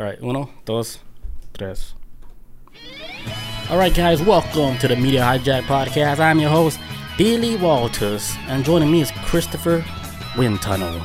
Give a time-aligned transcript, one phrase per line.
[0.00, 0.98] All right, uno, dos,
[1.52, 1.92] tres.
[3.68, 6.20] All right, guys, welcome to the Media Hijack Podcast.
[6.20, 6.80] I'm your host,
[7.18, 9.80] Billy Walters, and joining me is Christopher
[10.36, 11.00] Windtunnel.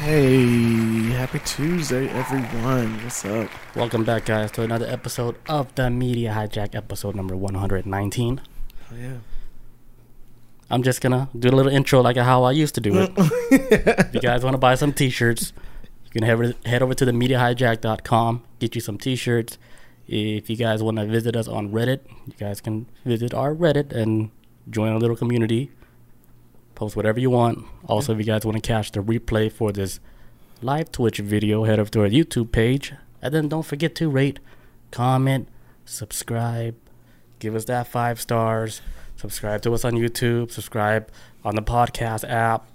[0.00, 3.04] Hey, happy Tuesday, everyone.
[3.04, 3.50] What's up?
[3.76, 8.40] Welcome back, guys, to another episode of the Media Hijack, episode number 119.
[8.90, 9.18] Oh, yeah.
[10.70, 13.12] I'm just gonna do a little intro like how I used to do it.
[13.18, 15.52] if you guys want to buy some t-shirts,
[16.14, 19.58] you can head, head over to the mediahijack.com, get you some t-shirts.
[20.06, 23.92] If you guys want to visit us on Reddit, you guys can visit our Reddit
[23.92, 24.30] and
[24.70, 25.70] join a little community.
[26.74, 27.66] Post whatever you want.
[27.86, 30.00] Also, if you guys want to catch the replay for this
[30.62, 32.94] live Twitch video, head over to our YouTube page.
[33.20, 34.38] And then don't forget to rate,
[34.90, 35.48] comment,
[35.84, 36.76] subscribe,
[37.38, 38.80] give us that five stars.
[39.18, 40.52] Subscribe to us on YouTube.
[40.52, 41.10] Subscribe
[41.44, 42.68] on the podcast app.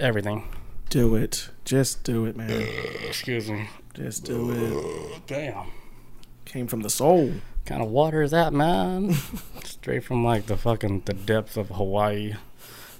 [0.00, 0.61] Everything.
[0.92, 1.48] Do it.
[1.64, 2.68] Just do it, man.
[3.06, 3.70] Excuse me.
[3.94, 5.26] Just do it.
[5.26, 5.68] Damn.
[6.44, 7.32] Came from the soul.
[7.64, 9.14] kind of water is that, man?
[9.64, 12.34] Straight from like the fucking the depths of Hawaii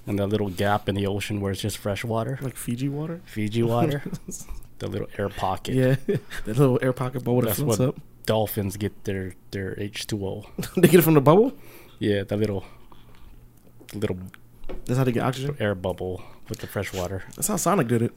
[0.07, 2.39] and that little gap in the ocean where it's just fresh water.
[2.41, 3.21] Like Fiji water?
[3.25, 4.01] Fiji water.
[4.79, 5.75] the little air pocket.
[5.75, 5.95] Yeah.
[6.45, 7.95] that little air pocket bubble that floats what up.
[8.25, 10.47] dolphins get their their H2O.
[10.77, 11.53] they get it from the bubble?
[11.99, 12.65] Yeah, the little
[13.93, 14.17] little
[14.85, 15.55] That's how they get oxygen?
[15.59, 17.23] air bubble with the fresh water.
[17.35, 18.13] That's how Sonic did it.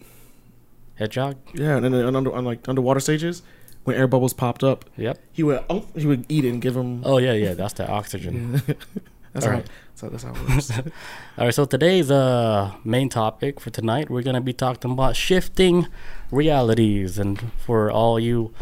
[0.96, 1.36] Hedgehog?
[1.54, 3.42] Yeah, and then on, under, on like underwater stages,
[3.84, 5.18] when air bubbles popped up, Yep.
[5.32, 7.02] he would oh, he would eat it and give him.
[7.04, 8.62] Oh yeah, yeah, that's the oxygen.
[9.32, 9.58] that's All how.
[9.58, 9.66] right.
[9.94, 10.70] So that's how it works.
[11.38, 15.86] All right, so today's uh main topic for tonight, we're gonna be talking about shifting
[16.30, 18.52] realities, and for all you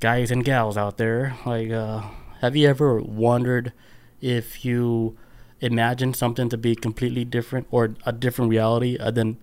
[0.00, 2.02] guys and gals out there, like, uh,
[2.40, 3.72] have you ever wondered
[4.20, 5.16] if you
[5.64, 9.36] imagine something to be completely different or a different reality, and then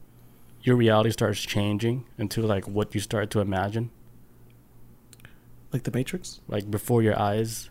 [0.64, 3.90] your reality starts changing into like what you start to imagine,
[5.74, 6.40] like the Matrix.
[6.48, 7.70] like before your eyes?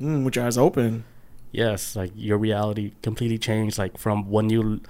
[0.00, 1.04] Mm, with your eyes open.
[1.52, 3.78] Yes, like your reality completely changed.
[3.78, 4.80] Like from when you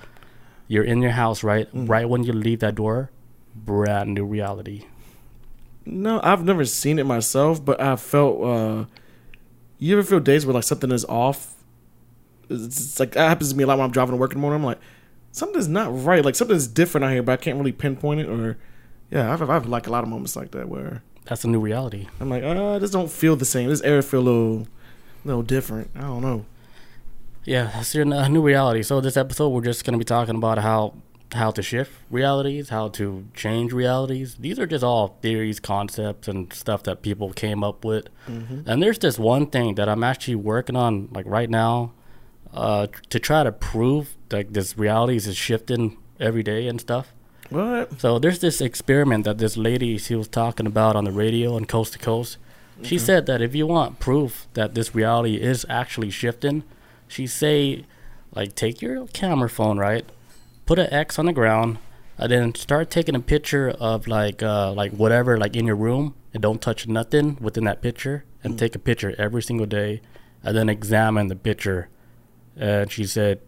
[0.69, 1.73] you're in your house, right?
[1.75, 1.89] Mm.
[1.89, 3.11] Right when you leave that door,
[3.55, 4.87] brand new reality.
[5.85, 8.43] No, I've never seen it myself, but I felt.
[8.43, 8.85] uh
[9.79, 11.56] You ever feel days where like something is off?
[12.49, 14.39] It's, it's like that happens to me a lot when I'm driving to work in
[14.39, 14.61] the morning.
[14.61, 14.79] I'm like,
[15.33, 16.25] something's not right.
[16.25, 18.29] Like something's different out here, but I can't really pinpoint it.
[18.29, 18.57] Or
[19.11, 22.07] yeah, I've, I've like a lot of moments like that where That's a new reality.
[22.21, 23.69] I'm like, uh, this don't feel the same.
[23.69, 24.69] This air feel a little,
[25.25, 25.91] little different.
[25.97, 26.47] I don't know.
[27.45, 28.83] Yeah, that's your new reality.
[28.83, 30.95] So this episode, we're just gonna be talking about how
[31.33, 34.37] how to shift realities, how to change realities.
[34.37, 38.09] These are just all theories, concepts, and stuff that people came up with.
[38.67, 41.93] And there's this one thing that I'm actually working on, like right now,
[42.53, 47.13] uh, to try to prove like this reality is shifting every day and stuff.
[47.51, 48.01] What?
[48.01, 51.65] So there's this experiment that this lady she was talking about on the radio on
[51.65, 52.39] Coast to Coast.
[52.83, 56.63] She said that if you want proof that this reality is actually shifting,
[57.09, 57.87] she say
[58.35, 60.05] like take your camera phone, right?
[60.67, 61.79] Put an X on the ground
[62.19, 66.15] and then start taking a picture of like uh like whatever like in your room
[66.35, 70.03] and don't touch nothing within that picture and take a picture every single day
[70.43, 71.89] and then examine the picture.
[72.57, 73.41] And she said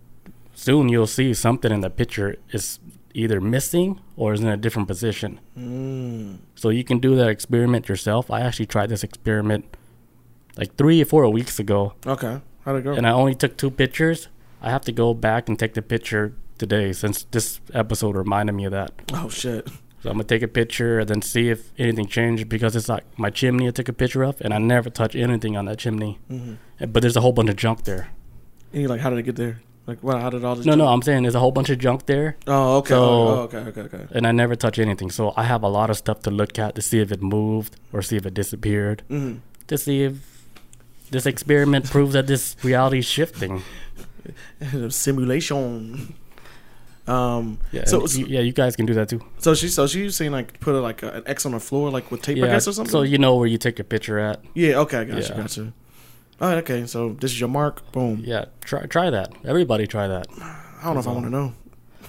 [0.55, 2.79] soon you'll see something in the picture is
[3.15, 5.41] either missing or is in a different position.
[5.59, 6.39] Mm.
[6.55, 8.31] So you can do that experiment yourself.
[8.31, 9.65] I actually tried this experiment
[10.57, 12.41] like three or four weeks ago, Okay.
[12.65, 12.93] How'd it go?
[12.93, 14.29] and I only took two pictures.
[14.61, 18.65] I have to go back and take the picture today since this episode reminded me
[18.67, 18.91] of that.
[19.15, 19.69] oh shit.
[20.03, 23.05] So I'm gonna take a picture and then see if anything changed because it's like
[23.19, 26.19] my chimney I took a picture of, and I never touch anything on that chimney.
[26.29, 28.09] hmm But there's a whole bunch of junk there.
[28.73, 29.61] And you're like, how did it get there?
[29.87, 30.21] Like, what?
[30.21, 30.67] How did all this?
[30.67, 32.91] No, no, I'm saying there's a whole bunch of junk there, Oh, okay.
[32.91, 33.59] So- oh, okay.
[33.59, 33.81] Okay.
[33.83, 34.07] Okay.
[34.13, 35.11] and I never touch anything.
[35.11, 37.77] So I have a lot of stuff to look at to see if it moved
[37.93, 39.03] or see if it disappeared.
[39.09, 39.37] hmm
[39.69, 40.15] To see if
[41.11, 43.63] this experiment proves that this reality is shifting.
[44.91, 46.15] Simulation.
[47.07, 47.59] Um.
[47.73, 49.23] Yeah, So- you, yeah, you guys can do that too.
[49.39, 51.91] So she, so she's saying like put a, like a, an X on the floor,
[51.91, 52.91] like with tape, I guess, or something.
[52.93, 54.45] so you know where you take your picture at.
[54.55, 54.77] yeah.
[54.81, 55.07] Okay.
[55.07, 55.29] Gotcha.
[55.33, 55.37] Yeah.
[55.41, 55.73] Gotcha.
[56.41, 56.59] All right.
[56.59, 56.87] Okay.
[56.87, 57.91] So this is your mark.
[57.93, 58.23] Boom.
[58.25, 59.33] Yeah, try try that.
[59.45, 60.27] Everybody try that.
[60.41, 61.55] I don't know if I want to know.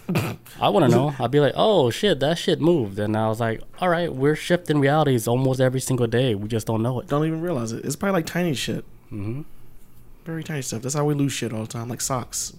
[0.59, 1.15] I want to know.
[1.19, 4.35] I'd be like, oh shit, that shit moved, and I was like, all right, we're
[4.35, 6.33] shifting realities almost every single day.
[6.35, 7.07] We just don't know it.
[7.07, 7.85] Don't even realize it.
[7.85, 8.85] It's probably like tiny shit.
[9.11, 9.41] Mm-hmm.
[10.25, 10.81] Very tiny stuff.
[10.81, 12.53] That's how we lose shit all the time, like socks.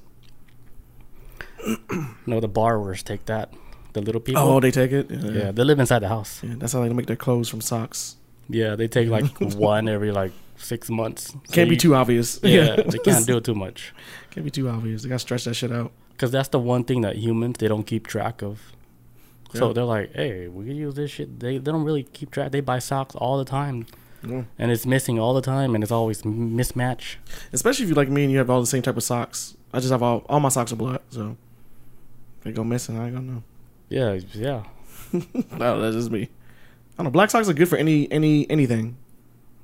[2.26, 3.52] No, the borrowers take that.
[3.92, 4.42] The little people.
[4.42, 5.10] Oh, they take it.
[5.10, 5.30] Yeah.
[5.30, 6.40] yeah, they live inside the house.
[6.42, 8.16] Yeah, that's how they make their clothes from socks.
[8.48, 11.32] Yeah, they take like one every like six months.
[11.32, 12.38] So Can't be you- too obvious.
[12.42, 13.92] Yeah, they can't do it too much.
[14.30, 15.02] Can't be too obvious.
[15.02, 15.92] They gotta stretch that shit out.
[16.12, 18.60] Because that's the one thing that humans they don't keep track of.
[19.52, 21.40] So they're like, hey, we can use this shit.
[21.40, 22.52] They they don't really keep track.
[22.52, 23.86] They buy socks all the time,
[24.24, 24.42] Yeah.
[24.58, 27.16] and it's missing all the time, and it's always mismatch.
[27.52, 29.56] Especially if you like me and you have all the same type of socks.
[29.72, 31.36] I just have all all my socks are black, so
[32.42, 33.42] they go missing, I ain't gonna know.
[33.88, 34.62] Yeah, yeah.
[35.58, 36.22] No, that's just me.
[36.22, 36.28] I
[36.98, 37.10] don't know.
[37.10, 38.96] Black socks are good for any any anything.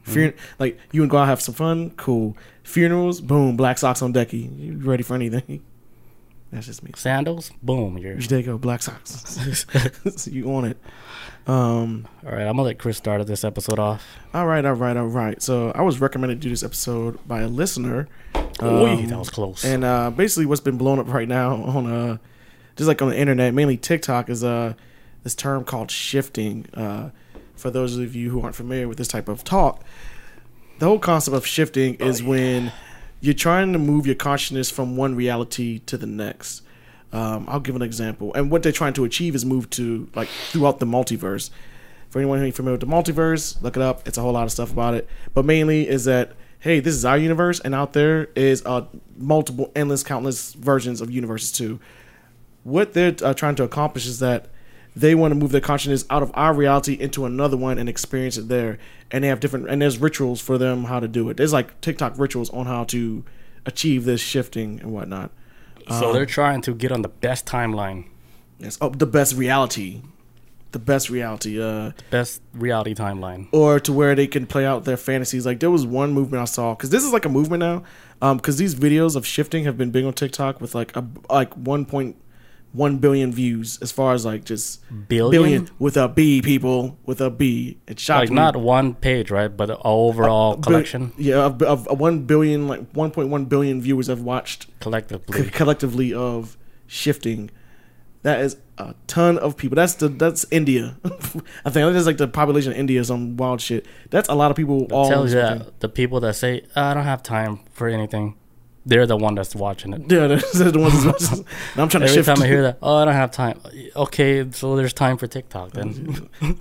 [0.07, 2.37] Fun- Like you and go out have some fun, cool.
[2.63, 4.59] Funerals, boom, black socks on decky.
[4.59, 5.63] You ready for anything?
[6.53, 6.93] That's just me.
[6.95, 7.99] Sandals, boom.
[7.99, 9.67] You're There you go, black socks.
[10.15, 10.79] So you on it?
[11.49, 12.09] Um.
[12.25, 12.41] all right.
[12.43, 14.05] I'm gonna let Chris start this episode off.
[14.35, 15.41] All right, all right, all right.
[15.41, 18.09] So I was recommended to do this episode by a listener.
[18.59, 19.65] Um, that was close.
[19.65, 22.17] And uh, basically, what's been blown up right now on uh,
[22.77, 24.75] just like on the internet, mainly TikTok, is uh,
[25.23, 26.67] this term called shifting.
[26.75, 27.11] Uh,
[27.57, 29.83] for those of you who aren't familiar with this type of talk,
[30.79, 32.73] the whole concept of shifting is when
[33.21, 36.63] you're trying to move your consciousness from one reality to the next.
[37.13, 40.29] Um, I'll give an example, and what they're trying to achieve is move to like
[40.51, 41.51] throughout the multiverse.
[42.11, 44.07] For anyone who ain't familiar with the multiverse, look it up.
[44.07, 47.05] It's a whole lot of stuff about it, but mainly is that hey, this is
[47.05, 48.85] our universe, and out there is uh,
[49.17, 51.79] multiple, endless, countless versions of universes too.
[52.65, 54.49] What they're uh, trying to accomplish is that
[54.97, 58.37] they want to move their consciousness out of our reality into another one and experience
[58.39, 58.79] it there.
[59.11, 61.37] And they have different, and there's rituals for them how to do it.
[61.37, 63.23] There's like TikTok rituals on how to
[63.67, 65.31] achieve this shifting and whatnot.
[65.89, 68.07] so they're trying to get on the best timeline,
[68.59, 70.01] Yes, oh, the best reality,
[70.73, 71.61] the best reality.
[71.63, 73.49] Uh, best reality timeline.
[73.53, 75.45] or to where they can play out their fantasies.
[75.45, 77.83] Like there was one movement I saw because this is like a movement now.
[78.23, 81.53] Um, because these videos of shifting have been big on TikTok with like a like
[81.55, 82.17] one point
[82.73, 85.69] one billion views as far as like just Billion?
[85.79, 87.79] with a B people with a B.
[87.87, 88.37] It shocked Like me.
[88.37, 89.49] not one page, right?
[89.55, 93.47] But the overall Bi- collection, yeah, of, of, of one billion like one point one
[93.47, 95.45] billion viewers have watched collectively.
[95.45, 97.51] co- collectively of shifting.
[98.23, 99.77] That is a ton of people.
[99.77, 100.97] That's the that's India.
[101.65, 103.03] I think that's like the population of India.
[103.05, 103.87] Some wild shit.
[104.11, 104.87] That's a lot of people.
[104.91, 108.35] all tells you that the people that say ah, I don't have time for anything,
[108.87, 110.03] they're the one that's watching it.
[110.03, 111.05] Yeah, they're the ones.
[111.05, 111.45] That's watching.
[111.73, 113.61] And I'm trying to Every time I hear that, oh, I don't have time.
[113.97, 116.29] Okay, so there's time for TikTok then.
[116.41, 116.59] I'm,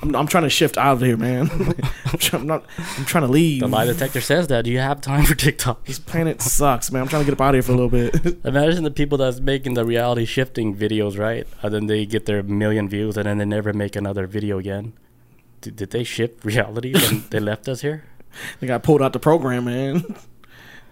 [0.00, 1.50] I'm, I'm, trying to shift out of here, man.
[2.32, 2.64] I'm, not.
[2.78, 3.60] I'm trying to leave.
[3.60, 4.64] the lie detector says that.
[4.64, 5.84] Do you have time for TikTok?
[5.84, 7.02] This planet sucks, man.
[7.02, 8.38] I'm trying to get up out of here for a little bit.
[8.44, 11.46] Imagine the people that's making the reality shifting videos, right?
[11.60, 14.94] And then they get their million views, and then they never make another video again.
[15.60, 18.04] Did, did they shift reality and they left us here?
[18.60, 20.16] they got pulled out the program, man.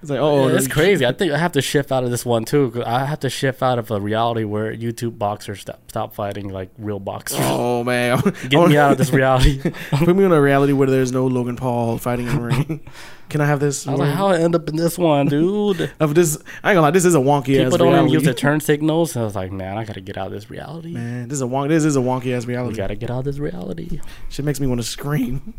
[0.01, 1.05] It's like, oh, yeah, that's crazy.
[1.05, 2.83] I think I have to shift out of this one too.
[2.87, 6.71] I have to shift out of a reality where YouTube boxers stop, stop fighting like
[6.79, 7.39] real boxers.
[7.43, 8.19] Oh man,
[8.49, 9.61] Get me out of this reality.
[9.91, 12.81] Put me in a reality where there's no Logan Paul fighting in the ring.
[13.29, 13.87] Can I have this?
[13.87, 15.93] I was like, how I end up in this one, dude?
[16.01, 16.91] Of this, I ain't gonna lie.
[16.91, 19.17] This is a wonky ass People don't even use their turn signals.
[19.17, 20.95] I was like, man, I gotta get out of this reality.
[20.95, 21.69] Man, this is a wonk.
[21.69, 22.77] This is a wonky ass reality.
[22.77, 24.01] gotta get out of this reality.
[24.31, 25.55] Shit makes me want to scream.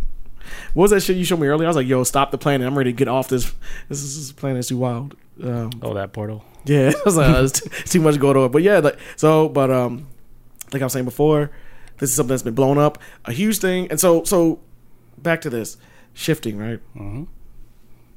[0.74, 1.68] What was that shit you showed me earlier?
[1.68, 2.68] I was like, "Yo, stop the planet!
[2.68, 3.52] I'm ready to get off this.
[3.90, 6.44] This is this planet is too wild." Um, Oh, that portal.
[6.66, 9.50] yeah, I was like, oh, "There's too, too much going on." But yeah, like so.
[9.50, 10.08] But um,
[10.74, 11.52] like I was saying before,
[11.98, 13.88] this is something that's been blown up, a huge thing.
[13.90, 14.60] And so, so
[15.18, 15.78] back to this
[16.14, 16.80] shifting, right?
[16.94, 17.24] hmm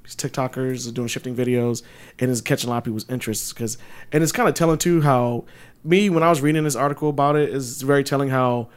[0.05, 1.82] These TikTokers are doing shifting videos,
[2.19, 3.79] and it's catching a lot of people's interest because,
[4.12, 5.44] and it's kind of telling too how
[5.82, 8.69] me when I was reading this article about it is very telling how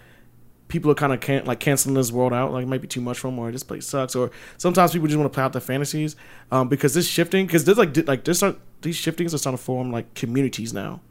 [0.68, 2.52] people are kind of can like canceling this world out.
[2.52, 5.08] Like it might be too much for them, or this place sucks, or sometimes people
[5.08, 6.16] just want to play out their fantasies.
[6.52, 9.58] Um, because this shifting, because there's like di- like there's start, these shiftings are starting
[9.58, 11.02] to form like communities now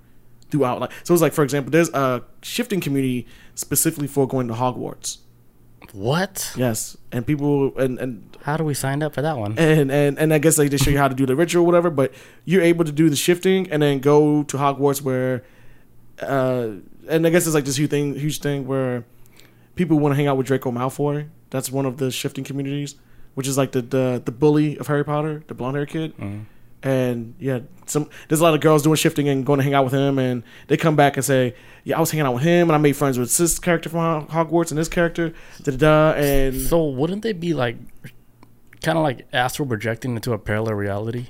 [0.50, 0.80] throughout.
[0.80, 5.18] Like so, it's like for example, there's a shifting community specifically for going to Hogwarts.
[5.92, 6.52] What?
[6.56, 9.56] Yes, and people and and How do we sign up for that one?
[9.58, 11.66] and and and I guess they just show you how to do the ritual, or
[11.66, 11.90] whatever.
[11.90, 12.12] But
[12.44, 15.44] you're able to do the shifting and then go to Hogwarts, where,
[16.20, 16.70] uh,
[17.08, 19.04] and I guess it's like this huge thing, huge thing where
[19.76, 21.28] people want to hang out with Draco Malfoy.
[21.50, 22.96] That's one of the shifting communities,
[23.34, 26.16] which is like the the, the bully of Harry Potter, the blonde hair kid.
[26.18, 26.44] Mhm.
[26.82, 29.84] And yeah, some there's a lot of girls doing shifting and going to hang out
[29.84, 31.54] with him, and they come back and say,
[31.84, 34.26] "Yeah, I was hanging out with him, and I made friends with this character from
[34.26, 36.12] Hogwarts and this character." Da da.
[36.12, 37.76] And So wouldn't they be like,
[38.82, 41.26] kind of like astral projecting into a parallel reality?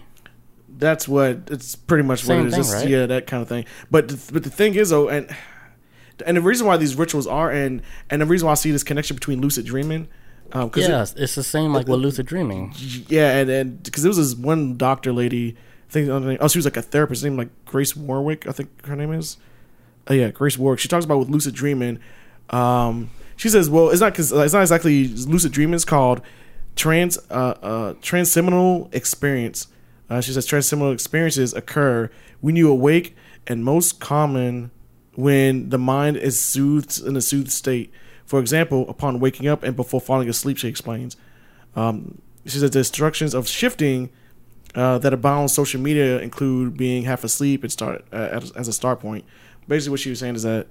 [0.78, 2.68] that's what it's pretty much Same what it is.
[2.70, 2.88] thing, right?
[2.90, 3.64] Yeah, that kind of thing.
[3.90, 5.34] But th- but the thing is though, and
[6.24, 8.82] and the reason why these rituals are, and and the reason why I see this
[8.84, 10.08] connection between lucid dreaming,
[10.52, 12.72] um, cause Yeah, it's the same like with lucid dreaming.
[13.08, 15.56] yeah, and and because there was this one doctor lady,
[15.90, 18.96] I think oh she was like a therapist named like Grace Warwick, I think her
[18.96, 19.36] name is.
[20.08, 20.78] Oh yeah, Grace Warwick.
[20.80, 21.98] She talks about with lucid dreaming.
[22.50, 25.74] Um, she says, well, it's not because it's not exactly lucid dreaming.
[25.74, 26.22] It's called
[26.76, 29.66] trans uh, uh, transseminal experience.
[30.08, 32.08] Uh, she says transseminal experiences occur
[32.40, 33.16] when you awake,
[33.48, 34.70] and most common
[35.16, 37.90] when the mind is soothed in a soothed state.
[38.24, 41.16] For example, upon waking up and before falling asleep, she explains.
[41.74, 44.10] Um, she says the instructions of shifting
[44.74, 48.72] uh, that abound social media include being half asleep and start uh, as, as a
[48.72, 49.24] start point.
[49.66, 50.68] Basically, what she was saying is that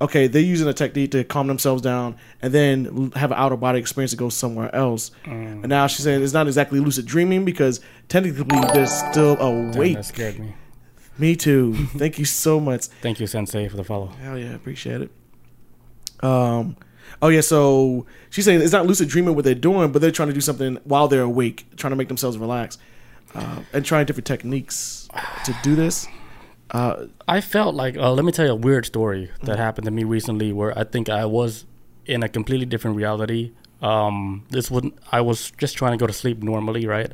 [0.00, 3.60] okay, they're using a technique to calm themselves down and then have an out of
[3.60, 5.12] body experience to go somewhere else.
[5.24, 8.44] And now she's saying it's not exactly lucid dreaming because technically
[8.74, 9.96] they're still Damn, awake.
[9.96, 10.54] that scared me.
[11.22, 11.72] Me too.
[11.96, 12.86] Thank you so much.
[13.00, 14.08] Thank you, Sensei, for the follow.
[14.08, 15.10] Hell yeah, appreciate it.
[16.18, 16.76] Um,
[17.22, 20.30] oh yeah, so she's saying it's not lucid dreaming what they're doing, but they're trying
[20.30, 22.76] to do something while they're awake, trying to make themselves relax,
[23.36, 25.08] uh, and trying different techniques
[25.44, 26.08] to do this.
[26.72, 29.92] Uh, I felt like uh, let me tell you a weird story that happened to
[29.92, 31.66] me recently, where I think I was
[32.04, 33.52] in a completely different reality.
[33.80, 34.98] Um, this wouldn't.
[35.12, 37.12] I was just trying to go to sleep normally, right?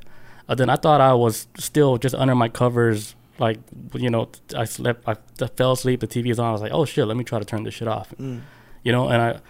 [0.49, 3.59] Uh, then I thought I was still just under my covers, like
[3.95, 5.09] you know, I slept.
[5.09, 5.17] I
[5.57, 6.01] fell asleep.
[6.01, 6.49] The TV is on.
[6.49, 8.13] I was like, oh shit, let me try to turn this shit off.
[8.83, 9.41] You know, and I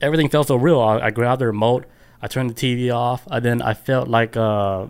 [0.00, 0.80] everything felt so real.
[0.80, 1.86] I, I grabbed the remote.
[2.22, 4.86] I turned the TV off, and then I felt like uh,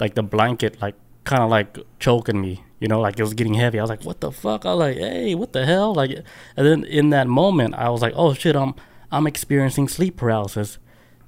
[0.00, 0.94] like the blanket, like
[1.24, 2.62] kind of like choking me.
[2.80, 3.78] You know, like it was getting heavy.
[3.78, 6.10] I was like, "What the fuck?" I was like, "Hey, what the hell?" Like,
[6.56, 8.74] and then in that moment, I was like, "Oh shit, I'm
[9.10, 10.78] I'm experiencing sleep paralysis,"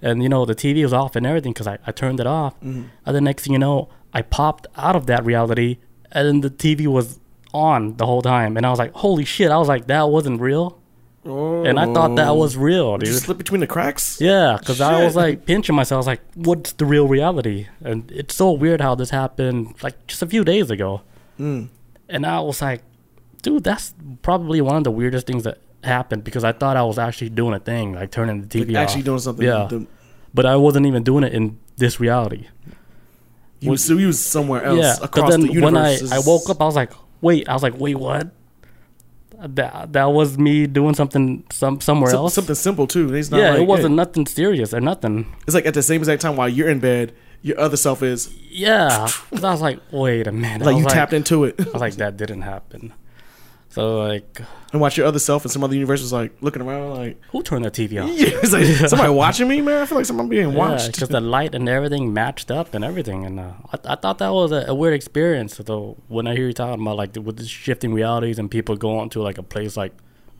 [0.03, 2.55] and you know, the TV was off and everything because I, I turned it off.
[3.07, 5.79] And the next thing you know, I popped out of that reality,
[6.13, 7.19] and then the TV was
[7.55, 10.41] on the whole time, and I was like, "Holy shit!" I was like, "That wasn't
[10.41, 10.79] real,"
[11.25, 13.23] and I thought that was real, Did you dude.
[13.23, 14.19] slip between the cracks?
[14.21, 15.97] Yeah, because I was like pinching myself.
[15.97, 20.07] I was like, "What's the real reality?" And it's so weird how this happened, like
[20.07, 21.03] just a few days ago.
[21.39, 21.69] Mm.
[22.09, 22.83] And I was like,
[23.43, 26.99] "Dude, that's probably one of the weirdest things that happened because I thought I was
[26.99, 29.05] actually doing a thing, like turning the TV Like actually off.
[29.07, 29.47] doing something.
[29.47, 29.69] Yeah.
[30.35, 32.47] But I wasn't even doing it in this reality.
[33.61, 36.03] You was, so you was somewhere else yeah, across but then the universe.
[36.03, 38.29] when I, I woke up, I was like, "Wait," I was like, "Wait, what?"
[39.41, 42.35] That that was me doing something some somewhere some- else.
[42.35, 43.15] something simple too.
[43.15, 45.33] It's not yeah, like, it wasn't nothing serious or nothing.
[45.47, 48.35] It's like at the same exact time while you're in bed, your other self is
[48.51, 50.63] Yeah, I was like, wait a minute.
[50.63, 52.93] I like was you tapped into it, I was like, that didn't happen.
[53.71, 54.41] So like,
[54.73, 57.43] and watch your other self in some other universe was like looking around like, who
[57.43, 58.09] turned the TV off?
[58.11, 59.83] yeah, it's like somebody watching me, man.
[59.83, 60.93] I feel like someone being watched.
[60.93, 64.31] because the light and everything matched up and everything, and uh, I, I thought that
[64.33, 65.57] was a, a weird experience.
[65.65, 68.75] So when I hear you talking about like the, with the shifting realities and people
[68.77, 69.93] going to like a place like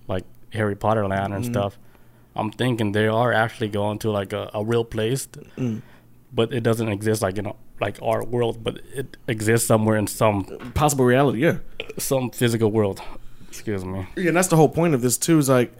[0.09, 1.51] like Harry Potter land and Mm.
[1.51, 1.79] stuff,
[2.35, 5.83] I'm thinking they are actually going to like a, a real place, Mm.
[6.33, 10.07] but it doesn't exist like you know like our world, but it exists somewhere in
[10.07, 10.45] some
[10.75, 11.59] Possible reality, yeah.
[11.99, 13.01] some physical world.
[13.49, 14.07] Excuse me.
[14.17, 15.39] Yeah, and that's the whole point of this too.
[15.39, 15.73] Is like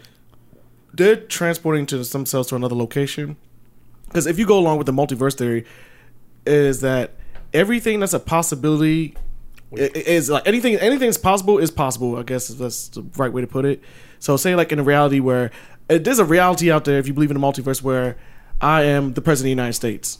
[0.95, 3.37] they're transporting to themselves to another location.
[4.07, 5.65] Because if you go along with the multiverse theory,
[6.47, 7.13] is that
[7.53, 9.15] everything that's a possibility
[9.77, 12.17] i- i- is like anything anything's possible is possible.
[12.17, 13.83] I guess that's the right way to put it.
[14.19, 15.51] So say like in a reality where
[15.89, 18.17] there's a reality out there if you believe in the multiverse where
[18.61, 20.19] I am the president of the United States.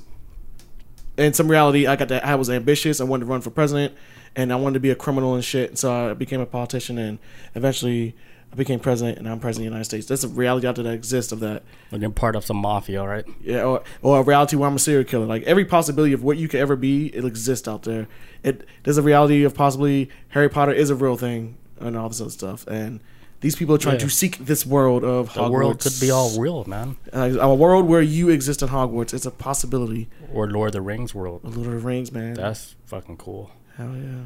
[1.19, 3.01] In some reality, I got that I was ambitious.
[3.01, 3.95] I wanted to run for president,
[4.37, 5.71] and I wanted to be a criminal and shit.
[5.71, 7.19] And So I became a politician, and
[7.55, 8.15] eventually
[8.53, 10.07] I became president, and I'm president of the United States.
[10.07, 11.65] That's a reality out there that exists of that.
[11.91, 13.25] When you're part of some mafia, right?
[13.43, 15.27] Yeah, or, or a reality where I'm a serial killer.
[15.27, 18.07] Like every possibility of what you could ever be, it exists out there.
[18.43, 22.21] It there's a reality of possibly Harry Potter is a real thing and all this
[22.21, 22.67] other stuff.
[22.69, 23.01] And
[23.41, 24.07] these people are trying Yeah.
[24.07, 25.51] to seek this world of The Hogwarts.
[25.51, 26.97] world could be all real, man.
[27.13, 29.15] Uh, a world where you exist in Hogwarts.
[29.15, 30.09] It's a possibility.
[30.33, 31.41] Or Lord of the Rings world.
[31.45, 32.35] Lord of the Rings, man.
[32.35, 33.51] That's fucking cool.
[33.77, 34.25] Hell yeah.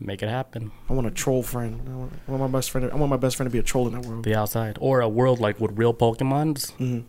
[0.00, 0.70] Make it happen.
[0.88, 1.80] I want a troll friend.
[1.88, 2.88] I want, I want my best friend.
[2.92, 4.22] I want my best friend to be a troll in that world.
[4.22, 4.78] Be outside.
[4.80, 6.72] Or a world like with real Pokemons.
[6.78, 7.02] Mhm.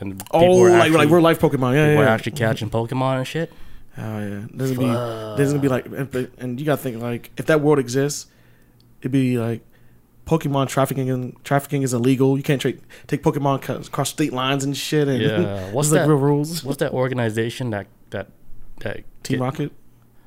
[0.00, 1.74] And people Oh, like actually, like real life Pokemon.
[1.74, 2.08] Yeah, people yeah.
[2.08, 3.52] are actually catching Pokemon and shit.
[3.96, 7.30] Oh yeah, there's gonna be there's gonna be like, and, and you gotta think like
[7.36, 8.26] if that world exists,
[9.02, 9.60] it'd be like
[10.26, 12.36] Pokemon trafficking and trafficking is illegal.
[12.36, 12.72] You can't tra-
[13.06, 15.06] take Pokemon co- across state lines and shit.
[15.08, 15.70] And Yeah.
[15.72, 16.64] What's there's like real rules.
[16.64, 18.28] What's that organization that that
[18.80, 19.72] that Team get- Rocket.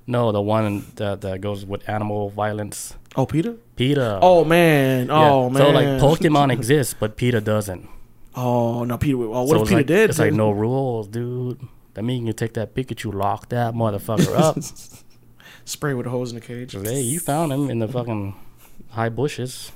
[0.09, 2.95] No, the one that that goes with animal violence.
[3.15, 3.55] Oh, Peter.
[3.75, 4.19] PETA.
[4.21, 5.07] Oh man.
[5.07, 5.13] Yeah.
[5.31, 5.61] Oh man.
[5.61, 5.85] So like
[6.19, 7.89] Pokemon exists, but PETA doesn't.
[8.35, 9.17] Oh no, PETA.
[9.17, 10.09] Oh, what so if PETA like, did?
[10.11, 11.59] It's like no rules, dude.
[11.95, 14.57] That means you can take that Pikachu, lock that motherfucker up.
[15.65, 16.73] spray with a hose in the cage.
[16.73, 18.35] hey, you found him in the fucking
[18.91, 19.71] high bushes,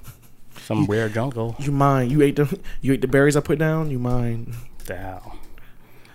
[0.59, 1.55] some rare jungle.
[1.59, 2.11] You mind?
[2.11, 3.91] You ate the you ate the berries I put down.
[3.91, 4.55] You mine.
[4.85, 5.21] Damn.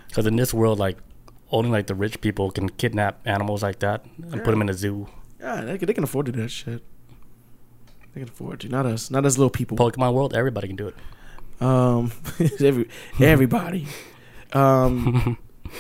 [0.09, 0.99] Because in this world, like
[1.51, 4.75] only like the rich people can kidnap animals like that and put them in a
[4.75, 5.09] zoo.
[5.41, 6.83] Yeah, they can, they can afford to do that shit.
[8.15, 8.69] They can afford to.
[8.69, 9.11] Not us.
[9.11, 9.77] Not us little people.
[9.77, 10.97] Pokemon world, everybody can do it.
[11.61, 12.13] Um,
[12.61, 12.89] every
[13.21, 13.87] everybody.
[14.53, 15.39] Um,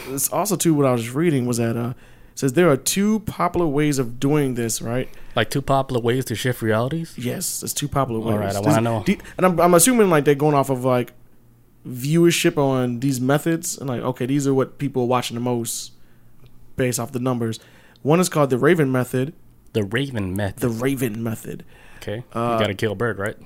[0.09, 1.95] it's also too what I was reading was that uh,
[2.37, 5.09] says there are two popular ways of doing this, right?
[5.35, 7.14] Like two popular ways to shift realities.
[7.19, 8.33] Yes, there's two popular ways.
[8.35, 9.02] All right, I wanna know.
[9.05, 11.12] do- and I'm, I'm assuming like they're going off of like
[11.87, 15.93] viewership on these methods, and like okay, these are what people are watching the most
[16.76, 17.59] based off the numbers.
[18.02, 19.33] One is called the Raven method.
[19.73, 20.61] The Raven method.
[20.61, 21.64] The Raven method.
[21.99, 23.37] okay, uh, you gotta kill a bird, right?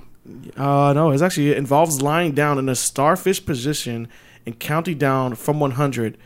[0.56, 4.06] Uh, no, it's actually it involves lying down in a starfish position
[4.46, 6.16] and counting down from 100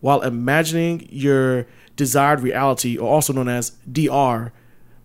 [0.00, 4.52] while imagining your desired reality, or also known as DR.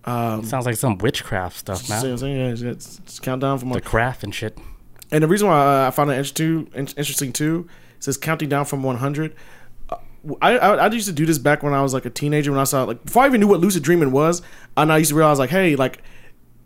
[0.06, 2.06] Um, Sounds like some witchcraft stuff, man.
[2.06, 2.38] I'm saying?
[2.38, 4.58] Yeah, it's, it's, it's count down from The craft and shit.
[5.12, 7.67] And the reason why I found it interesting, interesting too,
[7.98, 9.36] it says counting down from 100.
[9.89, 9.96] Uh,
[10.41, 12.60] I, I I used to do this back when I was like a teenager when
[12.60, 14.41] I saw like before I even knew what lucid dreaming was,
[14.75, 16.01] and I used to realize like, hey, like,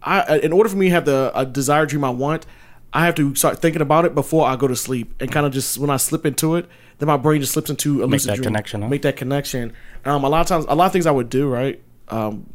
[0.01, 2.45] I in order for me to have the a desired dream I want,
[2.93, 5.53] I have to start thinking about it before I go to sleep, and kind of
[5.53, 6.67] just when I slip into it,
[6.97, 8.43] then my brain just slips into a lucid that dream.
[8.43, 8.89] connection, huh?
[8.89, 9.73] Make that connection.
[10.03, 12.49] Um, a lot of times, a lot of things I would do right, um,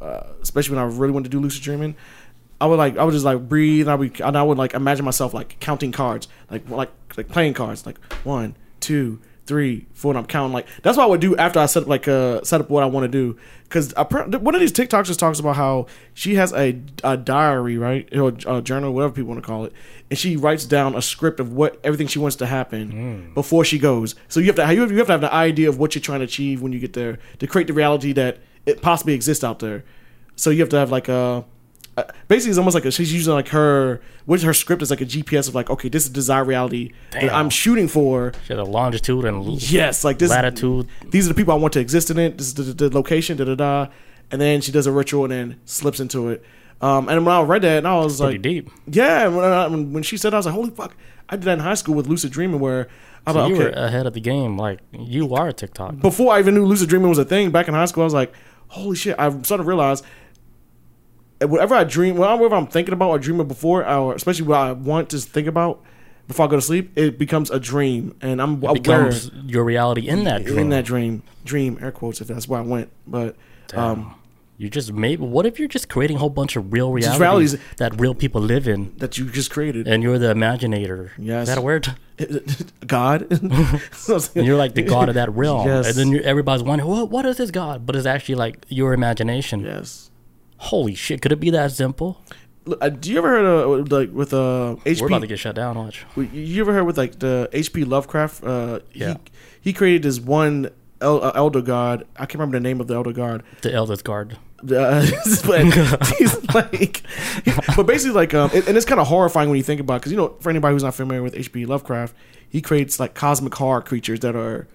[0.00, 1.96] uh, especially when I really wanted to do lucid dreaming.
[2.60, 4.74] I would like I would just like breathe and I would and I would like
[4.74, 10.12] imagine myself like counting cards like like like playing cards like one two three four
[10.12, 10.52] and I'm counting.
[10.52, 12.82] Like that's what I would do after I set up like uh set up what
[12.82, 16.52] I want to do because one of these TikToks just talks about how she has
[16.52, 18.08] a, a diary right?
[18.16, 19.72] Or a journal whatever people want to call it.
[20.10, 23.78] And she writes down a script of what everything she wants to happen before she
[23.78, 24.14] goes.
[24.28, 26.02] So you have to you have, you have to have the idea of what you're
[26.02, 29.44] trying to achieve when you get there to create the reality that it possibly exists
[29.44, 29.84] out there.
[30.36, 31.42] So you have to have like a uh,
[32.28, 35.04] basically it's almost like a, she's using like her which her script is like a
[35.06, 38.64] GPS of like okay this is desired reality that I'm shooting for She has a
[38.64, 40.86] longitude and yes like this latitude.
[41.10, 43.36] these are the people I want to exist in it this is the, the location
[43.36, 43.86] da da da
[44.30, 46.42] and then she does a ritual and then slips into it
[46.80, 48.70] um and when I read that and I was Pretty like deep.
[48.86, 50.96] yeah when, I, when when she said I was like holy fuck
[51.28, 52.88] I did that in high school with lucid dreaming where
[53.26, 54.56] I was So like you okay were ahead of the game.
[54.56, 55.98] Like you are a TikTok.
[56.00, 58.14] before I even knew lucid dreaming was a thing back in high school, I was
[58.14, 58.32] like,
[58.68, 59.14] holy shit!
[59.18, 60.02] I started to realize
[61.40, 65.10] whatever I dream, whatever I'm thinking about or dreaming before, or especially what I want
[65.10, 65.82] to think about
[66.28, 70.08] before I go to sleep, it becomes a dream, and I'm aware becomes your reality
[70.08, 70.58] in that dream.
[70.58, 73.36] in that dream, dream air quotes if that's where I went, but.
[73.74, 74.14] Um,
[74.60, 75.20] you just made.
[75.20, 77.56] What if you're just creating a whole bunch of real realities, realities.
[77.78, 81.12] that real people live in, that you just created, and you're the imaginator?
[81.16, 81.44] Yes.
[81.44, 81.96] Is that a word?
[82.86, 83.22] God.
[84.36, 85.86] And you're like the god of that realm, Yes.
[85.88, 87.86] and then you're, everybody's wondering, what, what is this god?
[87.86, 89.60] But it's actually like your imagination.
[89.60, 90.09] yes.
[90.64, 91.22] Holy shit!
[91.22, 92.20] Could it be that simple?
[92.66, 95.00] Look, uh, do you ever heard of like with uh HP?
[95.00, 95.76] We're about to get shut down.
[95.78, 96.04] Watch.
[96.16, 97.84] You- ever heard with like the H.P.
[97.84, 98.44] Lovecraft?
[98.44, 99.14] Uh, Yeah.
[99.14, 100.70] He, he created this one
[101.00, 102.06] el- uh, elder god.
[102.16, 103.42] I can't remember the name of the elder god.
[103.62, 104.36] The Eldest Guard.
[104.62, 104.66] Uh,
[105.46, 105.64] but
[106.18, 107.02] he's like,
[107.76, 110.12] but basically like, um, and and it's kind of horrifying when you think about because
[110.12, 111.64] you know for anybody who's not familiar with H.P.
[111.64, 112.14] Lovecraft,
[112.50, 114.68] he creates like cosmic horror creatures that are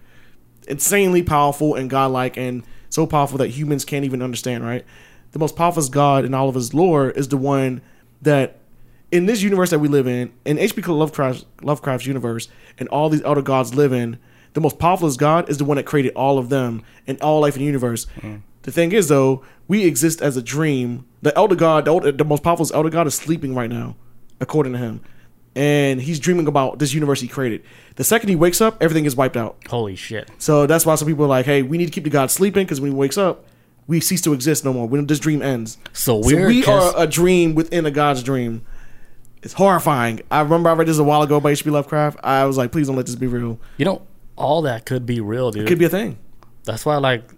[0.67, 4.63] insanely powerful and godlike and so powerful that humans can't even understand.
[4.65, 4.83] Right,
[5.35, 7.81] the most powerful god in all of his lore is the one
[8.21, 8.57] that
[9.11, 10.81] in this universe that we live in, in H.P.
[10.83, 14.17] Lovecraft Lovecraft's universe, and all these other gods live in,
[14.53, 17.57] the most powerful god is the one that created all of them and all life
[17.57, 18.07] in the universe.
[18.21, 18.43] Mm.
[18.61, 21.05] The thing is, though, we exist as a dream.
[21.21, 23.97] The elder god, the, the most powerful elder god, is sleeping right now,
[24.39, 25.01] according to him,
[25.53, 27.61] and he's dreaming about this universe he created.
[27.97, 29.57] The second he wakes up, everything is wiped out.
[29.67, 30.31] Holy shit!
[30.37, 32.65] So that's why some people are like, "Hey, we need to keep the god sleeping
[32.65, 33.43] because when he wakes up,
[33.87, 34.87] we cease to exist no more.
[34.87, 38.61] When this dream ends, So so we're are a dream within a god's dream.
[39.43, 40.21] It's horrifying.
[40.31, 41.69] I remember I read this a while ago by H.P.
[41.69, 42.19] Lovecraft.
[42.23, 43.59] I was like, please don't let this be real.
[43.77, 44.01] You know,
[44.35, 45.63] all that could be real, dude.
[45.63, 46.17] It could be a thing.
[46.63, 47.29] That's why, like,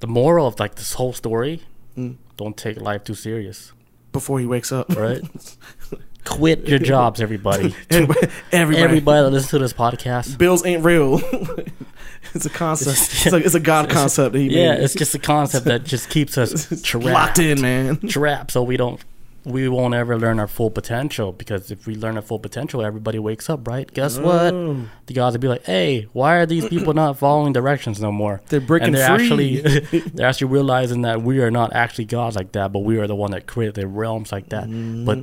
[0.00, 1.62] the moral of like this whole story:
[1.96, 2.16] Mm.
[2.36, 3.72] don't take life too serious.
[4.12, 5.22] Before he wakes up, Right?
[6.24, 7.74] Quit your jobs, everybody.
[7.90, 10.38] everybody, everybody, Everybody that listens to this podcast.
[10.38, 11.20] bills ain't real.
[12.34, 12.98] it's a concept.
[13.26, 14.84] It's, like, it's a god concept that he Yeah, made.
[14.84, 17.04] it's just a concept that just keeps us trapped.
[17.06, 17.96] locked in, man.
[17.98, 19.00] trapped so we don't
[19.44, 23.18] we won't ever learn our full potential because if we learn our full potential everybody
[23.18, 24.86] wakes up right guess what Oh.
[25.06, 28.40] the gods would be like hey why are these people not following directions no more
[28.50, 29.58] They're breaking and they're free.
[29.60, 33.08] actually they're actually realizing that we are not actually gods like that but we are
[33.08, 35.06] the one that created the realms like that Mm-hmm.
[35.06, 35.18] but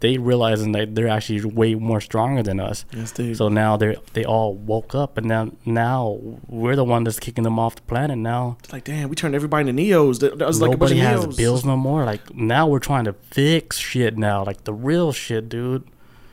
[0.00, 3.36] they realizing that they're actually way more stronger than us Yes, dude.
[3.36, 7.44] so now they they all woke up and now now we're the one that's kicking
[7.44, 10.20] them off the planet now It's like, damn, we turned everybody into neos.
[10.20, 11.36] That, that was like a bunch Nobody of has neos.
[11.38, 12.04] bills no more.
[12.04, 15.84] Like now we're trying to fix shit now, like the real shit, dude.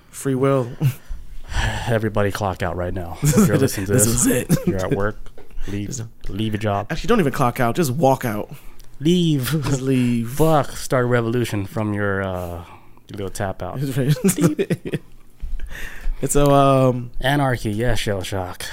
[0.10, 0.70] Free will.
[1.88, 3.18] Everybody clock out right now.
[3.24, 4.68] If you're listening to This this, is it.
[4.68, 5.18] you're at work.
[5.70, 5.98] Leave,
[6.28, 6.88] leave your job.
[6.92, 7.76] Actually, don't even clock out.
[7.78, 8.54] Just walk out.
[9.00, 9.50] Leave.
[9.64, 10.30] Just leave.
[10.38, 10.72] Fuck.
[10.72, 12.66] Start a revolution from your uh, your
[13.18, 13.80] little tap out.
[16.22, 17.72] it's so um Anarchy.
[17.72, 18.66] Yeah, shell shock.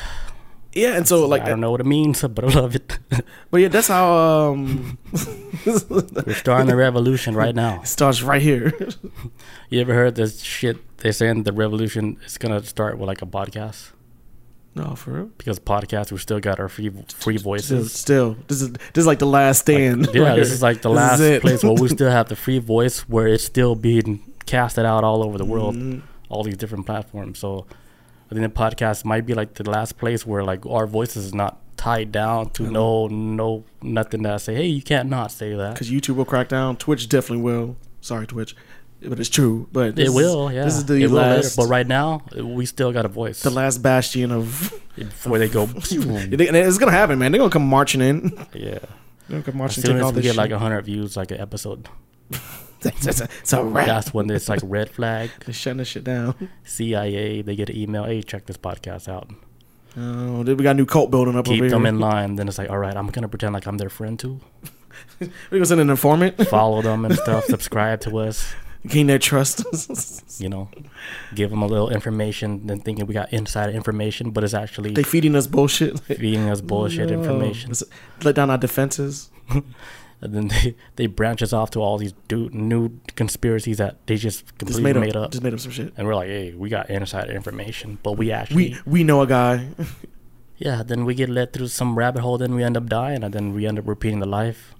[0.72, 2.98] Yeah, and so like, I don't know what it means, but I love it.
[3.50, 4.98] but yeah, that's how um
[5.66, 7.80] We're starting the revolution right now.
[7.82, 8.72] it starts right here.
[9.68, 10.78] You ever heard this shit?
[10.98, 13.92] They're saying the revolution is gonna start with like a podcast
[14.74, 15.30] no, for real.
[15.36, 17.92] because podcasts we still got our free free voices.
[17.92, 20.08] still, this is this is like the last stand.
[20.14, 22.58] Yeah, right this is like the This last place where we still have the free
[22.58, 26.02] voice, where it's still being casted out all over the world, Mhm.
[26.28, 27.38] all these different platforms.
[27.38, 27.66] So
[28.30, 31.34] I think the podcast might be like the last place where like our voices is
[31.34, 35.54] not tied down to no no nothing that I say, hey, you can't not say
[35.54, 35.72] that.
[35.74, 36.76] because YouTube will crack down.
[36.76, 37.76] Twitch definitely will.
[38.02, 38.54] Sorry, Twitch,
[39.02, 39.66] but it's true.
[39.72, 40.64] But this It will, yeah.
[40.64, 42.22] This is the it last, but right now
[42.58, 43.42] we still got a voice.
[43.42, 44.72] the last bastion of.
[44.96, 47.32] before they go, and it's gonna happen, man.
[47.32, 48.18] They're gonna come marching in.
[48.52, 48.78] yeah.
[49.28, 50.58] They're gonna come As marching, soon take all as we get like shit.
[50.58, 51.88] hundred views, like an episode,
[52.84, 55.30] It's, it's a, a that's when it's like red flag.
[55.44, 56.48] They're shutting this shit down.
[56.64, 59.28] CIA, they get an email, hey, check this podcast out.
[59.96, 61.88] Oh, then we got a new cult building up Keep them here.
[61.88, 62.36] in line.
[62.36, 64.40] Then it's like, all right, I'm gonna pretend like I'm their friend too.
[65.20, 66.36] we gonna send an informant.
[66.46, 67.44] Follow them and stuff.
[67.46, 68.52] subscribe to us.
[68.86, 69.62] Gain their trust.
[70.40, 70.70] You know,
[71.34, 72.66] give them a little information.
[72.66, 75.98] Then thinking we got inside information, but it's actually they feeding us bullshit.
[76.00, 77.18] feeding us bullshit No.
[77.20, 77.72] information.
[78.22, 79.28] Let down our defenses.
[80.22, 84.16] And then they they branch us off to all these du- new conspiracies that they
[84.16, 85.30] just Just completely made up, up.
[85.32, 85.92] Just made up some shit.
[85.96, 89.26] And we're like, hey, we got inside information, but we actually, We we know a
[89.26, 89.68] guy.
[90.58, 90.82] yeah.
[90.82, 92.36] Then we get led through some rabbit hole.
[92.38, 94.74] Then we end up dying, and then we end up repeating the life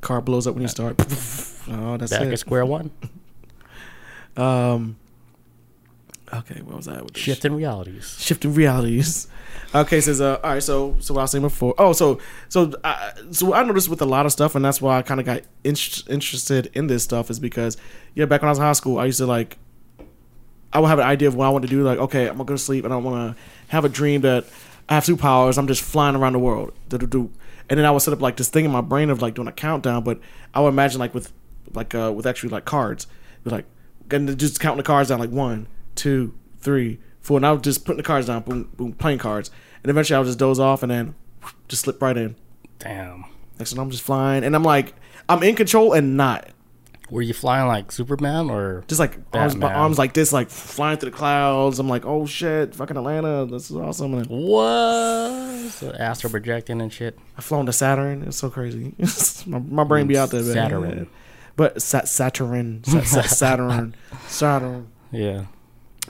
[0.00, 0.96] Car blows up when you start.
[1.66, 2.32] Oh, that's back it.
[2.32, 2.90] at square one.
[4.36, 4.96] Um.
[6.38, 7.02] Okay, what was that?
[7.04, 8.16] With Shifting realities.
[8.18, 9.28] shifting realities.
[9.74, 10.62] Okay, says uh, all right.
[10.62, 11.74] So so what I was saying before.
[11.78, 12.18] Oh, so
[12.48, 15.20] so I, so I noticed with a lot of stuff, and that's why I kind
[15.20, 15.76] of got in-
[16.08, 17.76] interested in this stuff is because
[18.14, 19.58] yeah, back when I was in high school, I used to like.
[20.72, 21.84] I would have an idea of what I want to do.
[21.84, 24.44] Like, okay, I'm gonna go to sleep, and I want to have a dream that
[24.88, 25.56] I have superpowers.
[25.56, 26.72] I'm just flying around the world.
[26.88, 27.30] Do-do-do.
[27.70, 29.46] And then I would set up like this thing in my brain of like doing
[29.46, 30.02] a countdown.
[30.02, 30.18] But
[30.52, 31.32] I would imagine like with
[31.72, 33.06] like uh with actually like cards,
[33.44, 33.66] Be like
[34.10, 37.36] and just counting the cards down like one, two, three, four.
[37.38, 39.50] And I was just putting the cards down, boom, boom, playing cards.
[39.82, 41.14] And eventually I would just doze off and then
[41.68, 42.36] just slip right in.
[42.78, 43.24] Damn.
[43.58, 44.94] Next thing I'm just flying, and I'm like,
[45.28, 46.48] I'm in control and not.
[47.10, 48.82] Were you flying like Superman or?
[48.88, 51.78] Just like arms, my arms like this, like flying through the clouds.
[51.78, 54.14] I'm like, oh shit, fucking Atlanta, this is awesome.
[54.14, 55.70] And What?
[55.70, 57.18] So astral projecting and shit.
[57.36, 58.22] I've flown to Saturn.
[58.22, 58.94] It's so crazy.
[59.46, 60.54] my, my brain be out there, man.
[60.54, 61.06] Saturn.
[61.56, 63.94] But Sa- Saturn, Sa- Sa- Saturn,
[64.26, 64.88] Saturn.
[65.12, 65.44] Yeah.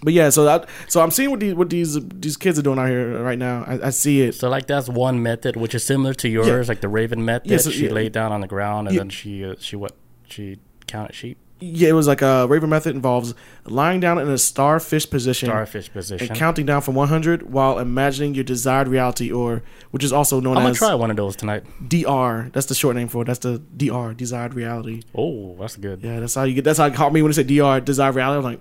[0.02, 2.78] But yeah, so that so I'm seeing what these what these these kids are doing
[2.78, 3.64] out here right now.
[3.66, 4.34] I, I see it.
[4.34, 7.50] So like that's one method, which is similar to yours, like the Raven method.
[7.50, 7.92] Yeah, so- she yeah.
[7.92, 9.00] laid down on the ground and Yeah.
[9.00, 9.92] then she uh, she what
[10.28, 14.36] she counted sheep, Yeah, it was like a Raven method involves lying down in a
[14.36, 16.28] starfish position starfish position.
[16.28, 20.54] and counting down from 100 while imagining your desired reality, or which is also known
[20.54, 20.58] as.
[20.58, 21.64] I'm gonna as try one of those tonight.
[21.88, 22.50] DR.
[22.52, 23.26] That's the short name for it.
[23.26, 25.02] That's the DR, desired reality.
[25.14, 26.02] Oh, that's good.
[26.02, 26.64] Yeah, that's how you get.
[26.64, 28.38] That's how it caught me when it said DR, desired reality.
[28.38, 28.60] I'm like,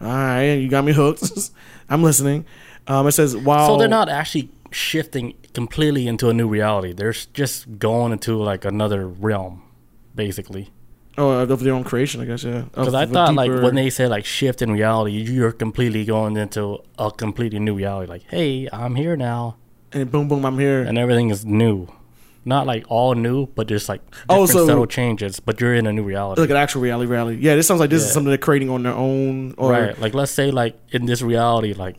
[0.00, 1.22] all right, you got me hooked.
[1.88, 2.44] I'm listening.
[2.86, 6.92] Um, it says while So they're not actually shifting completely into a new reality.
[6.92, 9.62] They're just going into like another realm,
[10.14, 10.70] basically.
[11.16, 12.44] oh of their own creation, I guess.
[12.44, 16.36] Yeah, Because I thought like when they say like shift in reality, you're completely going
[16.36, 18.08] into a completely new reality.
[18.10, 19.56] Like, hey, I'm here now,
[19.92, 20.82] and boom boom, I'm here.
[20.82, 21.88] and everything is new.
[22.48, 25.38] Not like all new, but just like Oh, so- subtle changes.
[25.46, 26.40] But you're in a new reality.
[26.40, 27.38] like an actual reality, reality.
[27.46, 29.54] Yeah, this sounds like this is something they're creating on their own.
[29.58, 31.96] Or right like let's say like in this reality like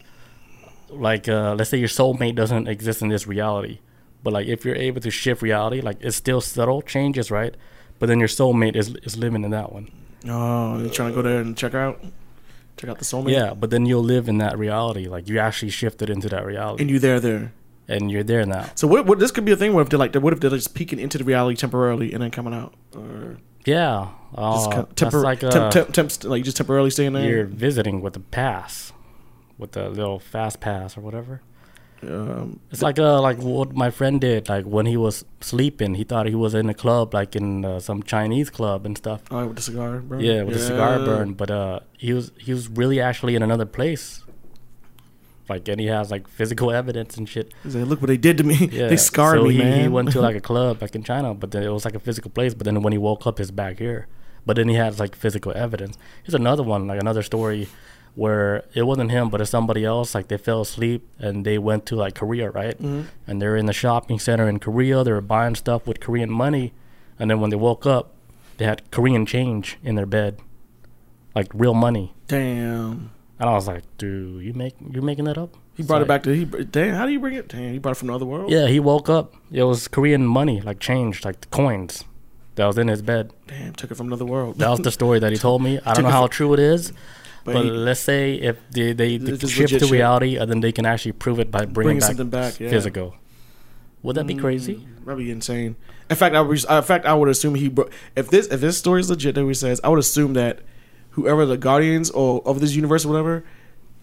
[0.90, 3.78] like uh let's say your soulmate doesn't exist in this reality
[4.24, 7.54] but like if you're able to shift reality like it's still subtle changes right
[8.00, 9.86] but then your soulmate is is living in that one
[10.28, 12.04] oh, you're trying to go there and check out,
[12.76, 13.32] check out the soulmate.
[13.32, 16.82] yeah but then you'll live in that reality like you actually shifted into that reality
[16.82, 17.54] and you there there.
[17.90, 19.06] And you're there now So what?
[19.08, 21.00] What this could be a thing where if they're like, what if they're just peeking
[21.00, 25.44] into the reality temporarily and then coming out, or yeah just uh, co- tempor- like
[25.44, 27.28] uh, temp, temp, temp, like just temporarily staying there.
[27.30, 28.94] you're visiting with the pass
[29.58, 31.42] with the little fast pass or whatever
[32.02, 34.48] Um, It's like uh like what my friend did.
[34.48, 37.80] Like when he was sleeping, he thought he was in a club, like in uh,
[37.82, 39.20] some Chinese club and stuff.
[39.32, 40.18] oh, with the cigar, bro.
[40.20, 41.34] Yeah, with a cigar burn.
[41.42, 44.24] But uh, he was he was really actually in another place.
[45.50, 47.54] Like and he has like physical evidence and shit.
[47.64, 48.70] He's like, look what they did to me.
[48.72, 49.82] Yeah, they scarred so me, he, man.
[49.82, 52.00] He went to like a club like in China, but then it was like a
[52.00, 52.54] physical place.
[52.54, 54.08] But then when he woke up, his back here.
[54.46, 55.98] But then he has like physical evidence.
[56.24, 57.68] Here's another one, like another story,
[58.16, 60.16] where it wasn't him, but it's somebody else.
[60.16, 62.78] Like they fell asleep and they went to like Korea, right?
[62.82, 63.06] Mhm.
[63.28, 65.04] And they're in the shopping center in Korea.
[65.04, 66.74] They were buying stuff with Korean money,
[67.20, 68.14] and then when they woke up,
[68.58, 70.40] they had Korean change in their bed,
[71.36, 72.14] like real money.
[72.28, 73.12] Damn.
[73.40, 75.56] And I was like, dude, you make you're making that up?
[75.76, 76.44] He brought it back to he.
[76.46, 77.48] Damn, how do you bring it?
[77.48, 78.52] Damn, he brought it from the other world.
[78.52, 79.34] Yeah, he woke up.
[79.52, 82.04] It was Korean money, like change, like the coins
[82.56, 83.32] that was in his bed.
[83.48, 84.58] Damn, took it from another world.
[84.60, 85.80] That was the story that he told me.
[85.86, 86.92] I don't know how true it is,
[87.46, 89.90] But but he- let's say if they they, they shift to shit.
[89.92, 92.60] reality, and then they can actually prove it by bringing, bringing back, something back.
[92.60, 92.70] Yeah.
[92.70, 93.16] physical.
[94.04, 94.86] Would that be mm, crazy?
[95.06, 95.76] That'd be insane.
[96.10, 98.78] In fact, I was, in fact I would assume he bro- if this if this
[98.78, 100.60] story is legit that he says, I would assume that
[101.12, 103.44] whoever the guardians or of this universe or whatever,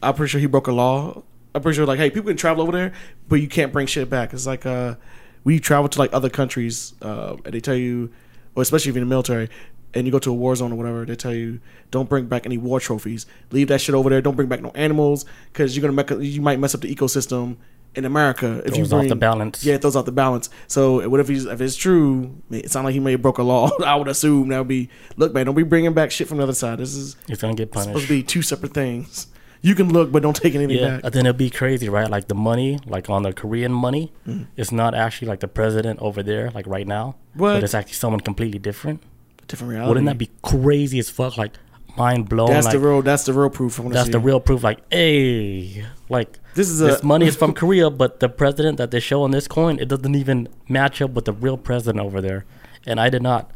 [0.03, 1.23] I'm pretty sure he broke a law.
[1.55, 2.93] I'm pretty sure like, hey, people can travel over there,
[3.29, 4.33] but you can't bring shit back.
[4.33, 4.97] It's like uh,
[5.45, 8.11] we travel to like other countries, uh, and they tell you,
[8.55, 9.49] or especially if you're in the military.
[9.95, 11.59] And you go to a war zone or whatever, they tell you
[11.91, 13.25] don't bring back any war trophies.
[13.51, 14.21] Leave that shit over there.
[14.21, 17.57] Don't bring back no animals because you're gonna you might mess up the ecosystem
[17.97, 19.65] in America if you Throws off bring the balance.
[19.65, 20.51] yeah, it throws off the balance.
[20.69, 22.41] So what if he's if it's true?
[22.51, 23.71] It sounds like he may have broke a law.
[23.85, 25.47] I would assume that would be look, man.
[25.47, 26.79] Don't be bringing back shit from the other side.
[26.79, 28.07] This is He's gonna get supposed punished.
[28.09, 29.27] to be two separate things.
[29.63, 31.05] You can look, but don't take anything Yeah, back.
[31.05, 32.09] and then it'd be crazy, right?
[32.09, 34.45] Like the money, like on the Korean money, Mm-hmm.
[34.57, 37.55] it's not actually like the president over there, like right now, What?
[37.55, 39.03] but it's actually someone completely different.
[39.49, 39.89] Different reality.
[39.89, 41.37] Wouldn't that be crazy as fuck?
[41.37, 41.53] Like
[41.97, 42.51] mind blown.
[42.51, 43.01] That's like, the real.
[43.03, 43.81] That's the real proof.
[43.81, 44.13] I that's see.
[44.13, 44.63] the real proof.
[44.63, 48.91] Like, hey, like This is this a money is from Korea, but the president that
[48.91, 52.21] they show on this coin, it doesn't even match up with the real president over
[52.21, 52.45] there.
[52.87, 53.51] And I did not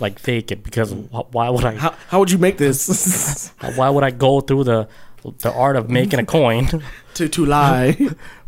[0.00, 1.74] like fake it because wh- why would I?
[1.76, 4.88] How, how would you make this Why would I go through the
[5.38, 6.68] the art of making a coin
[7.14, 7.96] to to lie?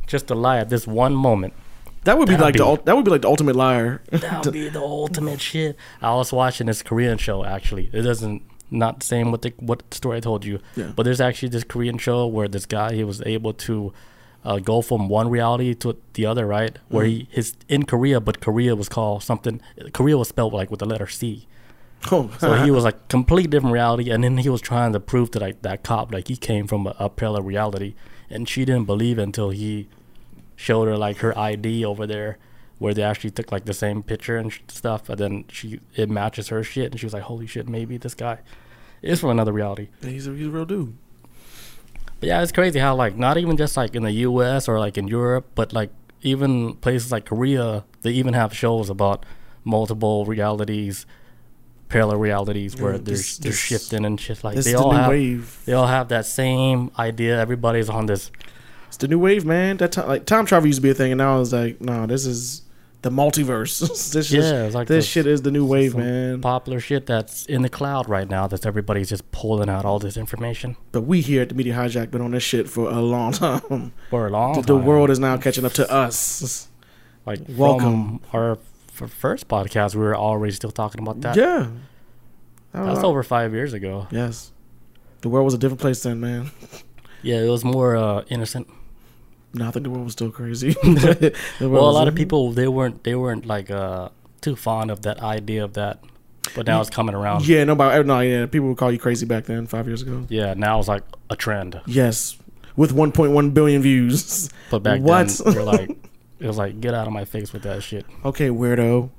[0.07, 1.55] just to lie at this one moment?
[2.05, 4.01] That would be That'd like the be- ul- that would be like the ultimate liar.
[4.11, 5.77] That would be the ultimate shit.
[6.01, 7.91] I was watching this Korean show actually.
[7.93, 10.93] It doesn't not the same what the what story I told you, Yeah.
[10.95, 13.93] but there's actually this Korean show where this guy he was able to
[14.45, 16.77] uh, go from one reality to the other, right?
[16.89, 17.09] Where Mm.
[17.11, 19.61] he his in Korea, but Korea was called something.
[19.93, 21.47] Korea was spelled like with the letter C.
[22.13, 25.31] Oh, So he was like complete different reality, and then he was trying to prove
[25.33, 27.95] to like that cop like he came from a, a parallel reality,
[28.31, 29.89] and she didn't believe it until he
[30.57, 32.39] showed her like her ID over there,
[32.79, 36.09] where they actually took like the same picture and sh- stuff, and then she it
[36.09, 38.39] matches her shit, and she was like, "Holy shit, maybe this guy
[39.03, 40.97] is from another reality." he's a, he's a real dude.
[42.21, 44.69] But yeah, it's crazy how like not even just like in the U.S.
[44.69, 45.91] or like in Europe, but like
[46.23, 49.25] even places like Korea, they even have shows about
[49.65, 51.07] multiple realities,
[51.89, 54.91] parallel realities where Yeah, they're this- they're shifting and shit like This they the all
[54.93, 55.59] new have wave.
[55.65, 57.41] they all have that same idea.
[57.41, 58.31] Everybody's on this.
[58.89, 59.77] It's the new wave, man.
[59.77, 62.07] That time, like time travel used to be a thing, and now it's like, no,
[62.07, 62.63] this is
[63.03, 63.79] the multiverse.
[64.13, 66.41] this Yeah, is, like this shit is the new wave, man.
[66.41, 68.47] Popular shit that's in the cloud right now.
[68.47, 72.11] That's everybody's just pulling out all this information But we here at the Media Hijack
[72.11, 73.93] been on this shit for a long time.
[74.11, 74.67] for a long the, time.
[74.67, 76.69] the world is now catching up to us.
[77.27, 78.21] like welcome.
[78.33, 81.37] Our f- first podcast, we were already still talking about that.
[81.37, 81.69] Yeah.
[82.73, 84.07] That's over five years ago.
[84.11, 84.53] Yes.
[85.23, 86.51] The world was a different place then, man.
[87.21, 88.69] Yeah, it was more uh, innocent.
[89.55, 90.75] No, I think the world was still crazy.
[90.85, 95.03] Well, a was- lot of people they weren't they weren't like uh, too fond of
[95.03, 96.01] that idea of that,
[96.55, 97.47] but now it's coming around.
[97.49, 98.03] Yeah, nobody.
[98.05, 100.25] No, yeah, people would call you crazy back then, five years ago.
[100.29, 101.81] Yeah, now it's like a trend.
[101.87, 102.37] Yes,
[102.77, 104.51] with 1.1 billion views.
[104.71, 105.29] But back What?
[105.29, 105.91] then, you're like,
[106.39, 109.11] it was like, get out of my face with that shit, Okay, weirdo.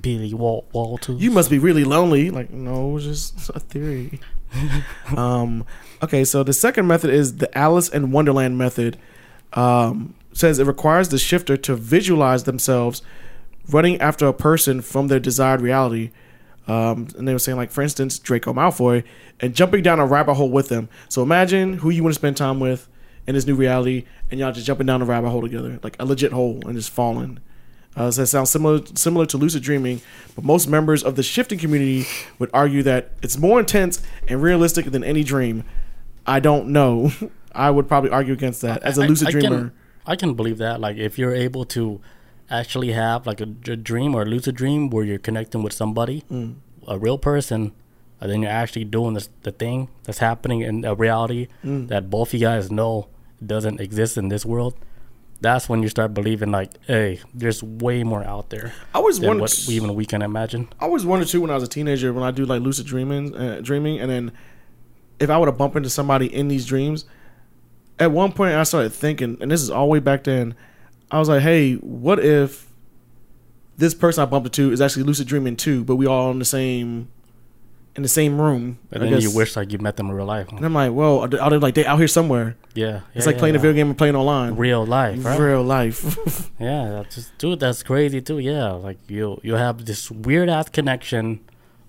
[0.00, 1.20] Billy Wall Walters.
[1.20, 2.30] You must be really lonely.
[2.30, 4.20] Like, no, it's just a theory.
[5.16, 5.64] um,
[6.02, 8.96] okay, so the second method is the Alice in Wonderland method.
[9.52, 13.02] Um, says it requires the shifter to visualize themselves
[13.68, 16.10] running after a person from their desired reality.
[16.68, 19.02] Um, and they were saying, like, for instance, Draco Malfoy,
[19.40, 20.88] and jumping down a rabbit hole with them.
[21.08, 22.88] So imagine who you want to spend time with
[23.26, 26.04] in this new reality, and y'all just jumping down a rabbit hole together, like a
[26.04, 27.38] legit hole, and just falling.
[27.96, 30.00] Uh, so it sounds similar similar to lucid dreaming,
[30.36, 32.06] but most members of the shifting community
[32.38, 35.64] would argue that it's more intense and realistic than any dream.
[36.26, 37.10] I don't know.
[37.52, 39.48] I would probably argue against that as a lucid I dreamer.
[39.58, 39.72] Can,
[40.06, 40.80] I can believe that.
[40.80, 42.00] Like, if you're able to
[42.50, 46.56] actually have like a dream or a lucid dream where you're connecting with somebody, Mm.
[46.88, 47.72] a real person,
[48.20, 51.88] and then you're actually doing this, the thing that's happening in a reality Mm.
[51.88, 53.08] that both you guys know
[53.44, 54.74] doesn't exist in this world.
[55.42, 59.28] That's when you start believing, like, hey, there's way more out there I always than
[59.28, 59.42] wondered.
[59.42, 60.68] what we, even we can imagine.
[60.78, 63.34] I always wondered too when I was a teenager when I do like lucid dreaming,
[63.34, 64.32] uh, dreaming, and then
[65.18, 67.04] if I would have bumped into somebody in these dreams.
[68.00, 70.54] At one point, I started thinking, and this is all the way back then.
[71.10, 72.66] I was like, "Hey, what if
[73.76, 76.44] this person I bumped into is actually lucid dreaming too, but we all in the
[76.44, 77.08] same
[77.96, 80.24] in the same room?" And I then you wish like you met them in real
[80.26, 80.48] life.
[80.50, 82.56] And I'm like, "Well, are they, like they out here somewhere?
[82.74, 83.58] Yeah, It's like yeah, playing yeah.
[83.60, 85.38] a video game and playing online, real life, right?
[85.38, 88.38] real life." Yeah, that's just dude, that's crazy too.
[88.38, 91.40] Yeah, like you you have this weird ass connection,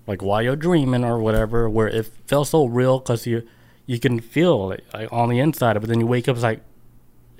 [0.06, 3.42] like while you're dreaming or whatever, where it felt so real because you
[3.86, 6.60] you can feel like, like on the inside, but then you wake up it's like,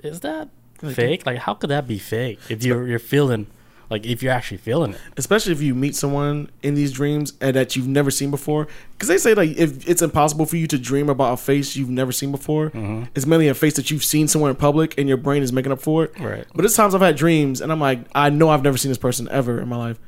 [0.03, 1.25] is that fake?
[1.25, 3.47] Like how could that be fake if you're you're feeling
[3.89, 4.99] like if you're actually feeling it?
[5.17, 9.07] especially if you meet someone in these dreams and that you've never seen before because
[9.07, 12.11] they say like if it's impossible for you to dream about a face you've never
[12.11, 13.03] seen before Mm-hmm.
[13.15, 15.71] it's mainly a face that you've seen somewhere in public and your brain is making
[15.71, 16.45] up for it Right.
[16.53, 18.97] but there's times i've had dreams and i'm like i know i've never seen this
[18.97, 19.99] person ever in my life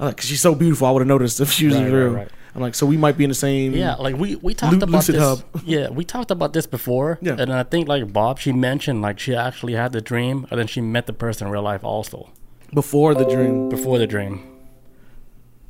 [0.00, 1.92] i'm like 'cause she's so beautiful i would have noticed if she was Right, right,
[1.92, 2.28] real right.
[2.54, 5.04] I'm like so we might be in the same Yeah, like we we talked about
[5.04, 5.16] this.
[5.16, 5.42] hub.
[5.64, 7.18] Yeah, we talked about this before.
[7.20, 7.36] Yeah.
[7.38, 10.66] and I think like Bob, she mentioned like she actually had the dream, and then
[10.66, 12.30] she met the person in real life also
[12.72, 14.34] before the dream before the dream.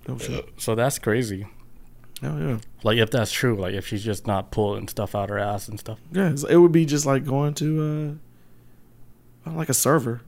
[0.09, 1.47] oh shit So that's crazy.
[2.23, 5.38] oh yeah Like if that's true, like if she's just not pulling stuff out her
[5.38, 5.99] ass and stuff.
[6.12, 8.18] yeah it would be just like going to
[9.47, 10.20] uh like a server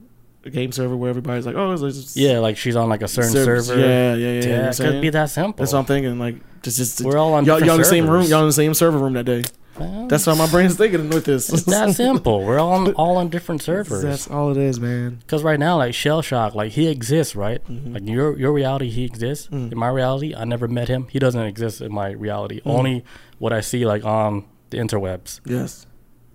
[0.49, 3.67] game server where everybody's like oh it's, Yeah, like she's on like a certain servers.
[3.67, 3.79] server.
[3.79, 5.63] yeah yeah yeah, yeah I'm it could be that simple.
[5.63, 6.17] That's what I'm thinking.
[6.19, 8.23] Like, just, just We're all on y'all, y'all in the same room.
[8.25, 9.43] Y'all in the same server room that day.
[9.79, 11.49] Well, That's what my brain's thinking with this.
[11.53, 12.43] it's that simple.
[12.43, 14.01] We're all on, all on different servers.
[14.01, 15.17] That's all it is, man.
[15.17, 17.63] Because right now, like Shell Shock, like he exists, right?
[17.65, 17.93] Mm-hmm.
[17.93, 19.47] Like your your reality, he exists.
[19.49, 19.71] Mm.
[19.71, 21.07] In my reality, I never met him.
[21.11, 22.59] He doesn't exist in my reality.
[22.61, 22.71] Mm.
[22.71, 23.05] Only
[23.37, 25.41] what I see like on the interwebs.
[25.45, 25.85] Yes,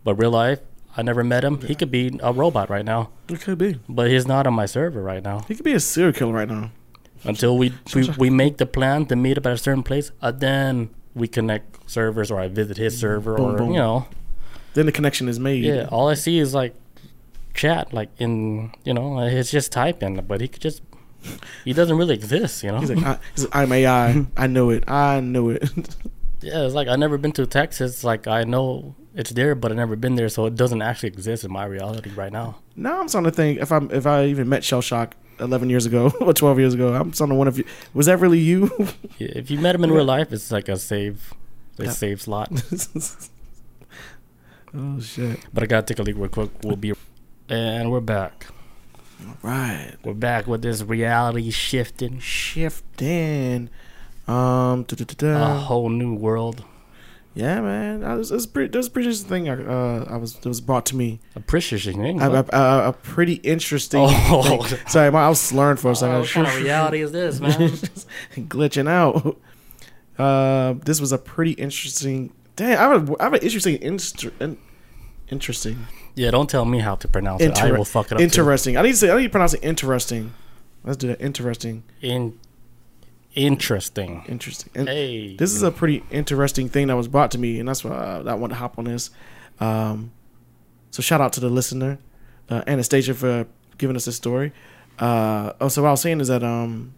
[0.05, 0.61] But real life,
[0.97, 1.61] I never met him.
[1.63, 3.79] He could be a robot right now, it could be.
[3.89, 5.41] but he's not on my server right now.
[5.49, 6.71] He could be a serial killer right now.
[7.25, 10.31] Until we we, we make the plan to meet up at a certain place, uh,
[10.33, 13.71] then we connect servers, or I visit his server, Boom, or boom.
[13.73, 14.07] you know,
[14.75, 15.65] Then the connection is made.
[15.65, 15.89] yeah.
[15.91, 16.75] All I see is like
[17.55, 20.83] chat, like in you know, it's just typing, but he could just.
[21.65, 22.81] He doesn't really exist, you know.
[22.81, 24.27] He's like, I, he's like, I'm AI.
[24.37, 24.83] I know it.
[24.91, 25.63] I know it.
[26.45, 28.03] Yeah, it's like I've never been to Texas.
[28.03, 31.45] Like I know it's there, but I've never been there, so it doesn't actually exist
[31.45, 32.57] in my reality right now.
[32.77, 35.87] now I'm starting to think if I if I even met Shell Shock 11 years
[35.87, 38.71] ago or 12 years ago, I'm starting to wonder if you, was that really you?
[39.19, 41.33] Yeah, If you met him in real life, it's like a save,
[41.79, 41.91] a Yeah.
[41.91, 42.51] save slot.
[44.75, 45.39] oh shit!
[45.53, 46.51] But I gotta take a leak real quick.
[46.63, 46.93] We'll be,
[47.49, 48.47] and we're back.
[49.43, 49.95] Right.
[50.03, 53.69] We're back with this reality shifting, Shifting.
[54.27, 54.85] Um.
[54.85, 55.57] da-da-da-da.
[55.57, 56.65] a whole new world.
[57.35, 58.05] Yeah, man.
[58.05, 58.69] I was, it was pretty.
[58.71, 59.49] That was a pretty interesting thing.
[59.49, 60.37] I, uh, I was.
[60.37, 61.19] It was brought to me.
[61.35, 62.21] Appreciating thing.
[62.21, 62.49] A, what?
[62.53, 64.01] a, a, a pretty interesting.
[64.07, 64.63] Oh.
[64.63, 64.79] thing.
[64.89, 66.19] Sorry, my, I was slurring for a Oh, second.
[66.21, 67.57] what kind of reality is this, man?
[68.49, 69.39] glitching out.
[70.19, 72.33] Uh, this was a pretty interesting.
[72.57, 74.59] Damn, I have, a, I have an interesting, instr- in,
[75.31, 77.59] interesting, yeah, don't tell me how to pronounce it.
[77.63, 78.19] I will fuck it up.
[78.19, 78.25] too.
[78.25, 78.77] interesting.
[78.77, 79.11] I need to say.
[79.11, 80.35] I need to pronounce it interesting.
[80.85, 81.21] Let's do that.
[81.23, 82.39] Interesting, In,
[83.35, 84.25] interesting.
[84.29, 84.73] interesting.
[84.75, 87.85] And Hey, this is a pretty interesting thing that was brought to me, and that's
[87.85, 89.11] why I, I want to hop on this.
[89.61, 90.13] Um,
[90.91, 91.99] so shout out to the listener,
[92.51, 93.47] uh, Anastasia, for
[93.79, 94.53] giving us this story.
[94.99, 96.95] Uh, oh, so what I was saying is that um,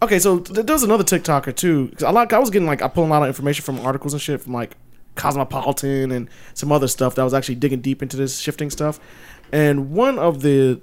[0.00, 1.92] okay, so th- there was another TikToker too.
[2.06, 4.22] I like I was getting like I pulling a lot of information from articles and
[4.22, 4.76] shit from like
[5.16, 9.00] Cosmopolitan and some other stuff that was actually digging deep into this shifting stuff.
[9.52, 10.80] And one of the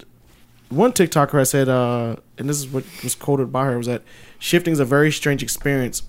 [0.69, 4.01] one TikToker had said, uh, and this is what was quoted by her, was that
[4.45, 6.03] shifting is a very strange experience.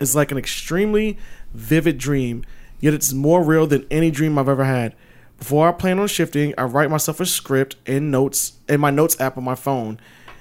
[0.00, 1.18] It's like an extremely
[1.52, 2.46] vivid dream,
[2.80, 4.94] yet it's more real than any dream I've ever had.
[5.38, 9.20] Before I plan on shifting, I write myself a script in notes in my notes
[9.20, 10.00] app on my phone,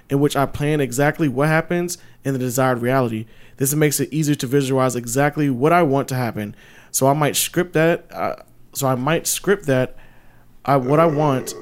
[0.09, 3.25] in which I plan exactly what happens in the desired reality.
[3.57, 6.55] This makes it easier to visualize exactly what I want to happen.
[6.91, 8.05] So I might script that.
[8.09, 8.37] Uh,
[8.71, 9.97] so I might script that.
[10.63, 11.55] I what I want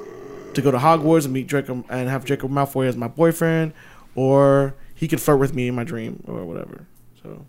[0.53, 3.73] to go to Hogwarts and meet Draco and have Draco Malfoy as my boyfriend,
[4.13, 6.85] or he could flirt with me in my dream or whatever.
[7.23, 7.45] So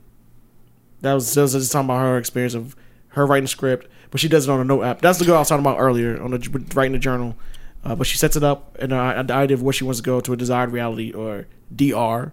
[1.00, 2.76] that was, that was just talking about her experience of
[3.08, 5.00] her writing a script, but she does it on a note app.
[5.00, 7.36] That's the girl I was talking about earlier on the writing a journal.
[7.82, 10.04] Uh, but she sets it up and uh, the idea of where she wants to
[10.04, 12.32] go to a desired reality or DR,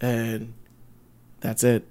[0.00, 0.52] and
[1.40, 1.84] that's it.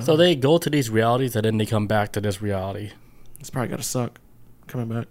[0.00, 2.92] so they go to these realities and then they come back to this reality.
[3.40, 4.18] It's probably gotta suck
[4.66, 5.08] coming back.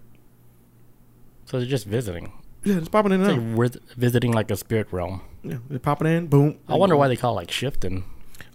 [1.44, 2.32] So they're just visiting.
[2.64, 3.82] Yeah, it's popping in It's like out.
[3.96, 5.20] visiting like a spirit realm.
[5.42, 6.26] Yeah, they're popping in.
[6.26, 6.58] Boom.
[6.68, 8.04] I wonder why they call it like shifting.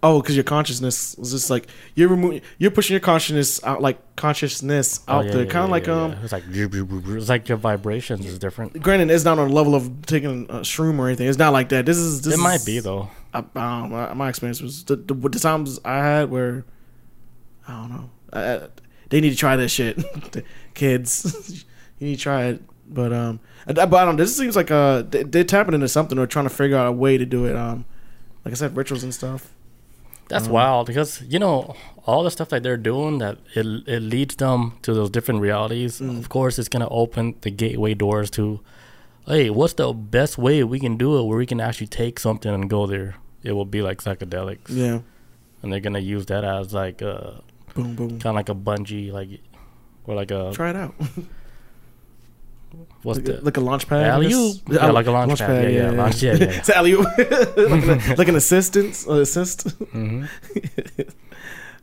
[0.02, 4.16] Oh, because your consciousness was just like you're removing, you're pushing your consciousness out, like
[4.16, 6.12] consciousness Oh, out yeah, there, yeah, kind of yeah, like um.
[6.22, 8.80] it's like it's like your vibrations is different.
[8.82, 11.26] Granted, it's not on the level of taking a shroom or anything.
[11.28, 11.86] It's not like that.
[11.86, 13.08] This is this It might is- be though.
[13.32, 14.12] I, I don't know.
[14.14, 16.64] My, experience was the, the, the times I had where
[17.66, 18.10] I don't know.
[18.32, 18.68] I,
[19.08, 19.98] they need to try this shit,
[20.74, 21.64] kids.
[21.98, 24.16] you need to try it, but um, but I don't.
[24.16, 26.92] This seems like uh, they, they're tapping into something or trying to figure out a
[26.92, 27.56] way to do it.
[27.56, 27.84] Um,
[28.44, 29.50] like I said, rituals and stuff.
[30.28, 31.76] That's Um, wild because you know
[32.06, 36.00] all the stuff that they're doing that it it leads them to those different realities.
[36.00, 36.18] Mm.
[36.18, 38.60] Of course, it's gonna open the gateway doors to,
[39.26, 42.52] hey, what's the best way we can do it where we can actually take something
[42.52, 43.16] and go there?
[43.42, 45.00] It will be like psychedelics, Yeah,
[45.62, 47.32] and they're gonna use that as like uh,
[47.74, 48.08] Boom, boom.
[48.18, 49.40] kind of like a bungee, like
[50.06, 50.94] or like a Try it out.
[53.02, 54.04] what's like, the like a launch pad.
[54.04, 54.56] I alley-oop?
[54.70, 55.72] Yeah, like a launch pad.
[55.72, 56.50] Yeah, yeah, launch- yeah, yeah, yeah.
[56.58, 57.04] It's alley-oop.
[57.18, 59.70] like, an, like an assistance, uh, assist.
[59.92, 60.24] hmm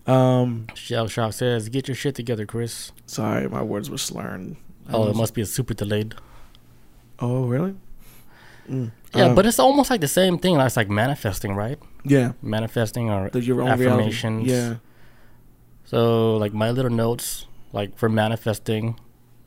[0.07, 4.57] Um, Shell Shock says, "Get your shit together, Chris." sorry, my words were slurring.
[4.89, 6.15] I Oh, it must be a super delayed.
[7.19, 7.75] Oh, really?
[8.69, 8.91] Mm.
[9.15, 10.59] Yeah, Um, but it's almost like the same thing.
[10.59, 11.77] It's like manifesting, right?
[12.03, 14.45] yeah, Manifesting or the, your own affirmations.
[14.47, 14.69] Reality.
[14.71, 14.75] Yeah.
[15.85, 18.99] So, like my little notes, like for manifesting,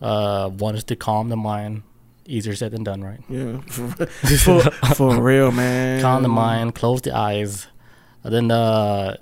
[0.04, 1.82] uh, one is to calm the mind.
[2.26, 3.20] Easier said than done, right?
[3.28, 3.60] Yeah,
[4.38, 4.60] for,
[4.94, 6.02] for real, man.
[6.02, 7.66] Calm the mind, close the eyes.
[8.22, 9.16] And then, uh,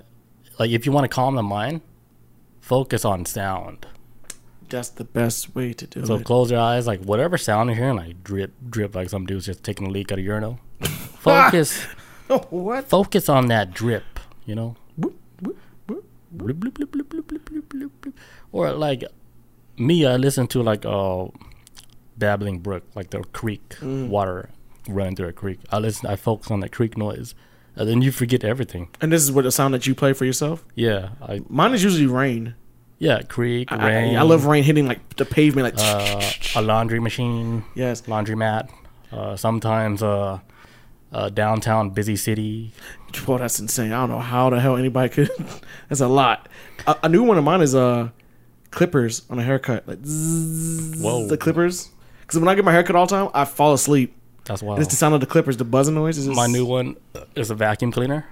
[0.59, 1.81] like, if you want to calm the mind,
[2.59, 3.85] focus on sound.
[4.69, 6.19] That's the best way to do so it.
[6.19, 9.45] So close your eyes, like whatever sound you're hearing, like drip, drip, like some dude's
[9.45, 10.59] just taking a leak out of urinal.
[11.19, 11.81] Focus.
[12.49, 12.89] what?
[12.89, 14.19] Focus on that drip.
[14.45, 14.75] You know.
[18.51, 19.03] Or like
[19.77, 21.25] me, I listen to like uh,
[22.17, 24.09] babbling brook, like the creek Mm.
[24.09, 24.49] water
[24.87, 25.59] running through a creek.
[25.71, 27.35] I listen, I focus on that creek noise,
[27.75, 28.89] and then you forget everything.
[29.01, 30.63] And this is what the sound that you play for yourself.
[30.75, 32.55] Yeah, I Mine is usually rain.
[32.99, 34.15] yeah creek I, rain.
[34.15, 36.21] I, I love rain hitting like the pavement, like uh,
[36.55, 38.01] a laundry machine, yes.
[38.03, 38.69] laundromat.
[39.11, 40.39] Uh, sometimes uh,
[41.11, 42.71] uh, downtown busy city.
[43.27, 43.91] Well, that's insane.
[43.91, 45.29] I don't know how the hell anybody could.
[45.89, 46.49] that's a lot.
[46.87, 48.09] A, a new one of mine is uh
[48.73, 49.87] clippers on a haircut.
[49.87, 51.27] Like zzz, Whoa.
[51.27, 51.89] the clippers.
[52.21, 54.15] Because when I get my haircut all the time, I fall asleep.
[54.45, 56.17] That's why It's the sound of the clippers, the buzzing noise.
[56.17, 56.97] Is just, my new one
[57.35, 58.25] is a vacuum cleaner.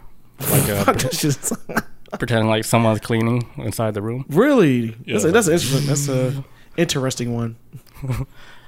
[0.49, 1.53] Like uh, just-
[2.19, 4.25] pretending like someone's cleaning inside the room.
[4.29, 5.29] really, that's, Yeah.
[5.29, 5.85] a, that's interesting.
[5.87, 6.43] That's a
[6.77, 7.55] interesting one.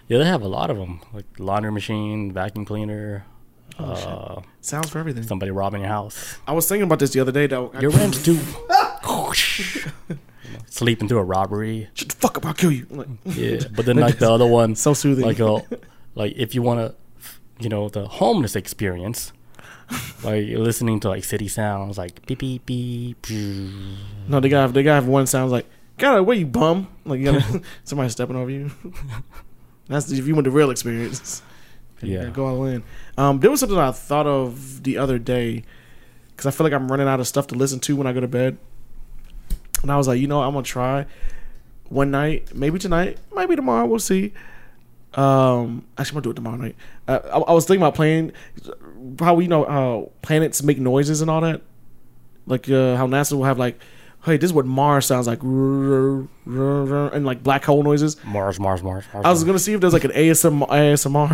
[0.09, 3.25] Yeah, they have a lot of them, like laundry machine, vacuum cleaner.
[3.79, 5.23] Oh, uh, Sounds for everything.
[5.23, 6.37] somebody robbing your house.
[6.45, 7.47] I was thinking about this the other day.
[7.47, 7.71] Though.
[7.79, 8.37] Your rent's due.
[10.69, 11.89] Sleeping through a robbery.
[11.93, 12.45] Shut the fuck up!
[12.45, 12.85] I'll kill you.
[12.89, 15.25] Like, Yeah, but then like the other one, so soothing.
[15.25, 15.61] like uh,
[16.15, 16.95] like if you want to,
[17.59, 19.33] you know, the homeless experience,
[20.23, 23.27] like you're listening to like city sounds, like beep beep beep.
[24.27, 26.87] no, they got they got have one sounds like, God, where you bum?
[27.05, 28.71] Like you got somebody stepping over you.
[29.87, 31.41] That's if you want the real experience.
[32.01, 32.25] Yeah.
[32.29, 32.83] go all in.
[33.17, 35.63] Um, there was something I thought of the other day
[36.31, 38.19] because I feel like I'm running out of stuff to listen to when I go
[38.19, 38.57] to bed,
[39.83, 41.05] and I was like, you know, I'm gonna try
[41.89, 43.85] one night, maybe tonight, maybe tomorrow.
[43.85, 44.33] We'll see.
[45.13, 46.75] Um, actually, I'm gonna do it tomorrow night.
[47.07, 48.31] Uh, I, I was thinking about playing
[49.19, 51.61] how you know how planets make noises and all that,
[52.47, 53.79] like uh, how NASA will have like,
[54.25, 58.17] hey, this is what Mars sounds like, and like black hole noises.
[58.23, 59.03] Mars, Mars, Mars.
[59.13, 60.67] Mars I was gonna see if there's like an ASMR.
[60.67, 61.29] ASMR.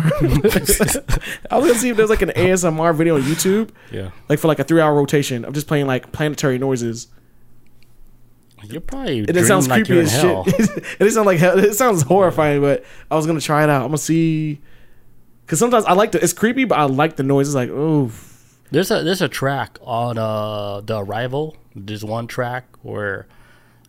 [1.50, 4.48] I was gonna see if there's like an ASMR video on YouTube, yeah, like for
[4.48, 7.06] like a three hour rotation of just playing like planetary noises.
[8.64, 9.20] You're probably.
[9.20, 10.44] And it sounds like creepy as hell.
[10.44, 10.60] shit.
[10.60, 11.58] and it sounds like hell.
[11.58, 13.82] It sounds horrifying, but I was gonna try it out.
[13.82, 14.60] I'm gonna see.
[15.46, 16.22] Cause sometimes I like the.
[16.22, 17.54] It's creepy, but I like the noises.
[17.54, 18.10] Like, oh,
[18.70, 21.56] There's a there's a track on uh the arrival.
[21.74, 23.26] There's one track where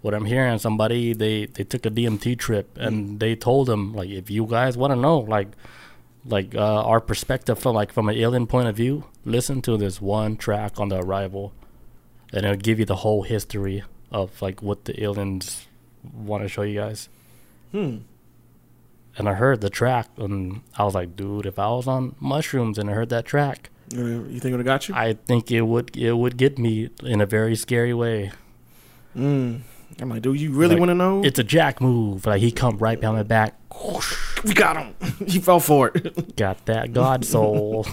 [0.02, 4.10] what I'm hearing somebody they they took a DMT trip and they told them like
[4.10, 5.50] if you guys want to know like
[6.26, 10.02] like uh, our perspective from like from an alien point of view, listen to this
[10.02, 11.54] one track on the arrival,
[12.34, 15.66] and it'll give you the whole history of like what the aliens
[16.14, 17.09] want to show you guys.
[17.72, 17.97] hmm.
[19.18, 22.78] And I heard the track and I was like, dude, if I was on mushrooms
[22.78, 24.95] and I heard that track, You, think it would have got you?
[24.95, 28.32] I think it would it would get me in a very scary way.
[29.16, 29.62] Mm.
[29.99, 31.22] I'm like, do you really Like, want to know?
[31.26, 32.26] It's a jack move.
[32.26, 33.55] Like he come right behind my back,
[34.45, 34.95] we got him.
[35.28, 36.36] he fell for it.
[36.38, 37.86] got that god soul.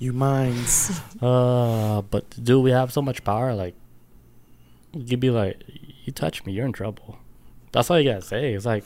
[0.00, 1.00] you minds.
[1.22, 3.54] uh, but do we have so much power?
[3.54, 3.76] Like
[4.92, 5.62] you'd be like,
[6.04, 7.18] you touch me, you're in trouble.
[7.72, 8.54] That's all you gotta say.
[8.54, 8.84] It's like,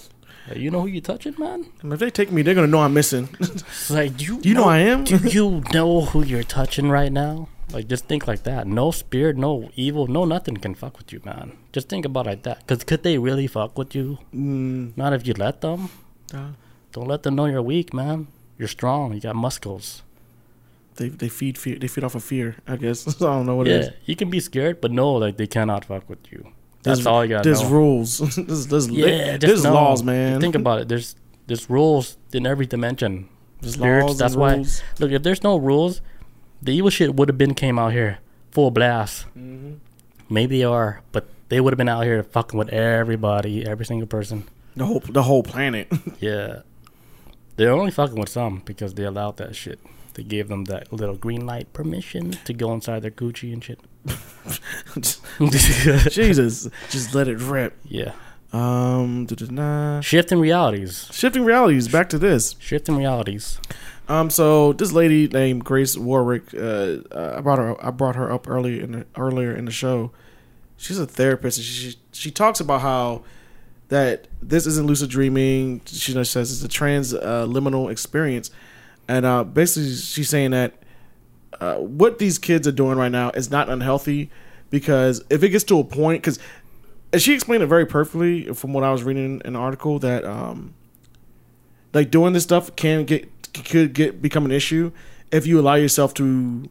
[0.57, 1.67] you know who you touching, man.
[1.81, 3.29] I mean, if they take me, they're gonna know I'm missing.
[3.41, 5.05] It's like, do you, Do you know I am?
[5.13, 7.49] do you know who you're touching right now?
[7.73, 8.67] Like, just think like that.
[8.67, 11.57] No spirit, no evil, no nothing can fuck with you, man.
[11.73, 12.67] Just think about it like that.
[12.67, 14.19] Cause could they really fuck with you?
[14.35, 15.89] Mm, Not if you let them.
[16.35, 16.51] uh,
[16.93, 18.27] Don't let them know you're weak, man.
[18.59, 19.15] You're strong.
[19.15, 20.03] You got muscles.
[20.97, 21.77] They they feed fear.
[21.79, 22.57] They feed off of fear.
[22.67, 23.91] I guess I don't know what it yeah, is.
[24.07, 26.53] you can be scared, but no, like they cannot fuck with you.
[26.83, 27.71] That's There's- all you gotta There's know.
[27.71, 28.19] rules.
[28.37, 29.75] there's there's, yeah, there's know.
[29.75, 30.41] laws, man.
[30.41, 30.89] Think about it.
[30.89, 31.15] There's
[31.47, 33.29] there's rules in every dimension.
[33.61, 34.19] there's spirits, laws.
[34.19, 34.83] that's why- rules.
[34.99, 36.01] Look, if there's no rules,
[36.61, 38.19] the evil shit would have been came out here
[38.51, 39.27] full blast.
[39.39, 39.79] Mhm.
[40.29, 44.07] Maybe they are, but they would have been out here fucking with everybody, every single
[44.09, 44.45] person.
[44.77, 45.87] The whole the whole planet.
[46.21, 46.63] Yeah,
[47.57, 49.79] they're only fucking with some because they allowed that shit.
[50.15, 53.81] They gave them that little green light permission to go inside their Gucci and shit.
[56.13, 57.77] Jesus, just let it rip.
[57.85, 58.13] yeah.
[58.53, 60.01] Um, da-da-da.
[60.03, 61.09] Shifting realities.
[61.11, 61.89] shifting realities.
[61.89, 62.55] Back to this.
[62.59, 63.59] Shifting realities.
[64.09, 68.31] Um, so this lady named Grace Warwick, uh, uh, I brought her, I brought her
[68.31, 70.11] up early in the, earlier in the show.
[70.77, 73.23] She's a therapist, and she she talks about how
[73.89, 75.81] that this isn't lucid dreaming.
[75.87, 78.51] She says it's a trans uh, liminal experience,
[79.09, 80.75] and uh, basically she's saying that
[81.61, 84.31] uh, what these kids are doing right now is not unhealthy
[84.71, 86.39] because if it gets to a point, because
[87.23, 90.75] she explained it very perfectly from what I was reading in an article that um,
[91.93, 94.93] like doing this stuff can get could get become an issue
[95.31, 96.69] if you allow yourself to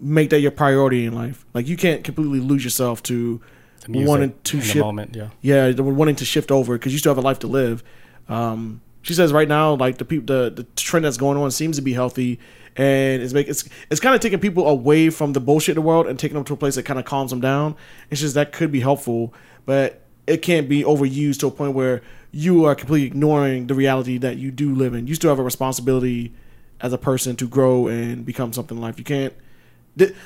[0.00, 1.44] make that your priority in life.
[1.54, 3.40] Like you can't completely lose yourself to
[3.88, 4.84] wanting to shift.
[4.84, 5.14] moment.
[5.14, 5.28] Yeah.
[5.42, 7.82] Yeah, wanting to shift over because you still have a life to live.
[8.28, 11.76] Um, she says right now, like the people, the, the trend that's going on seems
[11.76, 12.38] to be healthy,
[12.76, 15.86] and it's make it's it's kind of taking people away from the bullshit in the
[15.86, 17.74] world and taking them to a place that kind of calms them down.
[18.10, 19.32] It's just that could be helpful,
[19.64, 22.02] but it can't be overused to a point where
[22.32, 25.06] you are completely ignoring the reality that you do live in.
[25.06, 26.34] You still have a responsibility
[26.82, 28.98] as a person to grow and become something in life.
[28.98, 29.32] You can't.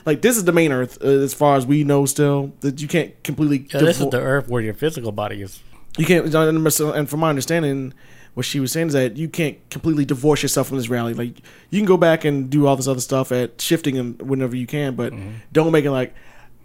[0.04, 2.04] Like this is the main Earth, uh, as far as we know.
[2.06, 3.68] Still, that you can't completely.
[3.72, 5.62] Yeah, this is the earth where your physical body is.
[5.96, 7.94] you can't and from my understanding
[8.34, 11.12] what she was saying is that you can't completely divorce yourself from this rally.
[11.14, 14.56] like you can go back and do all this other stuff at shifting and whenever
[14.56, 15.12] you can but
[15.52, 16.14] don't make it like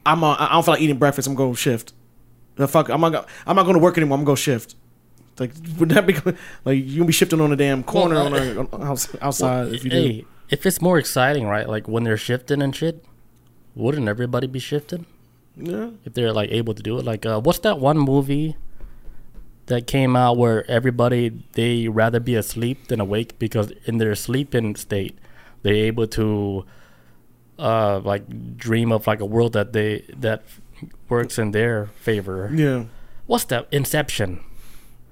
[0.06, 1.94] i'm on, i don't feel like eating breakfast i'm going to shift
[2.56, 4.76] the fuck i'm not gonna, i'm not going to work anymore i'm going to shift
[5.40, 6.14] like would that be
[6.66, 9.74] like you gonna be shifting on a damn corner Well, on a, on, outs- outside
[9.74, 11.68] if you hey, do if it's more exciting, right?
[11.68, 13.04] Like when they're shifting and shit,
[13.76, 15.06] wouldn't everybody be shifted
[15.58, 17.04] yeah if they're like able to do it?
[17.06, 18.56] Like, uh, what's that one movie
[19.68, 24.76] that came out where everybody they rather be asleep than awake because in their sleeping
[24.76, 25.18] state
[25.62, 26.66] they're able to
[27.60, 30.44] uh like dream of like a world that they that
[31.10, 32.50] works in their favor.
[32.54, 32.86] yeah
[33.26, 33.68] What's that?
[33.72, 34.40] Inception.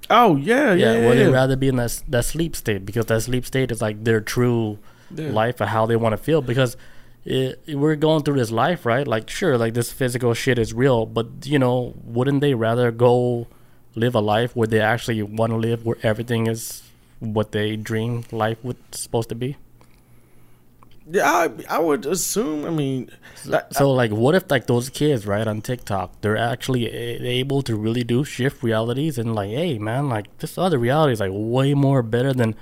[0.10, 1.32] oh yeah yeah, Yeah, yeah, where they yeah.
[1.32, 4.78] rather be in that that sleep state because that sleep state is like their true
[5.14, 5.30] Yeah.
[5.32, 6.78] life and how they want to feel because
[7.26, 11.06] it, we're going through this life right like sure like this physical shit is real
[11.08, 13.47] but you know wouldn't they rather go
[13.96, 16.84] live a life where they actually want to live where everything is
[17.20, 19.58] what they dream life was supposed to be?
[21.10, 23.12] Yeah I, I would assume i mean
[23.70, 28.04] so like what if like those kids right on tiktok they're actually able to really
[28.04, 32.02] do shift realities and like hey man like this other reality is like way more
[32.02, 32.56] better than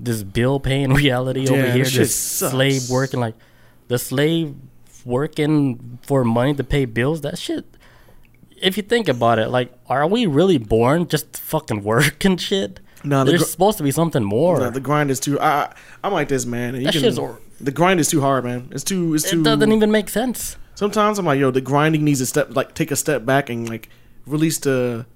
[0.00, 3.34] this bill paying reality over here this slave working like
[3.88, 4.54] the slave
[5.04, 7.66] working for money to pay bills that shit
[8.62, 12.40] if you think about it like are we really born just to fucking work and
[12.40, 15.38] shit No, the there's gr- supposed to be something more No, the grind is too.
[15.40, 15.72] I,
[16.04, 16.74] I'm like this, man.
[16.74, 18.68] and You That can, shit's or- the grind is too hard, man.
[18.72, 19.14] It's too.
[19.14, 19.40] It's too.
[19.40, 22.74] it doesn't even make sense sometimes I'm like, yo, the grinding needs to step, like,
[22.74, 23.88] take a step back and like
[24.26, 25.06] release the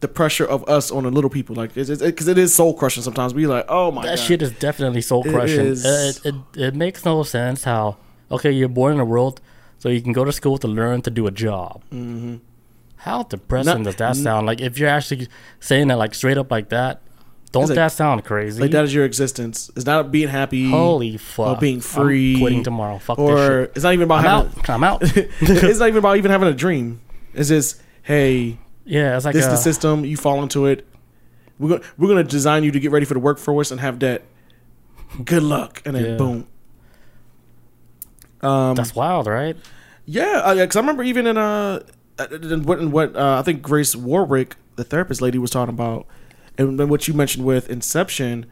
[0.00, 2.72] the pressure of us on the little people, like, because it, it, it is soul
[2.72, 3.02] crushing.
[3.02, 4.08] Sometimes we like, oh my god.
[4.12, 5.66] that god, shit is definitely soul It crushing.
[5.66, 5.84] is.
[5.84, 6.34] It, it,
[6.68, 7.96] it makes no sense how
[8.30, 9.40] okay you're born in a world
[9.78, 11.82] so you can go to school to learn to do a job.
[11.92, 12.36] Mm-hmm.
[13.00, 14.46] How depressing Not- does that sound?
[14.46, 15.28] Like if you're actually
[15.58, 17.00] saying that like straight up like that,
[17.50, 18.60] don't like- that sound crazy?
[18.60, 19.70] like that is your existence.
[19.74, 20.68] It's not being happy.
[20.70, 21.60] Holy fuck!
[21.60, 22.98] being I'm free, quitting tomorrow.
[22.98, 24.58] Fuck this or it's not even about I'm having.
[24.60, 24.70] out.
[24.70, 25.00] I'm out.
[25.16, 27.00] it's not even about even having a dream.
[27.32, 30.04] It's just, hey, yeah, it's like this is a, the system.
[30.04, 30.86] You fall into it.
[31.58, 34.22] We're gonna we're gonna design you to get ready for the workforce and have that.
[35.24, 36.16] Good luck, and then Yeah.
[36.16, 36.46] boom.
[38.42, 39.56] Um, that's wild, right?
[40.06, 41.80] Yeah, because I remember even in uh,
[42.30, 46.06] in what in what uh, I think Grace Warwick, the therapist lady, was talking about,
[46.58, 48.46] and then what you mentioned with Inception,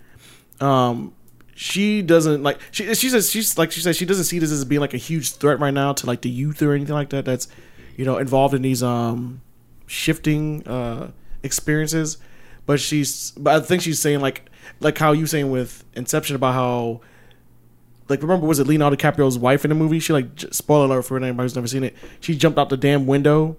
[0.61, 1.14] um,
[1.55, 4.64] she doesn't like she she says she's like she says she doesn't see this as
[4.64, 7.25] being like a huge threat right now to like the youth or anything like that.
[7.25, 7.49] That's
[7.97, 9.41] you know involved in these um
[9.87, 11.11] shifting uh
[11.43, 12.19] experiences,
[12.64, 14.49] but she's but I think she's saying like
[14.81, 17.01] like how you saying with Inception about how
[18.09, 19.98] like remember was it Leonardo DiCaprio's wife in the movie?
[19.98, 21.94] She like j- spoiler alert for anybody who's never seen it.
[22.20, 23.56] She jumped out the damn window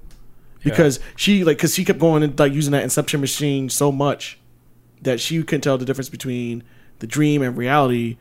[0.64, 4.40] because she like because she kept going and like using that Inception machine so much
[5.02, 6.64] that she couldn't tell the difference between
[7.00, 8.18] the dream and reality.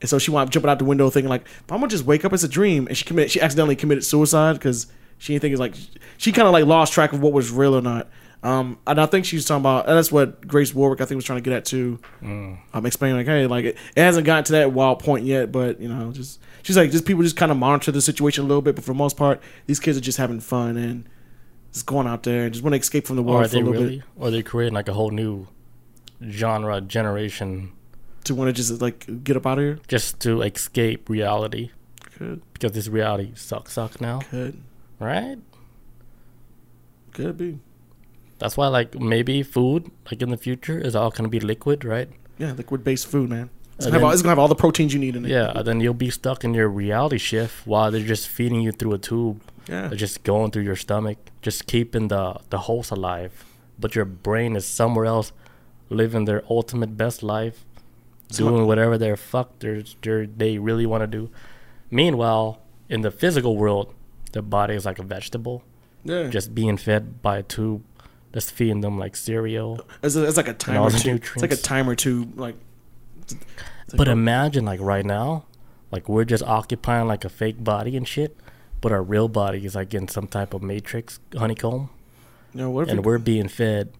[0.00, 2.24] And so she wound up jumping out the window, thinking like, "I'm gonna just wake
[2.24, 4.86] up as a dream." And she committed, she accidentally committed suicide because
[5.18, 5.74] she didn't think it's like
[6.16, 8.08] she kind of like lost track of what was real or not.
[8.42, 11.26] Um, and I think she's talking about, and that's what Grace Warwick I think was
[11.26, 11.98] trying to get at too.
[12.22, 15.78] I'm explaining like, hey, like it, it hasn't gotten to that wild point yet, but
[15.78, 18.62] you know, just she's like, just people just kind of monitor the situation a little
[18.62, 21.06] bit, but for the most part, these kids are just having fun and
[21.72, 23.56] just going out there and just want to escape from the Or world are for
[23.56, 23.96] a they little really?
[23.98, 25.46] bit Or they're they creating like a whole new
[26.26, 27.72] genre generation
[28.24, 29.78] to want to just like get up out of here.
[29.86, 31.70] just to escape reality
[32.18, 34.20] Good, because this reality sucks suck now.
[34.30, 34.58] good.
[34.98, 35.36] right?
[37.12, 37.58] Could be.
[38.40, 42.08] That's why, like, maybe food, like in the future, is all gonna be liquid, right?
[42.38, 43.50] Yeah, liquid based food, man.
[43.76, 45.30] It's gonna, have all, it's gonna have all the proteins you need in it.
[45.30, 48.94] Yeah, then you'll be stuck in your reality shift while they're just feeding you through
[48.94, 49.88] a tube, Yeah.
[49.88, 53.32] They're just going through your stomach, just keeping the the host alive,
[53.78, 55.32] but your brain is somewhere else,
[55.90, 57.64] living their ultimate best life,
[58.28, 61.30] doing whatever their fuck they're, they're, they really want to do.
[61.90, 63.92] Meanwhile, in the physical world,
[64.32, 65.62] the body is like a vegetable,
[66.04, 66.28] Yeah.
[66.28, 67.82] just being fed by a tube,
[68.32, 69.80] just feeding them like cereal.
[70.02, 70.86] It's, a, it's like a timer.
[70.88, 72.38] It's like a timer tube.
[72.38, 72.56] Like.
[73.30, 73.38] like-
[73.96, 75.44] But imagine like right now,
[75.90, 78.36] like we're just occupying like a fake body and shit,
[78.80, 81.90] but our real body is like in some type of matrix honeycomb,
[82.54, 83.92] you know, what if and it- we're being fed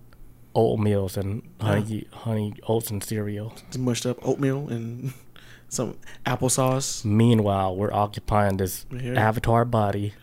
[0.55, 3.53] oatmeals and honey honey oats and cereal.
[3.69, 5.13] it's mushed up oatmeal and
[5.69, 7.05] some applesauce?
[7.05, 10.15] Meanwhile, we're occupying this avatar body.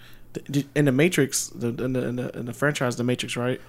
[0.76, 3.60] In the Matrix, the in the, in the in the franchise, the Matrix, right?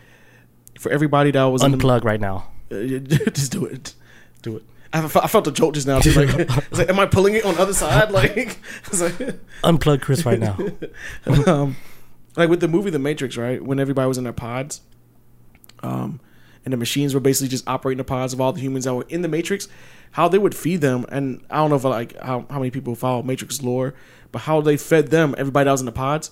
[0.78, 2.48] For everybody that was in Unplug right now.
[2.70, 3.94] just do it.
[4.42, 4.64] Do it.
[4.92, 6.00] I, fe- I felt the jolt just now.
[6.00, 6.12] Too.
[6.12, 8.10] Like, it's like, am I pulling it on the other side?
[8.10, 8.58] Like, like,
[9.62, 10.56] Unplug Chris right now.
[11.46, 11.76] um,
[12.36, 13.62] like with the movie The Matrix, right?
[13.62, 14.80] When everybody was in their pods,
[15.82, 16.20] um,
[16.64, 19.06] and the machines were basically just operating the pods of all the humans that were
[19.08, 19.68] in the Matrix,
[20.12, 22.94] how they would feed them, and I don't know if like how, how many people
[22.94, 23.94] follow Matrix lore,
[24.32, 26.30] but how they fed them, everybody that was in the pods,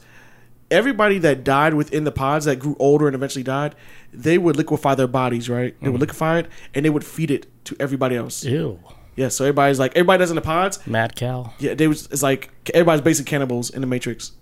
[0.71, 3.75] everybody that died within the pods that grew older and eventually died,
[4.13, 5.79] they would liquefy their bodies, right?
[5.81, 6.01] They would mm-hmm.
[6.01, 8.45] liquefy it and they would feed it to everybody else.
[8.45, 8.79] Ew.
[9.17, 11.53] Yeah, so everybody's like everybody that's in the pods, Mad cow.
[11.59, 14.33] yeah, they was it's like everybody's basic cannibals in the Matrix.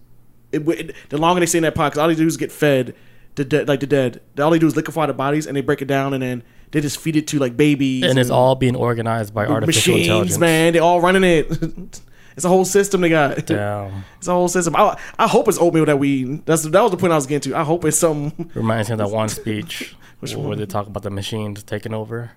[0.50, 2.50] It, it, the longer they stay in that pod, because all they do is get
[2.50, 2.94] fed
[3.36, 4.20] the dead, like the dead.
[4.38, 6.80] All they do is liquefy the bodies and they break it down and then they
[6.80, 10.38] just feed it to like babies And it's all being organized by artificial machines, intelligence.
[10.38, 10.72] man.
[10.72, 12.00] They all running it.
[12.36, 13.46] it's a whole system they got.
[13.46, 14.04] Damn.
[14.18, 14.74] It's a whole system.
[14.76, 16.24] I, I hope it's oatmeal that we.
[16.44, 17.58] That's that was the point I was getting to.
[17.58, 18.32] I hope it's some.
[18.54, 20.58] Reminds me of that one speech Which where one?
[20.58, 22.32] they talk about the machines taking over.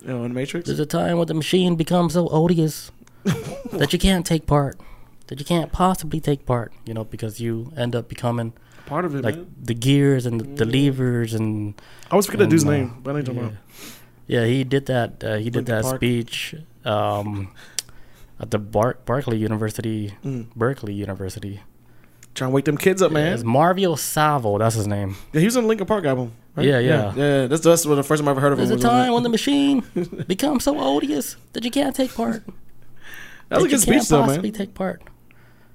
[0.00, 0.66] You know, in the Matrix.
[0.66, 2.90] There's a time when the machine becomes so odious
[3.72, 4.80] that you can't take part,
[5.28, 6.72] that you can't possibly take part.
[6.86, 8.54] You know, because you end up becoming
[8.86, 9.54] Part of it, like man.
[9.62, 13.14] the gears and the, the levers and I always forget that dude's uh, name, but
[13.14, 13.46] I ain't talking yeah.
[13.48, 13.58] about.
[14.26, 15.22] yeah, he did that.
[15.22, 15.96] Uh, he did that Park.
[15.96, 17.54] speech um,
[18.40, 20.46] at the Bar- Berkeley University, Mm.
[20.54, 21.60] Berkeley University.
[22.34, 23.34] Trying to wake them kids up, man.
[23.34, 24.56] It's Mario Savio.
[24.58, 25.16] That's his name.
[25.32, 26.32] Yeah, he was on the Linkin Park album.
[26.56, 26.66] Right?
[26.66, 27.14] Yeah, yeah.
[27.14, 27.46] yeah.
[27.46, 28.66] That's that's the first time I ever heard of him.
[28.68, 29.84] There's a time when the machine
[30.26, 32.42] becomes so odious that you can't take part.
[33.48, 34.58] That was a you good speech, can't though, possibly man.
[34.58, 35.02] take part.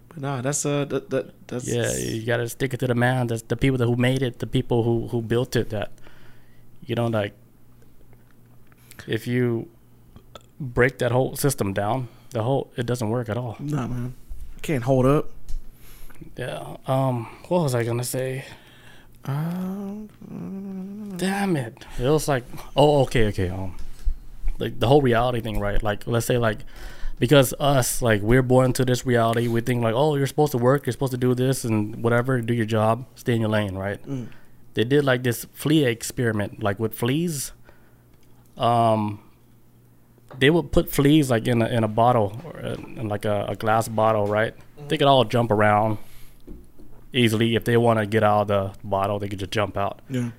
[0.10, 3.28] But nah, that's uh, that, that that's Yeah, you gotta stick it to the man.
[3.28, 5.70] That's the people that who made it, the people who who built it.
[5.70, 5.92] That
[6.88, 7.34] you know, like
[9.06, 9.68] if you
[10.60, 13.58] break that whole system down, the whole it doesn't work at all.
[13.60, 14.16] Nah, man,
[14.62, 15.30] can't hold up.
[16.36, 16.78] Yeah.
[16.88, 17.26] Um.
[17.48, 18.46] What was I gonna say?
[19.26, 20.10] Um,
[21.18, 21.86] Damn it!
[22.00, 22.44] It was like,
[22.76, 23.50] oh, okay, okay.
[23.50, 23.76] Um,
[24.58, 25.82] like the whole reality thing, right?
[25.84, 26.60] Like, let's say, like,
[27.20, 29.48] because us, like, we're born to this reality.
[29.48, 32.42] We think like, oh, you're supposed to work, you're supposed to do this and whatever,
[32.42, 34.02] do your job, stay in your lane, right?
[34.06, 34.30] Mm.
[34.76, 37.52] They did like this flea experiment, like with fleas.
[38.58, 39.20] Um,
[40.40, 43.46] they would put fleas like in a in a bottle, or in, in like a,
[43.50, 44.56] a glass bottle, right?
[44.56, 44.88] Mm-hmm.
[44.88, 45.98] They could all jump around
[47.14, 47.56] easily.
[47.56, 50.30] If they want to get out of the bottle, they could just jump out yeah,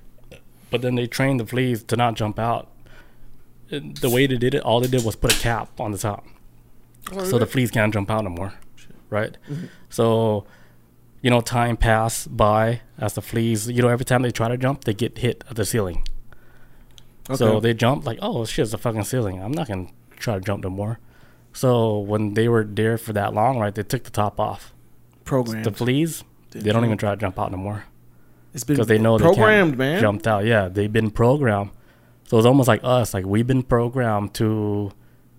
[0.69, 2.67] but then they trained the fleas to not jump out.
[3.71, 5.97] And the way they did it, all they did was put a cap on the
[5.97, 6.25] top,
[7.11, 8.53] oh, so the fleas can't jump out no more,
[9.09, 9.37] right?
[9.47, 9.65] Mm-hmm.
[9.89, 10.45] So,
[11.21, 13.69] you know, time passed by as the fleas.
[13.69, 16.03] You know, every time they try to jump, they get hit at the ceiling.
[17.35, 19.41] So they jump like, oh shit, it's a fucking ceiling.
[19.41, 20.99] I'm not gonna try to jump no more.
[21.53, 24.73] So when they were there for that long, right, they took the top off.
[25.25, 25.65] programmed.
[25.65, 27.83] The fleas, they don't even try to jump out no more
[28.53, 30.01] It's because they know they programmed, can't man.
[30.01, 30.45] jumped out.
[30.45, 31.71] Yeah, they've been programmed.
[32.25, 33.13] So it's almost like us.
[33.13, 34.91] Like we've been programmed to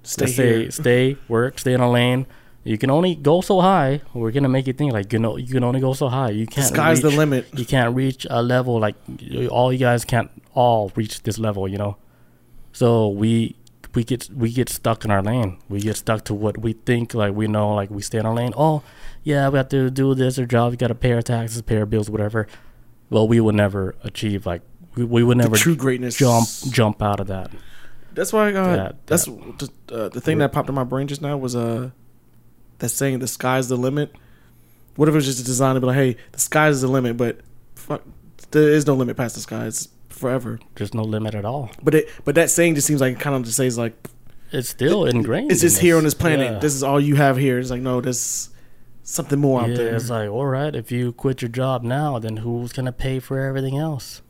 [0.03, 2.27] Stay say stay, work, stay in a lane.
[2.63, 4.03] You can only go so high.
[4.13, 6.31] We're gonna make you think like you know you can only go so high.
[6.31, 6.67] You can't.
[6.67, 7.47] sky's the limit.
[7.57, 8.97] You can't reach a level like
[9.51, 11.67] all you guys can't all reach this level.
[11.67, 11.97] You know,
[12.73, 13.57] so we
[13.95, 15.59] we get we get stuck in our lane.
[15.71, 17.75] We get stuck to what we think like we know.
[17.75, 18.53] Like we stay in our lane.
[18.57, 18.83] Oh,
[19.25, 20.73] yeah, we have to do this or job.
[20.73, 22.47] We got to pay our taxes, pay our bills, whatever.
[23.09, 24.63] Well, we will never achieve like
[24.97, 26.17] we, we would never the true greatness.
[26.17, 27.51] jump jump out of that.
[28.13, 28.53] That's why.
[28.53, 31.57] Uh, That- that's the, uh, the thing that popped in my brain just now was
[31.57, 31.91] uh,
[32.81, 34.15] that saying "the sky's the limit."
[34.97, 37.41] What if it was just designed to be like, "Hey, the sky's the limit," but
[37.75, 38.03] fuck,
[38.51, 39.67] there is no limit past the sky.
[39.67, 40.59] It's forever.
[40.75, 41.71] There's no limit at all.
[41.83, 43.95] But it, but that saying just seems like kind of just says like
[44.53, 45.51] It's still ingrained.
[45.51, 45.99] it's in just here us.
[46.01, 46.53] on this planet.
[46.53, 46.59] Yeah.
[46.59, 47.59] This is all you have here.
[47.59, 48.51] It's like no, this
[49.03, 49.95] something more out yeah, there.
[49.97, 53.41] it's like, all right, if you quit your job now, then who's gonna pay for
[53.41, 54.21] everything else?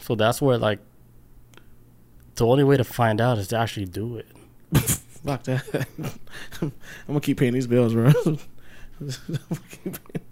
[0.00, 0.80] So that's where like
[2.34, 4.26] the only way to find out is to actually do it.
[5.24, 5.86] Fuck that.
[6.60, 6.72] I'm
[7.06, 8.06] gonna keep paying these bills, bro.
[8.26, 8.38] I'm
[9.00, 10.24] gonna keep paying.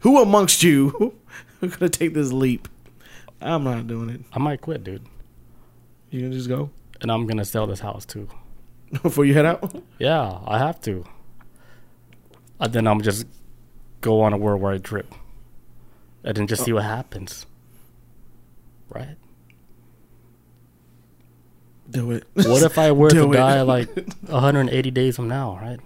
[0.00, 1.14] Who amongst you
[1.62, 2.68] are gonna take this leap?
[3.40, 4.20] I'm not doing it.
[4.32, 5.06] I might quit, dude,
[6.10, 6.70] You can just go
[7.00, 8.28] and I'm gonna sell this house too.
[9.02, 9.82] before you head out.
[9.98, 11.04] Yeah, I have to.
[12.60, 13.26] And then I'm just
[14.00, 15.14] go on a worldwide trip,
[16.24, 16.76] and then just see oh.
[16.76, 17.46] what happens.
[18.88, 19.16] Right?
[21.90, 22.24] Do it.
[22.34, 23.36] What if I were to it.
[23.36, 23.88] die like
[24.28, 25.58] 180 days from now?
[25.60, 25.80] Right?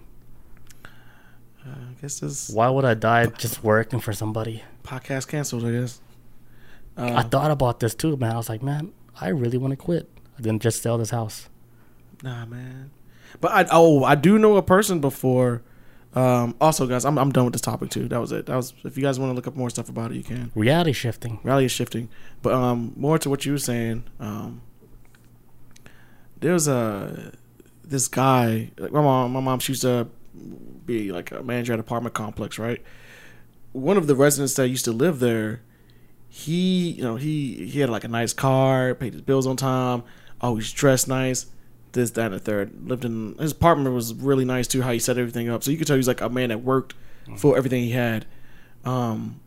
[1.65, 4.63] I guess this Why would I die just working for somebody?
[4.83, 5.65] podcast canceled.
[5.65, 6.01] I guess.
[6.97, 8.33] I Uh, thought about this too, man.
[8.33, 10.09] I was like, man, I really want to quit.
[10.37, 11.49] And then just sell this house.
[12.23, 12.91] nah, man.
[13.41, 15.63] But I oh I do know a person before.
[16.15, 18.09] Um, also, guys, I'm I'm done with this topic too.
[18.09, 18.47] That was it.
[18.47, 20.51] That was if you guys want to look up more stuff about it, you can.
[20.55, 21.39] Reality shifting.
[21.43, 22.09] Reality shifting,
[22.43, 24.05] but um, more to what you were saying.
[24.21, 24.61] Um,
[26.43, 27.33] there's a
[27.85, 28.71] this guy.
[28.77, 30.09] Like my mom, my mom, she used to
[30.85, 32.83] be like a manager at an apartment complex, right?
[33.73, 35.63] One of the residents that used to live there,
[36.29, 40.03] he, you know, he he had like a nice car, paid his bills on time,
[40.41, 41.47] always dressed nice.
[41.93, 42.89] This, that, and the third.
[42.89, 44.83] Lived in his apartment was really nice too.
[44.83, 46.95] How he set everything up, so you could tell he's like a man that worked
[47.37, 48.27] for everything he had.
[48.85, 49.41] Um,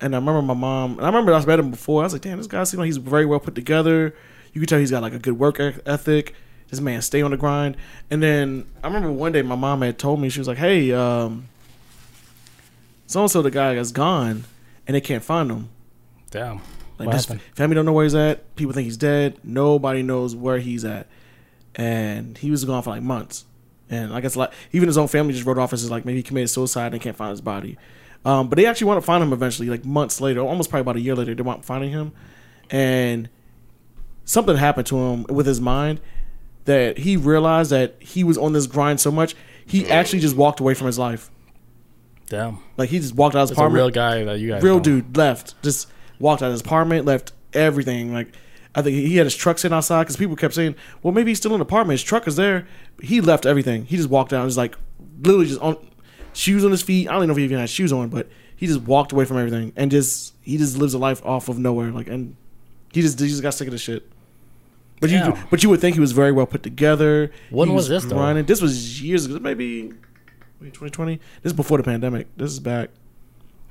[0.00, 2.02] and I remember my mom, and I remember I was met him before.
[2.02, 4.14] I was like, damn, this guy seems like he's very well put together.
[4.52, 6.34] You can tell he's got like a good work ethic.
[6.68, 7.76] This man stay on the grind.
[8.10, 10.92] And then I remember one day my mom had told me she was like, hey,
[10.92, 11.48] um,
[13.06, 14.44] so and so the guy is gone,
[14.86, 15.68] and they can't find him.
[16.30, 16.60] Damn.
[16.98, 17.42] Like what this happened?
[17.54, 18.56] family don't know where he's at.
[18.56, 19.38] People think he's dead.
[19.44, 21.08] Nobody knows where he's at.
[21.74, 23.44] And he was gone for like months.
[23.90, 26.22] And I guess like even his own family just wrote off as like maybe he
[26.22, 27.76] committed suicide and can't find his body.
[28.24, 30.96] Um, but they actually want to find him eventually, like months later, almost probably about
[30.96, 31.34] a year later.
[31.34, 32.12] They want finding him,
[32.70, 33.28] and
[34.24, 36.00] something happened to him with his mind
[36.64, 39.34] that he realized that he was on this grind so much
[39.66, 41.30] he actually just walked away from his life.
[42.28, 42.58] Damn.
[42.76, 43.82] Like he just walked out of his It's a apartment.
[43.82, 44.82] real guy that you guys real know.
[44.82, 45.60] dude left.
[45.62, 48.12] Just walked out of his apartment left everything.
[48.12, 48.34] Like
[48.74, 51.38] i think he had his truck sitting outside because people kept saying well maybe he's
[51.38, 51.94] still in the apartment.
[52.00, 52.66] His truck is there.
[53.02, 53.84] He left everything.
[53.84, 54.38] He just walked out.
[54.38, 54.76] And was like
[55.22, 55.76] literally just on
[56.32, 57.08] shoes on his feet.
[57.08, 59.24] I don't even know if he even had shoes on but he just walked away
[59.24, 61.90] from everything and just he just lives a life off of nowhere.
[61.90, 62.36] Like and
[62.92, 64.08] he just he just got sick of the shit
[65.02, 65.36] but you Damn.
[65.50, 68.16] but you would think he was very well put together When He was this, though?
[68.16, 68.46] grinding.
[68.46, 69.92] this was years ago maybe
[70.60, 72.88] wait, 2020 this is before the pandemic this is back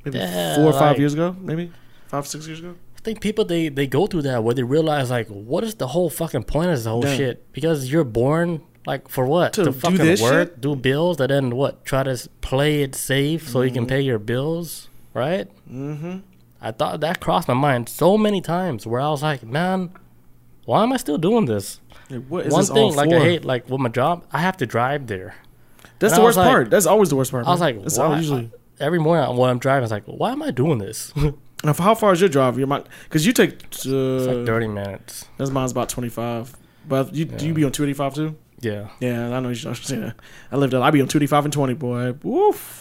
[0.05, 1.71] maybe Yeah, four or five like- years ago maybe
[2.07, 5.09] five six years ago I think people they they go through that where they realize
[5.09, 7.35] like what is the whole fucking point of this whole shit?
[7.51, 9.53] Because you're born like for what?
[9.53, 10.61] To To, do fucking this work, shit?
[10.61, 11.83] do bills, and then what?
[11.83, 13.65] Try to s- play it safe so Mm-hmm.
[13.67, 15.47] you can pay your bills, right?
[15.67, 16.17] Mm-hmm.
[16.61, 19.89] I thought that crossed my mind so many times where I was like, man,
[20.65, 21.79] why am I still doing this?
[22.27, 23.15] what is One this all thing, like for?
[23.17, 25.35] I hate, like with my job, I have to drive there.
[25.99, 26.69] That's and the I worst was like- part.
[26.71, 27.45] That's always the worst part.
[27.45, 27.75] I was man.
[27.75, 28.17] like, That's why?
[28.17, 28.51] usually.
[28.79, 31.13] Every morning when I'm driving, it's like, why am I doing this?
[31.63, 32.57] Now, for how far is your drive?
[32.57, 32.65] Your
[33.03, 33.51] because you take.
[33.85, 35.25] Uh, like 30 minutes.
[35.37, 36.57] That's mine's about twenty five.
[36.87, 38.35] But you do you be on two eighty five too?
[38.61, 38.87] Yeah.
[38.99, 40.15] Yeah, I know you should say that.
[40.51, 40.81] I lived there.
[40.81, 42.13] I be on two eighty five and twenty, boy.
[42.23, 42.80] Woof.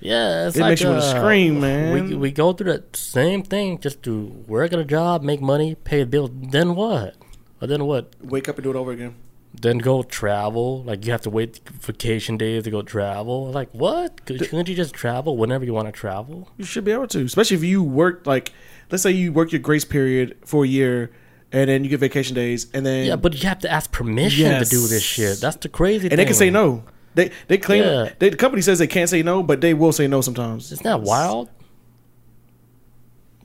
[0.00, 1.92] Yeah, it's It like makes you wanna uh, scream, man.
[2.08, 5.74] We we go through the same thing, just to work at a job, make money,
[5.74, 6.30] pay the bills.
[6.34, 7.14] Then what?
[7.60, 8.14] Or then what?
[8.22, 9.14] Wake up and do it over again.
[9.52, 10.82] Then go travel.
[10.84, 13.50] Like you have to wait vacation days to go travel.
[13.50, 14.24] Like what?
[14.24, 16.48] Could, couldn't you just travel whenever you want to travel?
[16.56, 18.52] You should be able to, especially if you work like,
[18.90, 21.10] let's say you work your grace period for a year,
[21.52, 24.58] and then you get vacation days, and then Yeah, but you have to ask permission
[24.62, 25.40] to do this shit.
[25.40, 26.12] That's the crazy thing.
[26.12, 26.84] and they can say no.
[27.14, 28.10] They they claim Yeah.
[28.18, 30.70] they, the company says they can't say no, but they will say no sometimes.
[30.72, 31.48] Isn't that wild?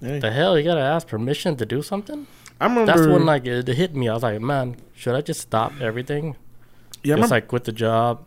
[0.02, 0.20] Hey.
[0.20, 2.28] The hell, you gotta ask permission to do something.
[2.60, 2.86] I remember.
[2.94, 4.08] That's when like it, it hit me.
[4.10, 6.36] I was like, man, should I just stop everything?
[7.04, 8.26] yeah, just like quit the job,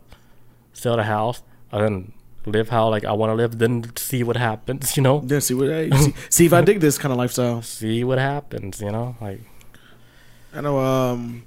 [0.73, 2.13] sell the house, and then
[2.45, 3.57] live how like I want to live.
[3.59, 4.93] Then see what happens.
[4.97, 7.61] You know, yeah, see what hey, see, see if I dig this kind of lifestyle.
[7.79, 8.81] see what happens.
[8.81, 9.41] You know, like
[10.53, 10.79] I know.
[10.79, 11.43] Um,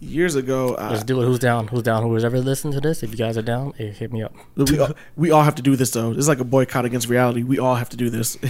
[0.00, 1.24] years ago, let's do it.
[1.24, 1.68] Who's down?
[1.68, 2.02] Who's down?
[2.02, 3.02] Who's ever listened to this?
[3.02, 4.34] If you guys are down, hit me up.
[4.56, 6.10] we, all, we all have to do this though.
[6.10, 7.42] This is like a boycott against reality.
[7.42, 8.36] We all have to do this.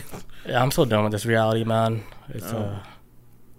[0.46, 2.04] Yeah, I'm so done with this reality, man.
[2.28, 2.58] It's Oh.
[2.58, 2.82] uh,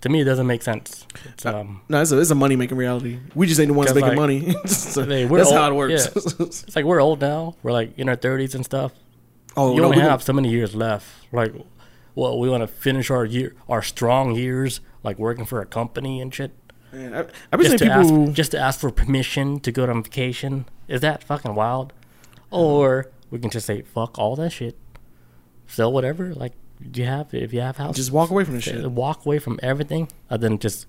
[0.01, 1.07] to me, it doesn't make sense.
[1.33, 3.17] It's um, no, it's a, it's a money making reality.
[3.33, 4.55] We just ain't the ones making like, money.
[4.67, 6.05] So hey, that's old- how it works.
[6.39, 7.55] it's like we're old now.
[7.63, 8.91] We're like in our 30s and stuff.
[9.57, 11.07] oh, you no, only have so many years left.
[11.31, 11.55] Like,
[12.13, 16.21] well, we want to finish our year, our strong years, like working for a company
[16.21, 16.51] and shit.
[16.95, 18.23] Man, I, I've been Just to people.
[18.27, 20.65] ask, just to ask for permission to go on vacation.
[20.87, 21.93] Is that fucking wild?
[22.51, 24.77] or we can just say fuck all that shit,
[25.67, 26.53] sell whatever like
[26.93, 28.89] you have if you have house, Just walk away from uh, shit.
[28.91, 30.85] walk away from everything, and then just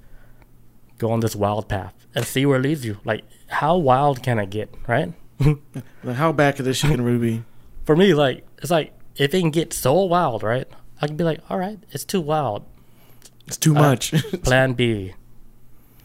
[0.99, 2.99] go on this wild path and see where it leads you.
[3.05, 5.13] Like how wild can I get, right?
[6.05, 7.45] Like, how bad could this shit really be?
[7.85, 10.69] For me, like it's like if it can get so wild, right?
[11.03, 12.65] I can be like, all right, it's too wild.
[13.49, 14.13] It's too Uh, much.
[14.45, 15.15] Plan B,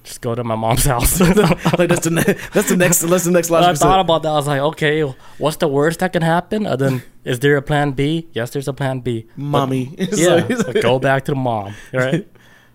[0.04, 1.20] just go to my mom's house.
[1.78, 4.30] like that's the ne- that's the next that's the next When I thought about that.
[4.30, 5.02] I was like, okay,
[5.38, 6.66] what's the worst that can happen?
[6.66, 8.28] And then, is there a plan B?
[8.34, 9.28] Yes, there's a plan B.
[9.36, 9.93] Mommy.
[9.97, 12.28] Yeah, like- but like- go back to the mom, right?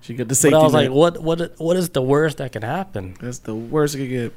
[0.02, 0.54] She got the But safety.
[0.54, 3.16] I was like, what, what, what is the worst that can happen?
[3.20, 4.32] That's the worst it could get.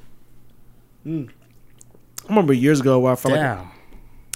[1.06, 1.30] Mm.
[2.26, 3.70] I remember years ago where I felt like Damn,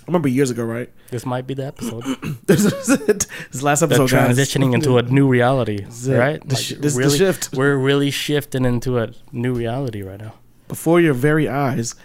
[0.04, 0.90] I remember years ago, right?
[1.12, 2.04] this might be the episode.
[2.46, 3.26] this is it.
[3.52, 4.38] This last They're episode, guys.
[4.38, 5.96] transitioning into a new reality, right?
[6.02, 7.50] The Like, this is the shift.
[7.54, 10.34] We're really shifting into a new reality right now.
[10.68, 11.96] before your very eyes.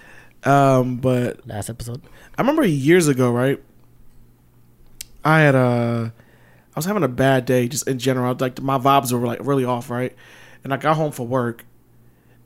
[0.44, 2.03] Um, but Last episode.
[2.36, 3.61] I remember years ago, right?
[5.24, 6.12] I had a,
[6.74, 8.36] I was having a bad day just in general.
[8.38, 10.14] Like my vibes were like really off, right?
[10.62, 11.64] And I got home from work,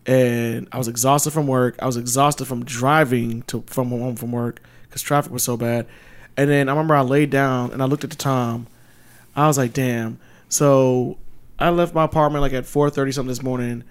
[0.07, 1.76] and I was exhausted from work.
[1.80, 4.62] I was exhausted from driving to from home from work
[4.93, 5.86] because traffic was so bad.
[6.36, 8.66] And then I remember I laid down and I looked at the time.
[9.34, 10.18] I was like, damn.
[10.49, 11.18] So
[11.59, 13.84] I left my apartment like at four thirty something this morning.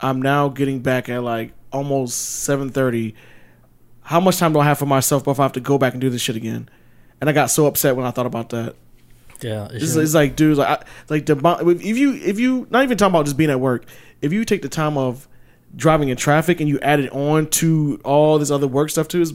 [0.00, 3.14] I'm now getting back at like almost seven thirty
[4.08, 6.00] how much time do I have for myself before I have to go back and
[6.00, 6.66] do this shit again?
[7.20, 8.74] And I got so upset when I thought about that.
[9.42, 11.36] Yeah, It's, it's like, dude, like, I, like the
[11.78, 13.84] if you if you not even talking about just being at work,
[14.22, 15.28] if you take the time of
[15.76, 19.20] driving in traffic and you add it on to all this other work stuff too,
[19.20, 19.34] is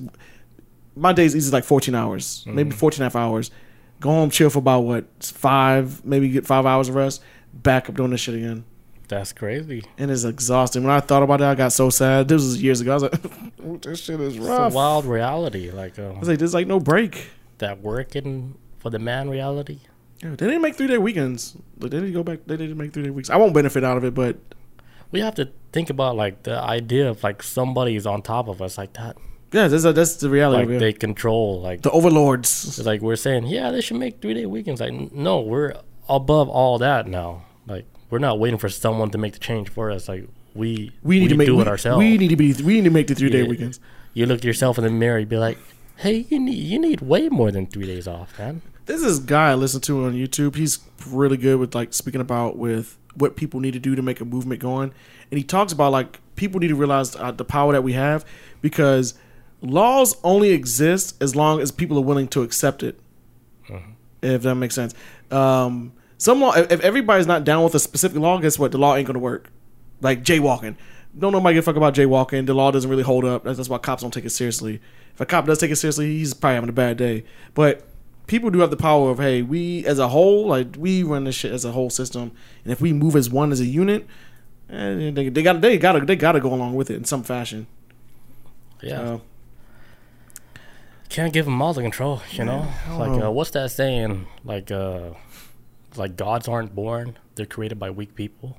[0.96, 3.52] my days easy like fourteen hours, maybe 14 and a half hours.
[4.00, 7.22] Go home, chill for about what five, maybe get five hours of rest.
[7.54, 8.66] Back up doing this shit again,
[9.08, 9.84] that's crazy.
[9.98, 10.84] and it's exhausting.
[10.84, 12.28] When I thought about it, I got so sad.
[12.28, 12.92] This was years ago.
[12.92, 14.74] I was like, this shit is It's a rough.
[14.74, 17.28] wild reality, like uh, I was like, there's like no break.
[17.60, 19.80] that working for the man reality.
[20.22, 21.56] Yeah, they didn't make three day weekends.
[21.80, 22.40] Like, they didn't go back.
[22.46, 23.30] They didn't make three day weeks.
[23.30, 24.38] I won't benefit out of it, but
[25.12, 28.78] We have to think about like the idea of like somebody's on top of us
[28.78, 29.16] like that.
[29.54, 32.66] Yeah, that's that's the reality Like of they control like the overlords.
[32.68, 34.82] it's like we're saying, yeah, they should make three day weekends.
[34.82, 35.74] Like no, we're
[36.10, 37.44] above all that now.
[37.68, 40.08] Like we're not waiting for someone to make the change for us.
[40.10, 42.00] Like we We need to make do we, it ourselves.
[42.00, 42.54] We need to be.
[42.54, 43.48] We need to make the three day Yeah.
[43.50, 43.80] weekends.
[44.14, 45.58] you look at yourself in the mirror, you be like,
[45.98, 48.62] hey, you need you need way more than three days off, man.
[48.86, 50.56] There's this guy I listen to on YouTube.
[50.56, 54.20] He's really good with like speaking about with what people need to do to make
[54.20, 54.92] a movement going,
[55.32, 58.26] and he talks about like people need to realize uh, the power that we have
[58.62, 59.14] because
[59.64, 63.00] laws only exist as long as people are willing to accept it.
[64.22, 64.94] If that makes sense.
[65.32, 68.72] Um, some law, if if everybody's not down with a specific law, guess what?
[68.72, 69.50] The law ain't gonna work.
[70.02, 70.76] Like jaywalking.
[71.18, 72.46] Don't nobody give a fuck about jaywalking.
[72.46, 73.44] The law doesn't really hold up.
[73.44, 74.82] That's, that's why cops don't take it seriously.
[75.14, 77.24] If a cop does take it seriously, he's probably having a bad day.
[77.54, 77.86] But
[78.28, 81.36] people do have the power of hey, we as a whole, like we run this
[81.36, 82.32] shit as a whole system,
[82.64, 84.08] and if we move as one as a unit,
[84.70, 87.68] eh, they, they got they gotta they gotta go along with it in some fashion.
[88.82, 89.02] Yeah.
[89.02, 89.20] Uh,
[91.14, 92.68] can't give them all the control, you know.
[92.90, 93.28] Like, know.
[93.28, 94.26] uh, what's that saying?
[94.44, 95.12] Like, uh,
[95.96, 98.58] like gods aren't born; they're created by weak people.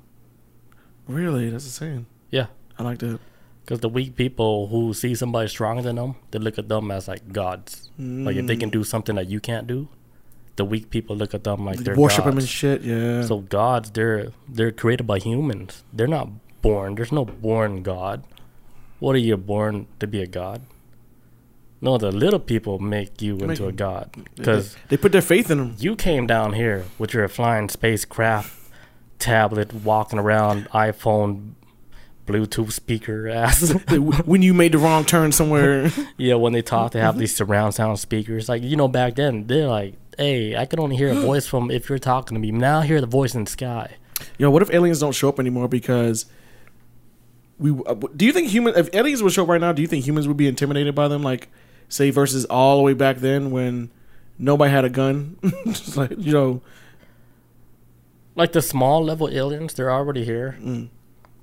[1.08, 2.06] really, that's the saying.
[2.30, 2.46] Yeah,
[2.78, 3.18] I like that.
[3.62, 7.08] because the weak people who see somebody stronger than them, they look at them as
[7.08, 7.90] like gods.
[7.98, 9.88] Like, if they can do something that you can't do,
[10.56, 12.36] the weak people look at them like they're worship gods.
[12.36, 12.82] and shit.
[12.82, 13.22] Yeah.
[13.22, 15.82] So gods, they're they're created by humans.
[15.92, 16.28] They're not
[16.62, 16.94] born.
[16.94, 18.22] There's no born god.
[19.00, 20.62] What are you born to be a god?
[21.84, 25.20] No, the little people make you Make into a god they, because they put their
[25.20, 25.76] faith in them.
[25.78, 28.56] you came down here with your flying spacecraft
[29.18, 31.52] tablet, walking around iPhone,
[32.26, 33.70] Bluetooth speaker ass.
[34.24, 35.92] when you made the wrong turn somewhere.
[36.16, 38.48] yeah, when they talk, they have these surround sound speakers.
[38.48, 41.70] Like you know, back then they're like, "Hey, I can only hear a voice from
[41.70, 42.50] if you're talking to me.
[42.50, 43.96] Now I hear the voice in the sky."
[44.38, 46.24] Yo, what if aliens don't show up anymore because
[47.58, 47.72] we?
[47.84, 48.74] Uh, do you think human?
[48.74, 51.08] If aliens would show up right now, do you think humans would be intimidated by
[51.08, 51.22] them?
[51.22, 51.50] Like,
[51.94, 53.90] say versus all the way back then when
[54.38, 55.36] nobody had a gun.
[55.66, 56.60] Just like you know,
[58.34, 60.56] like the small level aliens, they're already here.
[60.60, 60.88] Mm.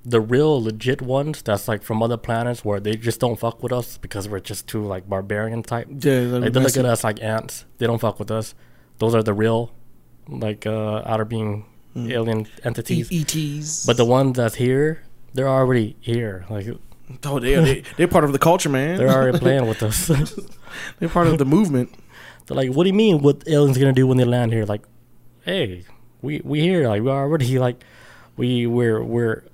[0.04, 3.72] The real legit ones, that's like from other planets where they just don't fuck with
[3.72, 5.86] us because we're just too like barbarian type.
[5.90, 7.64] yeah, Like they look at us like ants.
[7.78, 8.54] They don't fuck with us.
[8.98, 9.70] Those are the real,
[10.28, 12.10] like uh, outer being Mm.
[12.10, 13.10] alien entities.
[13.12, 13.84] ETs.
[13.84, 15.02] But the ones that's here,
[15.34, 16.46] they're already here.
[16.48, 16.66] Like
[17.24, 18.98] oh, they, they they're part of the culture, man.
[18.98, 20.06] they're already playing with us.
[20.98, 21.92] they're part of the movement.
[22.46, 23.22] They're like, what do you mean?
[23.22, 24.64] What aliens gonna do when they land here?
[24.64, 24.82] Like,
[25.44, 25.84] hey,
[26.20, 26.88] we we here.
[26.88, 27.84] Like we already like
[28.36, 29.44] we we're we're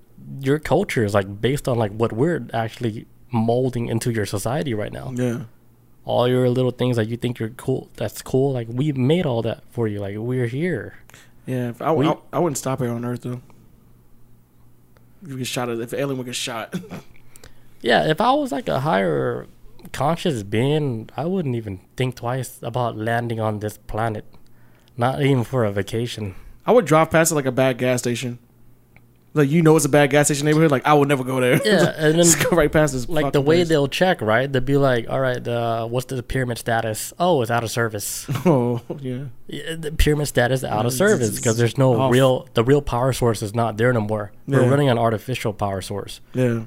[0.41, 4.93] your culture is like based on like what we're actually molding into your society right
[4.93, 5.13] now.
[5.15, 5.45] Yeah,
[6.05, 7.89] all your little things that you think you're cool.
[7.97, 8.53] That's cool.
[8.53, 10.01] Like we made all that for you.
[10.01, 10.97] Like we're here.
[11.47, 13.41] Yeah, if I, We- I, I wouldn't stop here on Earth though.
[15.23, 16.75] If you get shot, at, if an alien would get shot,
[17.81, 19.47] Yeah, if I was like a higher
[19.93, 24.24] conscious being, I wouldn't even think twice about landing on this planet.
[24.97, 26.35] Not even for a vacation.
[26.66, 28.39] I would drive past it like a bad gas station.
[29.35, 30.70] Like you know, it's a bad gas station neighborhood.
[30.72, 31.61] Like I would never go there.
[31.64, 33.09] Yeah, and then just go right past this.
[33.09, 33.68] like the way place.
[33.68, 34.51] they'll check, right?
[34.51, 37.12] They'll be like, "All right, uh, what's the pyramid status?
[37.18, 38.26] Oh, it's out of service.
[38.47, 39.24] Oh yeah.
[39.47, 42.12] Yeah, the pyramid status out of service because there's no off.
[42.12, 42.49] real.
[42.55, 44.33] The real power source is not there no more.
[44.47, 46.20] We're running an artificial power source.
[46.35, 46.64] Yeah.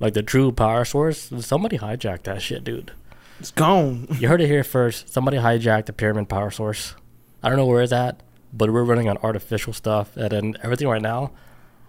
[0.00, 2.92] Like the true power source, somebody hijacked that shit, dude.
[3.38, 4.06] It's gone.
[4.18, 5.08] You heard it here first.
[5.08, 6.94] Somebody hijacked the pyramid power source.
[7.42, 8.22] I don't know where it's at,
[8.52, 11.32] but we're running on artificial stuff, and then everything right now,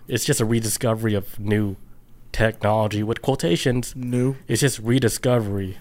[0.07, 1.77] it's just a rediscovery of new
[2.31, 3.95] technology with quotations.
[3.95, 4.35] New.
[4.47, 5.77] It's just rediscovery.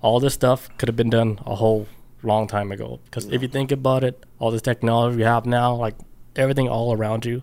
[0.00, 1.88] All this stuff could have been done a whole
[2.22, 3.00] long time ago.
[3.04, 5.96] Because if you think about it, all this technology we have now, like
[6.36, 7.42] everything all around you,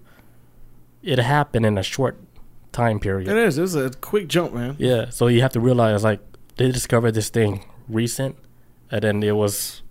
[1.03, 2.17] it happened in a short
[2.71, 3.29] time period.
[3.29, 3.57] It is.
[3.57, 4.75] It's a quick jump, man.
[4.79, 6.19] Yeah, so you have to realize like
[6.57, 8.37] they discovered this thing recent,
[8.89, 9.81] and then it was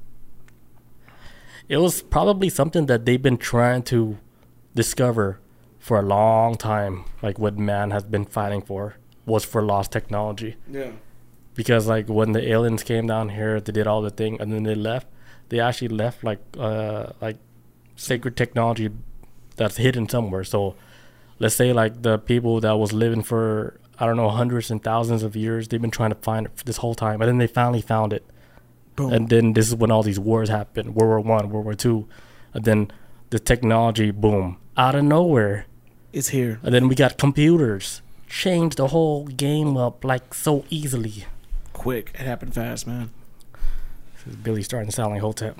[1.68, 4.18] it was probably something that they've been trying to
[4.74, 5.39] discover
[5.78, 7.05] for a long time.
[7.22, 10.57] Like what man has been fighting for was for lost technology.
[10.70, 10.93] Yeah.
[11.55, 14.62] Because like when the aliens came down here, they did all the thing, and then
[14.64, 15.07] they left.
[15.49, 17.37] They actually left like uh like
[17.97, 18.91] sacred technology
[19.57, 20.45] that's hidden somewhere.
[20.45, 20.74] So
[21.41, 25.22] let's say like the people that was living for I don't know hundreds and thousands
[25.24, 27.49] of years, they've been trying to find it for this whole time, and then they
[27.49, 28.24] finally found it.
[28.97, 29.12] Boom.
[29.12, 32.07] And then this is when all these wars happened: World War One, World War Two,
[32.55, 32.93] and then
[33.30, 35.66] the technology boom out of nowhere,
[36.12, 36.61] it's here.
[36.62, 41.24] and then we got computers, changed the whole game up like so easily.
[41.72, 42.12] Quick.
[42.14, 43.11] It happened fast, man.
[44.43, 45.59] Billy starting to sound like Hotep.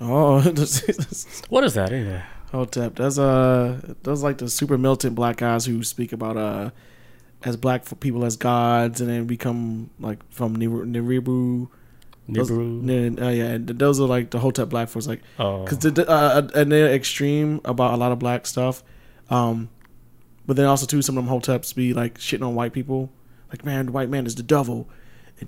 [0.00, 0.40] Oh,
[1.48, 1.90] What is that?
[1.90, 2.22] Yeah.
[2.52, 2.96] Hotep.
[2.96, 6.70] That's uh, those like the super militant black guys who speak about uh,
[7.44, 11.68] as black for people as gods, and then become like from Nibiru.
[12.28, 13.20] Nibiru.
[13.20, 15.64] Uh, yeah, and those are like the Hotep black folks, like Oh.
[15.64, 18.82] because uh, and they're extreme about a lot of black stuff.
[19.30, 19.68] Um,
[20.46, 23.10] but then also too, some of them Hoteps be like shitting on white people,
[23.50, 24.88] like man, the white man is the devil,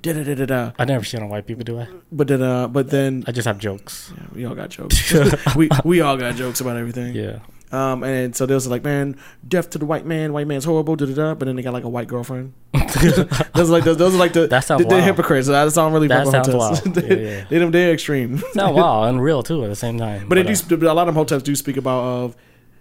[0.02, 0.72] da da da da da.
[0.78, 1.88] I never seen on white people do it.
[2.12, 4.12] But then, uh, but then I just have jokes.
[4.16, 5.12] yeah, we all got jokes.
[5.56, 7.14] we we all got jokes about everything.
[7.14, 7.40] Yeah.
[7.72, 9.16] Um, and so they was like, man,
[9.46, 11.34] death to the white man, white man's horrible, da da da.
[11.34, 12.52] But then they got like a white girlfriend.
[13.54, 15.46] those are like the, those are like the That sounds the, the hypocrites.
[15.46, 16.78] That sound really That sounds wild.
[16.78, 17.44] they, Yeah, yeah.
[17.48, 18.38] they them they're extreme.
[18.54, 20.28] Sound wow and real too at the same time.
[20.28, 20.90] But they uh, do.
[20.90, 22.36] A lot of them hoteps do speak about of,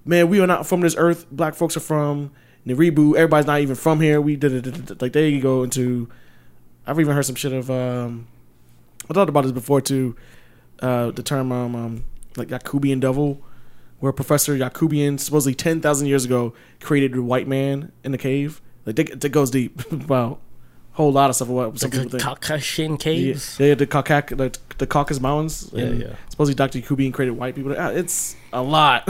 [0.06, 1.30] man, we are not from this earth.
[1.30, 2.32] Black folks are from
[2.66, 3.16] Naribu.
[3.16, 4.20] Everybody's not even from here.
[4.20, 5.02] We did it.
[5.02, 6.10] Like they go into.
[6.90, 7.70] I've even heard some shit of.
[7.70, 8.28] um
[9.10, 10.16] I talked about this before too.
[10.80, 12.04] Uh, the term um, um
[12.38, 13.42] like Yakubian devil,
[14.00, 18.62] where Professor Yakubian supposedly ten thousand years ago created the white man in the cave.
[18.86, 19.92] Like that, that goes deep.
[20.10, 20.40] wow,
[20.94, 21.48] whole lot of stuff.
[21.50, 22.24] What some the people think.
[22.24, 23.58] Caucasian caves.
[23.58, 25.70] they had the Caucasus, the, the Caucasus Mountains.
[25.74, 26.16] Yeah, yeah.
[26.30, 26.80] Supposedly Dr.
[26.80, 27.76] Kubian created white people.
[27.78, 29.08] Ah, It's a lot.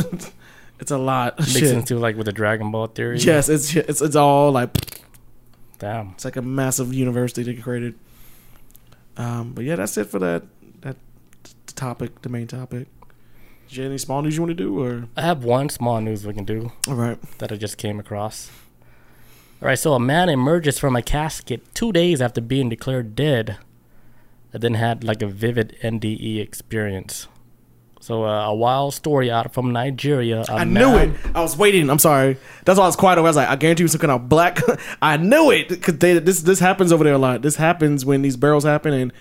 [0.79, 1.37] it's a lot.
[1.39, 3.19] Mixed into like with the Dragon Ball theory.
[3.19, 4.69] Yes, it's it's it's all like
[5.79, 6.09] Damn.
[6.09, 7.95] it's like a massive university they created.
[9.17, 10.43] Um, but yeah, that's it for that
[10.81, 10.97] that
[11.75, 12.87] topic, the main topic.
[13.69, 16.25] Is there any small news you want to do, or I have one small news
[16.25, 17.19] we can do all right?
[17.39, 18.49] that I just came across.
[19.61, 23.57] All right, so a man emerges from a casket two days after being declared dead,
[24.53, 27.27] and then had like a vivid NDE experience.
[28.01, 30.45] So uh, a wild story out from Nigeria.
[30.49, 31.11] I knew it.
[31.35, 31.89] I was waiting.
[31.89, 32.37] I'm sorry.
[32.65, 33.17] That's why I was quiet.
[33.17, 34.59] I was like, I guarantee you some kind of black.
[35.01, 37.41] I knew it because this this happens over there a lot.
[37.41, 39.11] This happens when these barrels happen and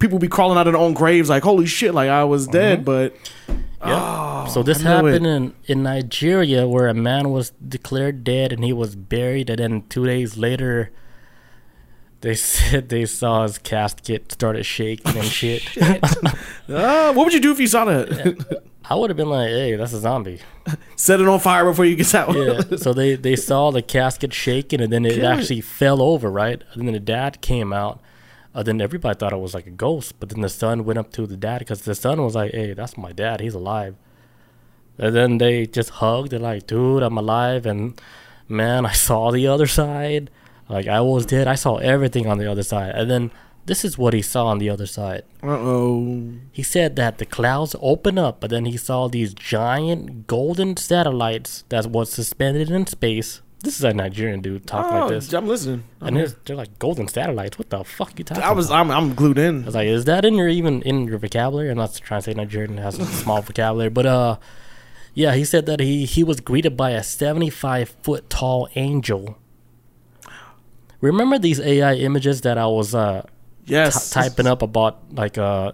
[0.00, 2.84] people be crawling out of their own graves like, holy shit, like I was dead,
[2.84, 3.14] but
[3.86, 4.48] Yep.
[4.48, 5.12] so this Oh, knew it.
[5.12, 9.58] happened in, in Nigeria where a man was declared dead and he was buried, and
[9.60, 10.90] then two days later,
[12.24, 15.62] they said they saw his casket started shaking and shit.
[15.76, 18.62] uh, what would you do if you saw that?
[18.88, 20.40] I would have been like, "Hey, that's a zombie."
[20.96, 22.34] Set it on fire before you get out.
[22.34, 22.76] Yeah.
[22.78, 25.24] so they they saw the casket shaking, and then it it.
[25.24, 26.62] actually fell over, right?
[26.72, 28.00] And then the dad came out.
[28.54, 31.12] Uh, then everybody thought it was like a ghost, but then the son went up
[31.12, 33.40] to the dad because the son was like, "Hey, that's my dad.
[33.40, 33.96] He's alive."
[34.96, 36.30] And then they just hugged.
[36.30, 38.00] They're like, "Dude, I'm alive." And
[38.48, 40.30] man, I saw the other side.
[40.68, 41.46] Like I always did.
[41.46, 42.94] I saw everything on the other side.
[42.94, 43.30] And then
[43.66, 45.22] this is what he saw on the other side.
[45.42, 46.32] Uh oh.
[46.52, 51.64] He said that the clouds opened up, but then he saw these giant golden satellites
[51.68, 53.40] that was suspended in space.
[53.60, 55.84] This is a Nigerian dude talking Oh, like this, I'm listening.
[56.02, 57.58] and they're, they're like golden satellites.
[57.58, 58.42] What the fuck you talking?
[58.42, 58.80] I was about?
[58.80, 59.62] I'm, I'm glued in.
[59.62, 61.70] I was like, is that in your even in your vocabulary?
[61.70, 64.36] I'm not trying to say Nigerian has a small vocabulary, but uh,
[65.14, 69.38] yeah, he said that he he was greeted by a 75 foot tall angel.
[71.04, 73.26] Remember these AI images that I was uh
[73.66, 75.72] t- typing up about like uh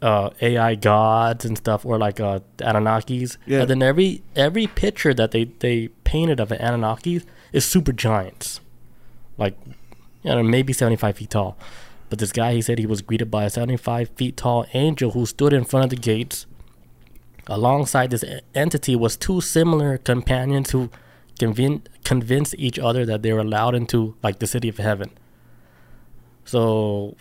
[0.00, 3.36] uh AI gods and stuff or like uh Anunnakis.
[3.46, 3.60] Yeah.
[3.60, 8.60] And then every every picture that they they painted of an Anunnakis is super giants.
[9.38, 9.56] Like
[10.24, 11.56] you know, maybe 75 feet tall.
[12.10, 15.26] But this guy, he said he was greeted by a 75 feet tall angel who
[15.26, 16.46] stood in front of the gates.
[17.46, 18.24] Alongside this
[18.54, 20.90] entity was two similar companions who
[21.38, 25.10] convin- convinced each other that they were allowed into like the city of heaven.
[26.44, 27.16] So,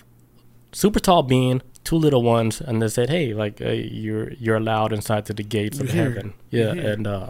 [0.72, 4.94] super tall being, two little ones, and they said, "Hey, like uh, you're you're allowed
[4.94, 6.14] inside to the gates of You're here.
[6.14, 7.30] heaven." Yeah, and uh,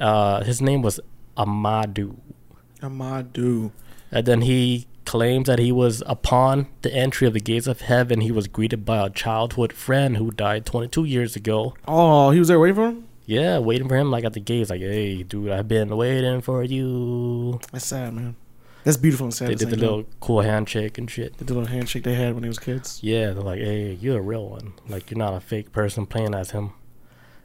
[0.00, 1.00] uh, his name was
[1.36, 2.16] Amadu.
[2.80, 3.70] Amadu.
[4.10, 8.20] And then he claims that he was upon the entry of the gates of heaven.
[8.20, 11.74] He was greeted by a childhood friend who died 22 years ago.
[11.88, 13.08] Oh, he was there waiting for him.
[13.24, 14.70] Yeah, waiting for him like at the gates.
[14.70, 17.60] Like, hey, dude, I've been waiting for you.
[17.70, 18.36] That's sad, man.
[18.84, 19.48] That's beautiful and sad.
[19.48, 21.34] They did the little cool handshake and shit.
[21.34, 22.98] They did the little handshake they had when they was kids.
[23.02, 24.72] Yeah, they're like, hey, you're a real one.
[24.88, 26.72] Like, you're not a fake person playing as him.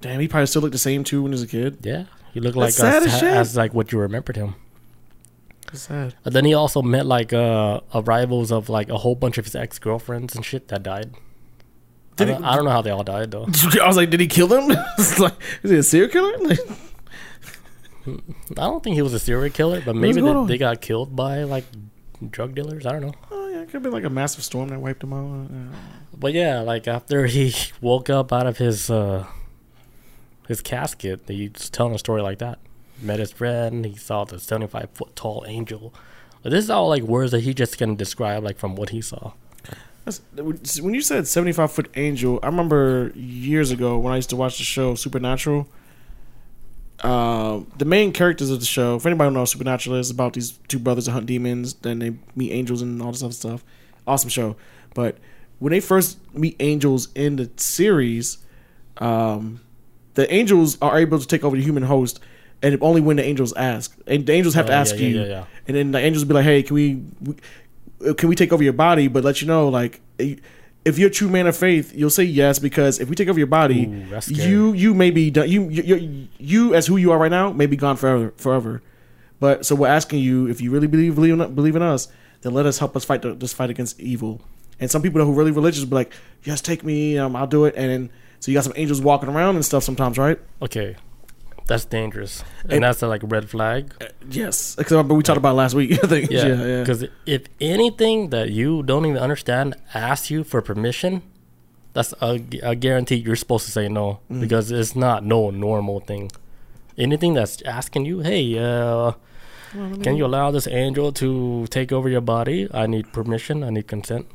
[0.02, 1.80] Damn, he probably still looked the same too when he was a kid.
[1.84, 3.24] Yeah, he looked like sad as shit.
[3.24, 4.56] as like what you remembered him.
[5.68, 6.16] That's sad.
[6.24, 9.56] And then he also met like uh arrivals of like a whole bunch of his
[9.56, 11.16] ex girlfriends and shit that died.
[12.20, 13.44] I Did he- don't, I don't know how they all died though.
[13.82, 14.68] I was like, did he kill them?
[15.20, 16.34] Like, is he a serial killer?
[16.48, 16.60] Like,
[18.52, 21.44] I don't think he was a serial killer, but maybe they, they got killed by
[21.44, 21.66] like
[22.32, 22.86] drug dealers.
[22.86, 23.14] I don't know.
[23.32, 25.50] oh yeah, it could have been like a massive storm that wiped them out.
[25.52, 25.76] Uh,
[26.18, 29.26] But yeah, like after he woke up out of his uh
[30.48, 32.60] his casket, he's telling a story like that.
[33.02, 35.94] Met his friend, he saw the seventy five foot tall angel.
[36.44, 39.34] This is all like words that he just can describe like from what he saw.
[40.08, 44.38] That's, when you said 75 foot angel, I remember years ago when I used to
[44.38, 45.68] watch the show Supernatural.
[47.02, 50.80] Uh, the main characters of the show, if anybody knows Supernatural is, about these two
[50.80, 53.64] brothers that hunt demons, then they meet angels and all this other stuff.
[54.08, 54.56] Awesome show.
[54.96, 55.18] But
[55.60, 58.38] when they first meet angels in the series,
[58.98, 59.60] um,
[60.16, 62.20] the angels are able to take over the human host,
[62.64, 63.96] and only when the angels ask.
[64.08, 65.20] And the angels have to Oh, ask yeah, yeah, you.
[65.20, 65.46] yeah, yeah.
[65.68, 67.36] And then the angels will be like, "Hey, can we, we
[68.18, 70.36] can we take over your body?" But let you know, like, eh,
[70.86, 73.38] if you're a true man of faith, you'll say yes because if we take over
[73.40, 75.50] your body, Ooh, you you may be done.
[75.50, 78.82] You, you you you as who you are right now may be gone forever forever.
[79.40, 82.08] But so we're asking you if you really believe believe in, believe in us,
[82.42, 84.42] then let us help us fight the, this fight against evil.
[84.80, 87.48] And some people who are really religious will be like, "Yes, take me, um, I'll
[87.48, 90.40] do it." And so you got some angels walking around and stuff sometimes, right?
[90.62, 90.96] Okay.
[91.68, 92.44] That's dangerous.
[92.64, 93.94] And, And- that's a like red flag.
[94.30, 95.92] Yes, because remember we talked about last week.
[96.04, 96.32] I think.
[96.32, 96.80] Yeah, yeah, yeah.
[96.82, 101.22] Because if anything that you don't even understand asks you for permission,
[101.94, 104.40] that's a, a guarantee you're supposed to say no Mm.
[104.40, 106.32] because it's not no normal thing.
[106.98, 109.12] Anything that's asking you, hey, uh,
[110.02, 112.68] can you allow this angel to take over your body?
[112.74, 113.64] I need permission.
[113.64, 114.26] I need consent.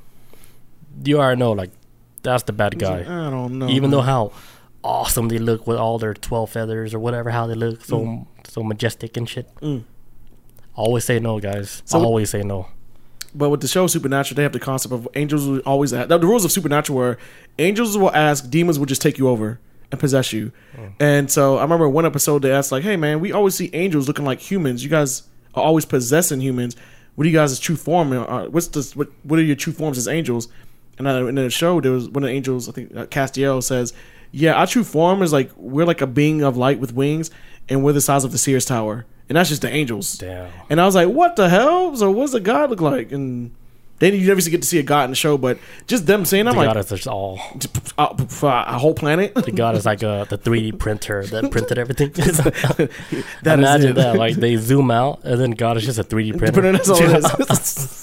[1.04, 1.70] You are no like
[2.22, 3.00] that's the bad guy.
[3.00, 3.68] I don't know.
[3.68, 4.32] even though how
[4.84, 8.62] awesome they look with all their twelve feathers or whatever, how they look so so
[8.62, 9.48] majestic and shit.
[9.60, 9.84] Mm.
[10.74, 11.82] Always say no, guys.
[11.84, 12.68] So- Always say no.
[13.34, 16.08] But with the show Supernatural, they have the concept of angels will always ask.
[16.08, 17.18] The rules of Supernatural were
[17.58, 19.58] angels will ask, demons will just take you over
[19.90, 20.52] and possess you.
[21.00, 24.06] And so I remember one episode they asked like, "Hey man, we always see angels
[24.06, 24.84] looking like humans.
[24.84, 25.22] You guys
[25.54, 26.76] are always possessing humans.
[27.14, 28.12] What are you guys' true form?
[28.12, 28.94] Uh, What's this?
[28.94, 30.48] What What are your true forms as angels?"
[30.98, 32.68] And uh, in the show, there was one of the angels.
[32.68, 33.94] I think uh, Castiel says,
[34.32, 37.30] "Yeah, our true form is like we're like a being of light with wings,
[37.68, 40.50] and we're the size of the Sears Tower, and that's just the angels." Damn.
[40.68, 41.94] And I was like, what the hell?
[41.96, 43.12] So what's a God look like?
[43.12, 43.52] And
[43.98, 46.48] then you never get to see a God in the show, but just them saying,
[46.48, 47.38] I'm The like, god is just all.
[47.96, 49.32] uh, a whole planet.
[49.36, 52.10] The god is like a the 3D printer that printed everything.
[52.16, 52.90] that
[53.58, 54.16] Imagine that.
[54.16, 56.72] Like they zoom out, and then God is just a 3D But printer.
[56.72, 58.01] that's all it is.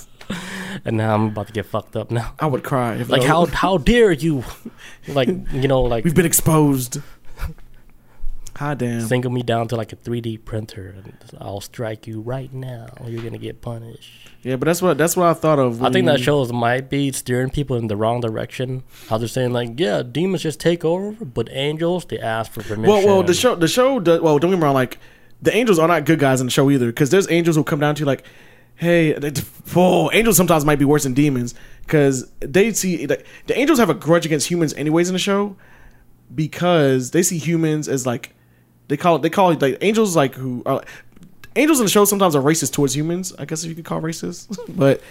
[0.89, 2.33] And now I'm about to get fucked up now.
[2.39, 2.95] I would cry.
[2.95, 4.43] If Like how how dare you?
[5.07, 7.01] Like you know like we've been exposed.
[8.57, 8.99] Hot damn.
[8.99, 12.87] single me down to like a 3D printer, and I'll strike you right now.
[13.05, 14.27] You're gonna get punished.
[14.41, 15.81] Yeah, but that's what that's what I thought of.
[15.81, 18.83] I think that shows might be steering people in the wrong direction.
[19.07, 22.83] How they're saying like, yeah, demons just take over, but angels they ask for permission.
[22.83, 24.73] Well, well, the show, the show, does, well, don't get me wrong.
[24.73, 24.97] Like,
[25.41, 27.79] the angels are not good guys in the show either, because there's angels who come
[27.79, 28.25] down to you like,
[28.79, 29.13] hey,
[29.73, 33.89] whoa, angels sometimes might be worse than demons, because they see like, the angels have
[33.89, 35.55] a grudge against humans anyways in the show,
[36.33, 38.33] because they see humans as like
[38.89, 39.21] They call it.
[39.21, 40.15] They call it like angels.
[40.15, 40.63] Like who?
[40.65, 40.83] Are,
[41.55, 43.33] angels in the show sometimes are racist towards humans.
[43.37, 45.01] I guess if you could call racist, but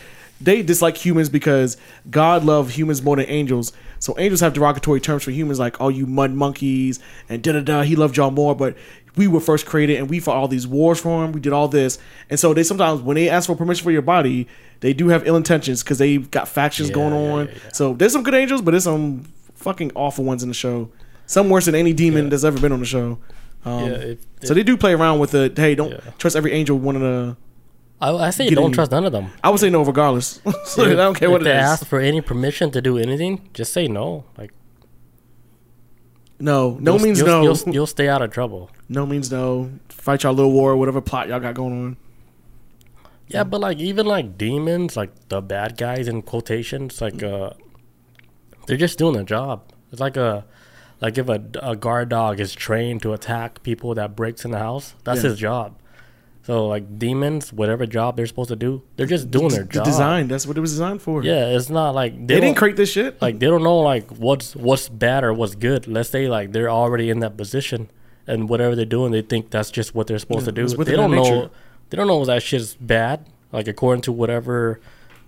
[0.40, 1.76] they dislike humans because
[2.10, 3.72] God loved humans more than angels.
[4.00, 7.60] So angels have derogatory terms for humans, like "all you mud monkeys" and da da
[7.60, 7.82] da.
[7.82, 8.76] He loved y'all more, but
[9.18, 11.32] we were first created and we fought all these wars for him.
[11.32, 11.98] We did all this,
[12.30, 14.46] and so they sometimes when they ask for permission for your body,
[14.80, 17.46] they do have ill intentions because they got factions Yeah, going on.
[17.48, 17.72] yeah, yeah.
[17.72, 19.24] So there's some good angels, but there's some
[19.56, 20.90] fucking awful ones in the show.
[21.26, 22.30] Some worse than any demon Yeah.
[22.30, 23.18] that's ever been on the show.
[23.64, 25.58] Um, yeah, if, so they do play around with it.
[25.58, 25.98] Hey, don't Yeah.
[26.16, 26.78] trust every angel.
[26.78, 27.36] One of the
[28.00, 29.26] I, I say Get don't in- trust none of them.
[29.42, 30.40] I would say no, regardless.
[30.64, 31.64] So I don't care if what it they is.
[31.64, 34.24] ask for any permission to do anything, just say no.
[34.38, 34.52] Like
[36.38, 37.42] no, no you'll- means you'll, no.
[37.42, 38.70] You'll, you'll stay out of trouble.
[38.88, 39.70] no means no.
[39.88, 41.96] Fight y'all little war, whatever plot y'all got going on.
[43.26, 47.50] Yeah, but like even like demons, like the bad guys in quotations, like uh,
[48.66, 49.64] they're just doing their job.
[49.92, 50.44] It's like a
[51.00, 54.58] like if a, a guard dog is trained to attack people that breaks in the
[54.58, 55.30] house, that's Yeah.
[55.30, 55.77] his job.
[56.48, 59.84] So like demons, whatever job they're supposed to do, they're just doing their The job.
[59.84, 60.28] design.
[60.28, 61.22] That's what it was designed for.
[61.22, 63.20] Yeah, it's not like They, they, didn't create this shit.
[63.20, 65.86] like they don't know like what's what's bad or what's good.
[65.86, 67.90] Let's say like they're already in that position,
[68.26, 70.84] and whatever they're doing, they think that's just what they're supposed Yeah, to do.
[70.84, 71.50] They don't know.
[71.90, 73.26] They don't know that shit's bad.
[73.52, 74.80] Like according to whatever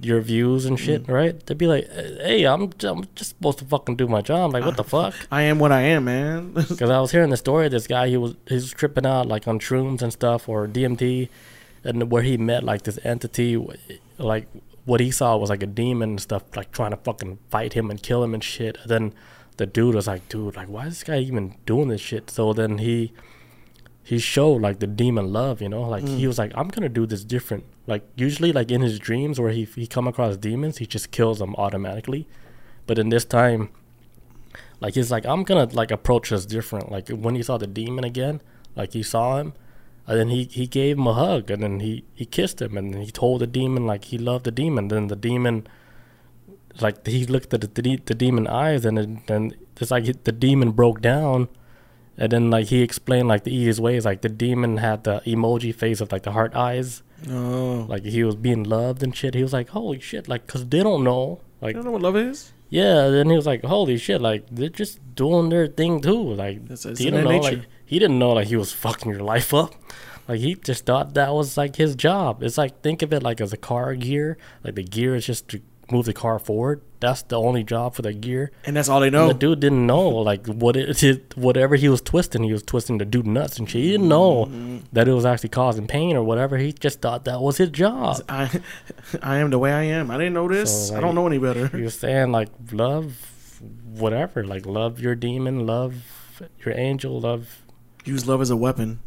[0.03, 1.13] your views and shit, Mm.
[1.13, 1.47] right?
[1.47, 4.53] They'd be like, "Hey, I'm I'm just supposed to fucking do my job.
[4.55, 6.53] Like, what the fuck?" I am what I am, man.
[6.69, 8.09] Because I was hearing the story of this guy.
[8.09, 11.29] He was he was tripping out like on shrooms and stuff or DMT,
[11.85, 13.57] and where he met like this entity,
[14.19, 14.47] like
[14.87, 17.91] what he saw was like a demon and stuff, like trying to fucking fight him
[17.91, 18.79] and kill him and shit.
[18.83, 19.13] And then
[19.59, 22.53] the dude was like, "Dude, like why is this guy even doing this shit?" So
[22.55, 23.13] then he
[24.11, 26.27] he showed like the demon love, you know, like he mm.
[26.27, 29.65] was like, "I'm gonna do this different." Like usually, like in his dreams where he
[29.83, 32.27] he come across demons, he just kills them automatically.
[32.89, 33.69] But in this time,
[34.81, 36.91] like he's like, I'm gonna like approach this different.
[36.91, 38.41] Like when he saw the demon again,
[38.75, 39.53] like he saw him,
[40.09, 42.97] and then he he gave him a hug, and then he he kissed him, and
[42.97, 44.89] he told the demon like he loved the demon.
[44.89, 45.69] Then the demon,
[46.81, 50.25] like he looked at the the, the demon eyes, and then then it's like he-
[50.31, 51.49] the demon broke down,
[52.21, 54.05] and then like he explained like the easiest ways.
[54.05, 58.23] Like the demon had the emoji face of like the heart eyes, oh, like he
[58.23, 59.35] was being loved and shit.
[59.35, 62.03] He was like, holy shit, like because they don't know, like you don't know what
[62.03, 62.53] love is?
[62.73, 64.21] yeah, then he was like, "Holy shit!
[64.21, 66.23] Like they're just doing their thing too.
[66.35, 67.57] Like It's- it's he didn't know, nature.
[67.57, 69.75] like he didn't know, like he was fucking your life up.
[70.29, 72.45] Like he just thought that was like his job.
[72.45, 74.39] It's like think of it like as a car gear.
[74.63, 75.61] Like the gear is just to
[75.93, 76.83] move the car forward.
[77.01, 78.51] That's the only job for the gear.
[78.67, 79.29] And that's all they And know.
[79.29, 82.99] the dude didn't know like what it, it whatever he was twisting, he was twisting
[82.99, 83.83] the dude nuts and shit.
[83.83, 84.79] He didn't know Mm-hmm.
[84.93, 86.59] that it was actually causing pain or whatever.
[86.59, 88.23] He just thought that was his job.
[88.29, 88.61] I,
[89.23, 90.11] I am the way I am.
[90.11, 90.89] I didn't know this.
[90.89, 91.71] So, I don't know any better.
[91.77, 94.45] You're saying like love, whatever.
[94.45, 95.95] Like love your demon, love
[96.65, 97.63] your angel, love.
[98.05, 99.01] Use love as a weapon.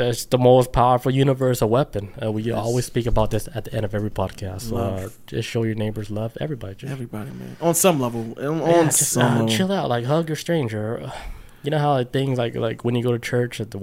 [0.00, 2.04] That's the most powerful universal weapon.
[2.22, 2.56] Uh, we Yes.
[2.56, 4.72] always speak about this at the end of every podcast.
[4.72, 5.18] Uh, Love.
[5.26, 6.36] just show your neighbors love.
[6.40, 7.56] Everybody, just, Everybody, man.
[7.60, 8.22] On some level.
[8.38, 9.48] On, yeah, just some uh, level.
[9.48, 9.88] chill out.
[9.88, 11.10] Like hug your stranger.
[11.62, 13.78] You know how like, things like like when you go to church at the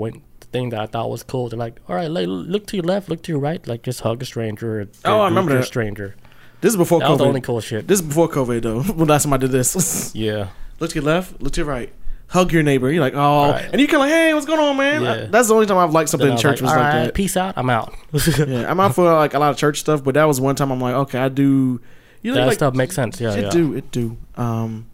[0.52, 1.48] thing that I thought was cool.
[1.50, 3.62] They're like, all right, like, look to your left, look to your right.
[3.68, 4.90] Like just hug a stranger.
[5.06, 5.66] Oh, I remember a that.
[5.66, 6.16] stranger.
[6.62, 7.28] This is before That was the COVID.
[7.28, 7.88] only cool shit.
[7.88, 8.82] This is before COVID, though.
[8.98, 10.12] when last time I did this.
[10.16, 10.48] Yeah.
[10.80, 11.94] look to your left, look to your right.
[12.30, 12.92] Hug your neighbor.
[12.92, 13.52] You're like, oh.
[13.52, 13.70] Right.
[13.72, 15.02] And you kind of like, hey, what's going on, man?
[15.02, 15.12] Yeah.
[15.12, 17.14] I- that's the only time I've liked something in church like, was like right, that.
[17.14, 17.54] peace out.
[17.58, 17.94] I'm out.
[18.28, 20.72] yeah, I'm out for like a lot of church stuff, but that was one time
[20.72, 21.80] I'm like, okay, I do.
[22.22, 23.22] You know, that like, stuff makes sense.
[23.22, 23.50] Yeah, it yeah.
[23.50, 24.18] do, it do.
[24.36, 24.88] Um,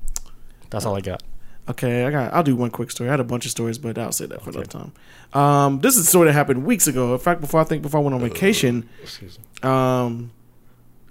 [0.69, 1.23] That's all I got.
[1.69, 2.34] Okay, I got.
[2.34, 3.10] I'll do one quick story.
[3.10, 4.91] I had a bunch of stories, but I'll say that for another time.
[5.34, 7.14] Um, this is a story that happened weeks ago.
[7.14, 9.69] In fact, before I think before I went on vacation, Excuse me.
[9.69, 10.31] um,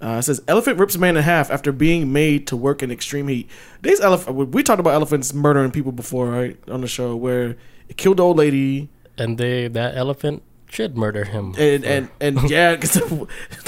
[0.03, 3.27] uh, it says elephant rips man in half after being made to work in extreme
[3.29, 3.49] heat.
[3.81, 4.49] These elephant.
[4.53, 7.55] We talked about elephants murdering people before, right, on the show where
[7.87, 11.53] it killed the old lady And they that elephant should murder him.
[11.57, 12.99] and and and yeah, 'cause,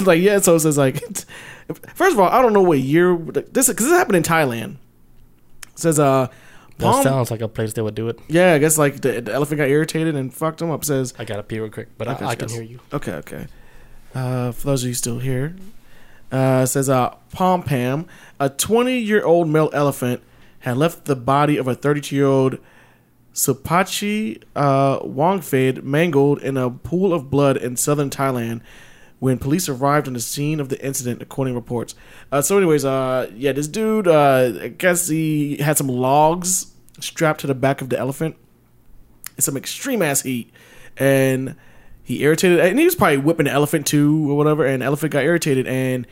[0.06, 0.38] like yeah.
[0.40, 1.00] So it says like,
[1.94, 4.76] first of all, I don't know what year this because this happened in Thailand.
[5.72, 6.28] It says uh,
[6.78, 8.18] that sounds like a place they would do it.
[8.28, 10.82] yeah, I guess like the, the elephant got irritated and fucked him up.
[10.82, 12.80] It says I gotta pee real quick, but Okay, I, I can hear you.
[12.92, 13.46] Okay, okay.
[14.14, 15.54] Uh, for those of you still here,
[16.32, 18.06] uh, says uh, Pom Pam,
[18.40, 20.22] a 20 year old male elephant,
[20.60, 22.58] had left the body of a 32 year old
[23.36, 28.62] Supachi uh, Wongfed mangled in a pool of blood in southern Thailand
[29.18, 31.94] when police arrived on the scene of the incident, according to reports.
[32.32, 37.40] Uh, so, anyways, uh, yeah, this dude, uh, I guess he had some logs strapped
[37.40, 38.36] to the back of the elephant
[39.36, 40.50] in some extreme ass heat,
[40.96, 41.56] and
[42.06, 45.24] he irritated, and he was probably whipping the elephant too or whatever, and elephant got
[45.24, 46.06] irritated, and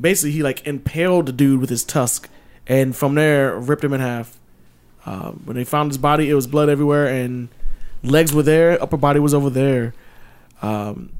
[0.00, 2.28] basically he like impaled the dude with his tusk,
[2.66, 4.38] and from there ripped him in half.
[5.06, 7.48] Um, when they found his body, it was blood everywhere, and
[8.04, 9.92] legs were there, upper body was over there.
[10.62, 11.10] Um,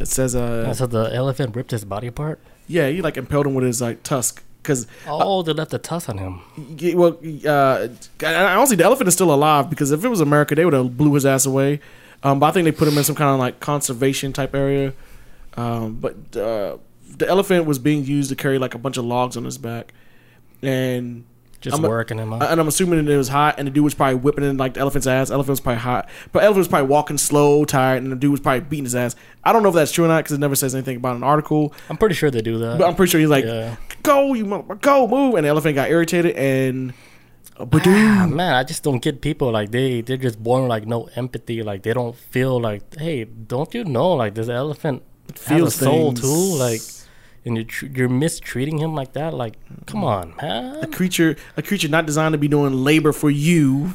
[0.00, 2.40] it says, uh, so the elephant ripped his body apart.
[2.66, 4.42] yeah, he like impaled him with his like tusk.
[4.64, 6.40] Cause Oh, they left the tusk on him.
[6.78, 7.88] Yeah, well, uh,
[8.24, 10.96] I- honestly, the elephant is still alive because if it was America, they would have
[10.96, 11.80] blew his ass away.
[12.24, 14.92] Um, but I think they put him in some kind of like conservation type area.
[15.56, 16.78] Um, but uh,
[17.16, 19.92] the elephant was being used to carry like a bunch of logs on his back,
[20.62, 21.24] and
[21.60, 22.42] Just I'm working him up.
[22.42, 24.74] and I'm assuming that it was hot, and the dude was probably whipping in like
[24.74, 25.30] the elephant's ass.
[25.30, 28.40] Elephant was probably hot, but elephant was probably walking slow, tired, and the dude was
[28.40, 29.14] probably beating his ass.
[29.44, 31.22] I don't know if that's true or not because it never says anything about an
[31.22, 31.72] article.
[31.88, 32.78] I'm pretty sure they do that.
[32.78, 33.76] But I'm pretty sure he's like, Yeah.
[34.02, 36.94] "Go, you motherfucker, go, move!" And the elephant got irritated and.
[37.56, 41.08] But Ah, man, I just don't get people like they they're just born like no
[41.14, 41.62] empathy.
[41.62, 45.02] Like they don't feel like, hey, don't you know like this elephant
[45.34, 46.26] feels soul too?
[46.58, 46.80] Like,
[47.44, 49.34] and you're tr- you're mistreating him like that.
[49.34, 49.54] Like,
[49.86, 50.82] come on, man.
[50.82, 53.94] a creature a creature not designed to be doing labor for you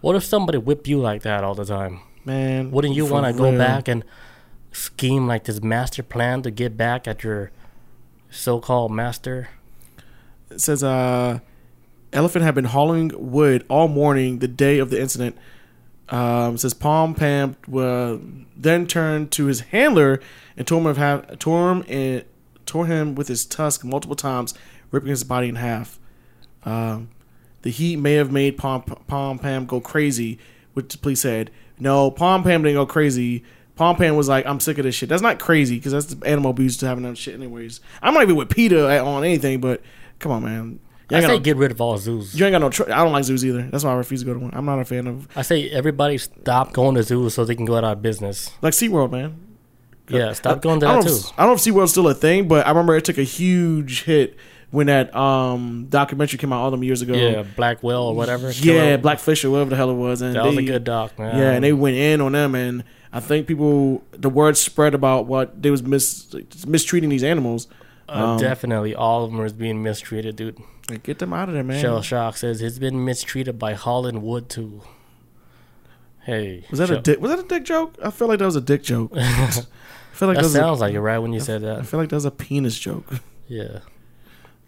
[0.00, 2.00] What if somebody whipped you like that all the time?
[2.24, 4.04] man Wouldn't you want to go back and
[4.72, 7.50] scheme like this master plan to get back at your
[8.30, 9.48] so-called master?
[10.50, 11.40] it says uh
[12.16, 15.36] elephant had been hauling wood all morning the day of the incident
[16.08, 18.16] um says Pom Pam uh,
[18.56, 20.20] then turned to his handler
[20.56, 22.24] and told him of tore him and
[22.64, 24.54] tore him with his tusk multiple times
[24.90, 25.98] ripping his body in half
[26.64, 27.08] um
[27.66, 30.38] the heat may have made Pom Pom Pam go crazy,
[30.74, 31.50] which the police said.
[31.80, 33.42] No, Pom Pam didn't go crazy.
[33.74, 36.52] Pom Pam was like, "I'm sick of this shit." That's not crazy because that's animal
[36.52, 37.80] abuse to having that shit anyways.
[38.00, 39.82] I'm not even with PETA on anything, but
[40.20, 40.78] come on, man.
[41.10, 42.34] I say no, get rid of all zoos.
[42.38, 42.68] you ain't got no.
[42.70, 43.62] Tr- I don't like zoos either.
[43.62, 44.50] That's why I refuse to go to one.
[44.52, 47.64] I'm not a fan of I say everybody stop going to zoos so they can
[47.64, 48.50] go out of business.
[48.62, 49.40] like SeaWorld, man.
[50.08, 51.14] Yeah, stop going to I that too.
[51.16, 53.22] if, I don't know if SeaWorld's still a thing, but I remember it took a
[53.24, 54.36] huge hit
[54.70, 57.14] when that um documentary came out all them years ago.
[57.14, 58.50] Yeah, black whale or whatever.
[58.50, 61.38] Yeah, Blackfish or whatever the hell it was, and That was a good doc, man.
[61.38, 65.26] Yeah, and they went in on them, and I think people the word spread about
[65.26, 66.34] what they was mis-
[66.66, 67.68] mistreating these animals.
[68.08, 70.58] Uh, um, definitely all of them are being mistreated, dude.
[71.02, 71.80] Get them out of there, man.
[71.82, 74.82] Shell Shock says he's been mistreated by Holland Wood too.
[76.24, 77.20] Hey, was that a dick?
[77.20, 77.94] Was that a dick joke?
[78.02, 79.12] I feel like that was a dick joke.
[79.16, 79.50] I
[80.12, 81.18] feel like That that was a, sounds like it, right?
[81.18, 81.78] When you said that.
[81.78, 83.06] I feel like that was a penis joke.
[83.48, 83.80] yeah.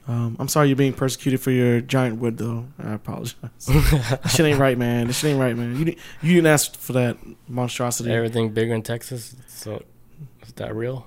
[0.07, 2.67] Um, I'm sorry you're being persecuted for your giant wood, though.
[2.83, 3.35] I apologize.
[3.67, 5.07] this shit ain't right, man.
[5.09, 5.77] This shit ain't right, man.
[5.77, 8.11] You di- you didn't ask for that monstrosity.
[8.11, 9.37] Everything bigger in Texas.
[9.49, 9.83] So
[10.47, 11.07] is that real?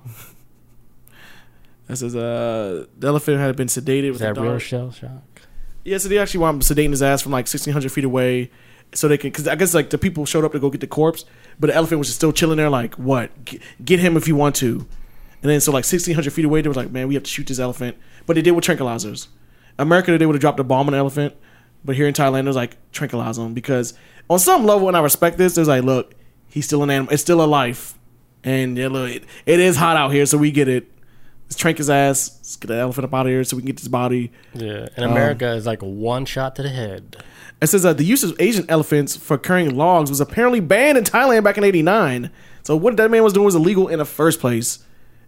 [1.91, 4.57] That says uh, the elephant had been sedated Is with that a real.
[4.59, 5.41] Shell Shock?
[5.83, 8.49] Yeah, so they actually wound up sedating his ass from like 1,600 feet away,
[8.93, 9.29] so they can.
[9.29, 11.25] Because I guess like the people showed up to go get the corpse,
[11.59, 12.69] but the elephant was just still chilling there.
[12.69, 13.43] Like, what?
[13.43, 14.87] G- Get him if you want to.
[15.41, 17.47] And then so like 1,600 feet away, they were like, man, we have to shoot
[17.47, 17.97] this elephant.
[18.25, 19.27] But they did with tranquilizers.
[19.77, 21.35] America, they would have dropped a bomb on the elephant,
[21.83, 23.95] but here in Thailand, it was like tranquilize him because
[24.29, 26.13] on some level, and I respect this, there's like, look,
[26.47, 27.11] he's still an animal.
[27.11, 27.97] It's still a life,
[28.45, 30.89] and yeah, look, it, it is hot out here, so we get it.
[31.51, 32.31] Let's trank his ass.
[32.37, 34.31] Let's get the elephant up out of here so we can get his body.
[34.53, 37.17] Yeah, Um, America is like one shot to the head.
[37.61, 41.03] It says that the use of Asian elephants for carrying logs was apparently banned in
[41.03, 42.31] Thailand back in '89.
[42.63, 44.79] So what that man was doing was illegal in the first place.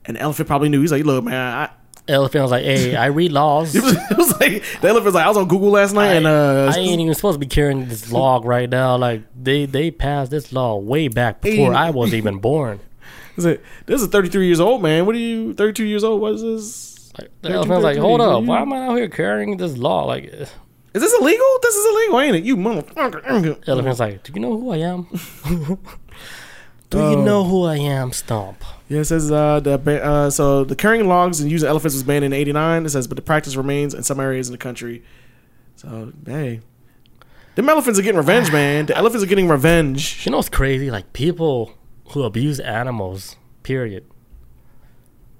[0.06, 0.80] And elephant probably knew.
[0.80, 1.70] He's like, "Look, man, I,
[2.08, 3.76] Elephant was like, "Hey, I read laws.
[3.76, 6.12] it, was, it was like the elephant was like, I was on Google last night,
[6.12, 8.96] I, and uh, I ain't even supposed to be carrying this log right now.
[8.96, 12.80] Like they they passed this law way back before I was even born.
[13.38, 15.06] Is it- this is 33 years old, man.
[15.06, 15.54] What are you?
[15.54, 16.22] 32 years old?
[16.22, 17.12] What is this?
[17.20, 20.06] Like, the 32, elephant's like, hold up, why am I out here carrying this law?
[20.06, 20.46] Like, uh,
[20.96, 21.46] Is this illegal?
[21.62, 22.44] This is illegal, ain't it?
[22.44, 23.68] You motherfucker.
[23.68, 25.08] elephant's like, do you know who I am?
[26.90, 27.24] do you Oh.
[27.24, 28.12] know who I am?
[28.12, 28.64] Stomp.
[28.90, 32.26] Yeah, it says uh, the uh, so the carrying logs and using elephants was banned
[32.26, 32.86] in '89.
[32.86, 35.04] It says, but the practice remains in some areas in the country.
[35.76, 36.62] So hey,
[37.56, 38.86] them elephants are getting revenge, man.
[38.86, 40.24] The elephants are getting revenge.
[40.26, 40.92] You know what's crazy?
[40.92, 41.74] Like people
[42.14, 43.36] who abuse animals.
[43.64, 44.06] Period.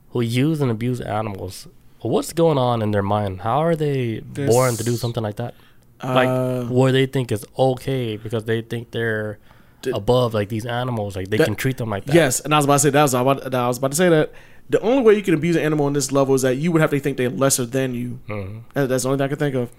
[0.10, 1.68] Who use and abuse animals.
[2.02, 3.42] What's going on in their mind?
[3.42, 5.54] How are they There's- born to do something like that?
[6.04, 9.40] like Uh, where they think is okay because they think they're
[9.94, 12.58] above like these animals like they That- can treat them like that yes, and I
[12.58, 13.02] was about to say that.
[13.04, 14.32] Was about, I was about to say that.
[14.70, 16.82] The only way you can abuse an animal on this level is that you would
[16.82, 18.20] have to think they're lesser than you.
[18.28, 18.62] Mhm.
[18.74, 19.70] That's the only thing I can think of.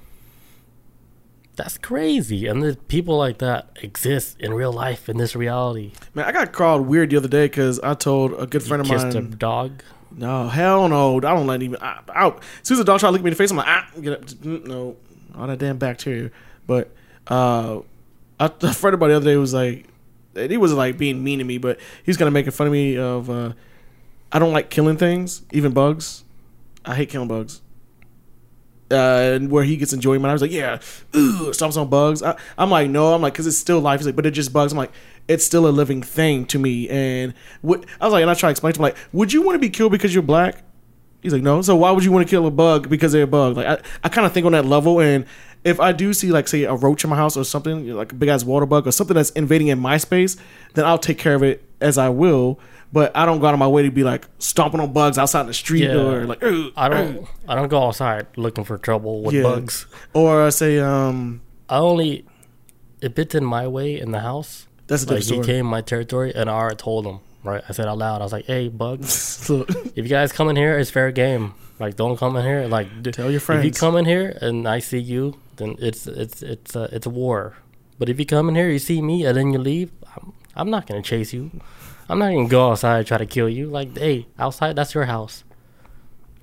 [1.56, 6.24] That's crazy and the people like that exist in real life in this reality Man,
[6.24, 8.88] I got called weird the other day because I told a good you friend of
[8.88, 9.16] kissed mine.
[9.16, 9.82] a dog
[10.16, 11.16] No, hell no.
[11.18, 11.78] I don't let even.
[11.82, 13.56] I, I, as soon as the dog tried to look me in the face, I'm
[13.56, 14.22] like, ah, get up.
[14.26, 14.96] Mm, No,
[15.36, 16.30] all that damn bacteria.
[16.68, 16.92] But
[17.26, 17.80] uh,
[18.38, 19.86] I, a friend of mine the other day was like,
[20.36, 22.68] and he wasn't like being mean to me, but he was kind of making fun
[22.68, 23.28] of me of.
[23.28, 23.52] Uh,
[24.30, 26.22] I don't like killing things, even bugs.
[26.84, 27.60] I hate killing bugs.
[28.90, 28.94] Uh,
[29.34, 30.26] and where he gets enjoyment.
[30.26, 30.76] I was like, yeah,
[31.16, 32.22] ooh, stomps on bugs.
[32.22, 34.00] I, I'm like, no, I'm like, because it's still life.
[34.00, 34.72] He's like, but it just bugs.
[34.72, 34.92] I'm like,
[35.28, 36.88] it's still a living thing to me.
[36.88, 39.42] And what, I was like, and I try to explain to him, like, would you
[39.42, 40.62] want to be killed because you're black?
[41.22, 41.62] He's like, no.
[41.62, 43.56] So why would you want to kill a bug because they're a bug?
[43.56, 45.00] Like, I, I kind of think on that level.
[45.00, 45.24] And
[45.64, 48.14] if I do see, like, say, a roach in my house or something, like a
[48.14, 50.36] big ass water bug or something that's invading in my space,
[50.74, 52.60] then I'll take care of it as I will.
[52.94, 55.42] But I don't go out of my way to be like stomping on bugs outside
[55.42, 55.96] in the street Yeah.
[55.98, 57.26] or like, "Ugh, I don't.
[57.48, 59.42] I don't go outside looking for trouble with Yeah.
[59.42, 59.86] bugs.
[60.12, 62.24] Or uh, say, um, I only
[63.02, 64.66] if it's in my way in the house.
[64.86, 65.46] that's a Like different he story.
[65.58, 67.18] came my territory, and I already told him.
[67.42, 68.20] Right, I said out loud.
[68.22, 69.50] I was like, "Hey, bugs,
[69.96, 71.52] if you guys come in here, it's fair game.
[71.80, 72.66] Like, don't come in here.
[72.68, 73.60] Like, Tell your friends.
[73.60, 77.06] If you come in here and I see you, then it's it's it's a it's
[77.06, 77.54] a war.
[77.98, 80.70] But if you come in here, you see me, and then you leave, I'm, I'm
[80.70, 81.50] not gonna chase you.
[82.08, 83.66] I'm not even gonna go outside and try to kill you.
[83.68, 85.44] Like, hey, outside, that's your house.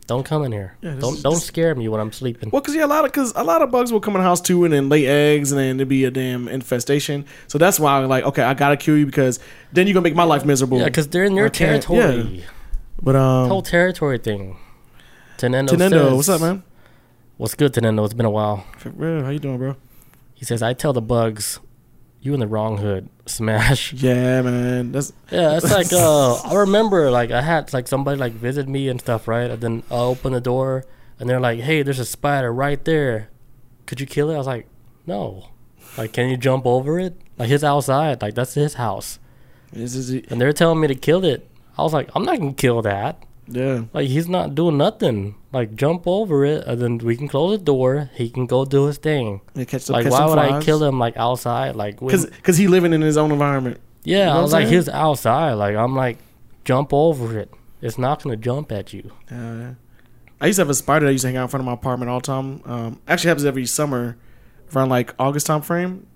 [0.08, 0.76] Don't come in here.
[0.82, 2.50] Yeah, don't is- don't scare me when I'm sleeping.
[2.52, 4.28] Well, because yeah, a lot of because a lot of bugs will come in the
[4.28, 7.26] house too, and then lay eggs, and then it'd be a damn infestation.
[7.48, 9.40] So that's why I'm like, okay, I gotta kill you because
[9.72, 10.80] then you're gonna make my life miserable.
[10.80, 12.44] Yeah, because they're in your territory.
[13.02, 14.58] but um, Whole territory thing.
[15.38, 16.64] Tenendo, Tenendo, says, what's up, man?
[17.38, 18.04] What's good, Tenendo?
[18.06, 18.66] It's been a while.
[18.78, 19.76] For real, how you doing, bro?
[20.36, 21.60] He says, I tell the bugs,
[22.22, 23.10] you in the wrong hood.
[23.26, 23.94] Smash.
[23.98, 24.92] Yeah, man.
[24.92, 28.90] That's Yeah, it's like uh, I remember like I had like somebody like visit me
[28.90, 29.50] and stuff, right?
[29.50, 30.86] And then I open the door
[31.20, 33.30] and they're like, "Hey, there's a spider right there.
[33.86, 34.68] Could you kill it?" I was like,
[35.06, 35.48] "No."
[35.98, 37.20] Like, can you jump over it?
[37.38, 38.22] Like, he's outside.
[38.22, 39.20] Like, that's his house.
[39.74, 40.12] this is.
[40.30, 41.50] And they're telling me to kill it.
[41.78, 43.24] I was like, I'm not gonna kill that.
[43.48, 45.36] Yeah, Like, he's not doing nothing.
[45.54, 48.10] Like, jump over it, and then we can close the door.
[48.14, 49.42] He can go do his thing.
[49.56, 51.76] Like, why would I kill him like outside?
[51.76, 53.80] Like, Because because he living in his own environment.
[54.04, 55.54] Yeah, You know I was like, he's outside.
[55.54, 56.18] Like, I'm like,
[56.64, 57.52] jump over it.
[57.82, 59.12] It's not gonna jump at you.
[59.30, 59.74] Yeah.
[60.40, 61.74] I used to have a spider that used to hang out in front of my
[61.74, 62.62] apartment all the time.
[62.66, 64.18] Um, actually happens every summer,
[64.76, 66.08] around like August time frame.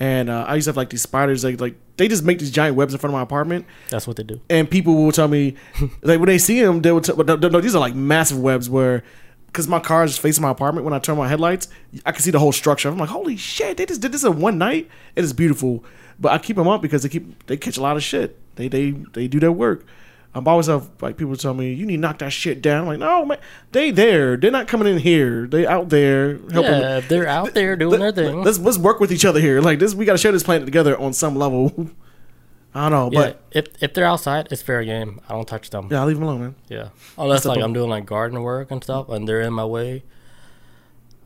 [0.00, 2.52] And uh, I used to have like these spiders, like like they just make these
[2.52, 3.66] giant webs in front of my apartment.
[3.90, 4.40] That's what they do.
[4.48, 5.56] and people will tell me
[6.02, 9.02] like when they see them they will no, no, these are like massive webs where
[9.46, 11.68] because my car is facing my apartment when i turn my headlights
[12.04, 12.88] i can see the whole structure.
[12.88, 14.88] I'm like holy shit they just did this in one night?
[15.16, 15.84] It is beautiful.
[16.20, 18.38] But i keep them up because they keep they catch a lot of shit.
[18.56, 19.84] They they they do their work
[20.34, 22.82] I'm always have like people tell me you need to knock that shit down.
[22.82, 23.38] I'm like no man,
[23.72, 24.36] they there.
[24.36, 25.46] They're not coming in here.
[25.46, 26.72] They out there helping.
[26.72, 28.42] Yeah, they're out there doing their thing.
[28.42, 29.60] Let's let's work with each other here.
[29.60, 31.90] Like this, we got to share this planet together on some level.
[32.74, 35.20] I don't know, yeah, but if if they're outside, it's fair game.
[35.28, 35.88] I don't touch them.
[35.90, 36.54] yeah, I'll leave them alone, man.
[36.68, 40.04] Yeah, unless like I'm doing like garden work and stuff, and they're in my way.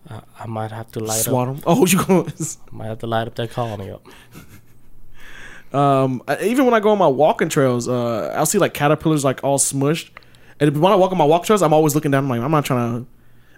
[0.09, 1.55] Uh, I might have to light Swat up.
[1.57, 1.65] them.
[1.67, 2.33] Oh, you going?
[2.71, 4.07] Might have to light up that colony up.
[5.73, 9.43] Um, even when I go on my walking trails, uh, I'll see like caterpillars like
[9.43, 10.11] all smushed.
[10.61, 12.25] And when I walk on my walk trails, I'm always looking down.
[12.25, 13.11] I'm like, I'm not trying to.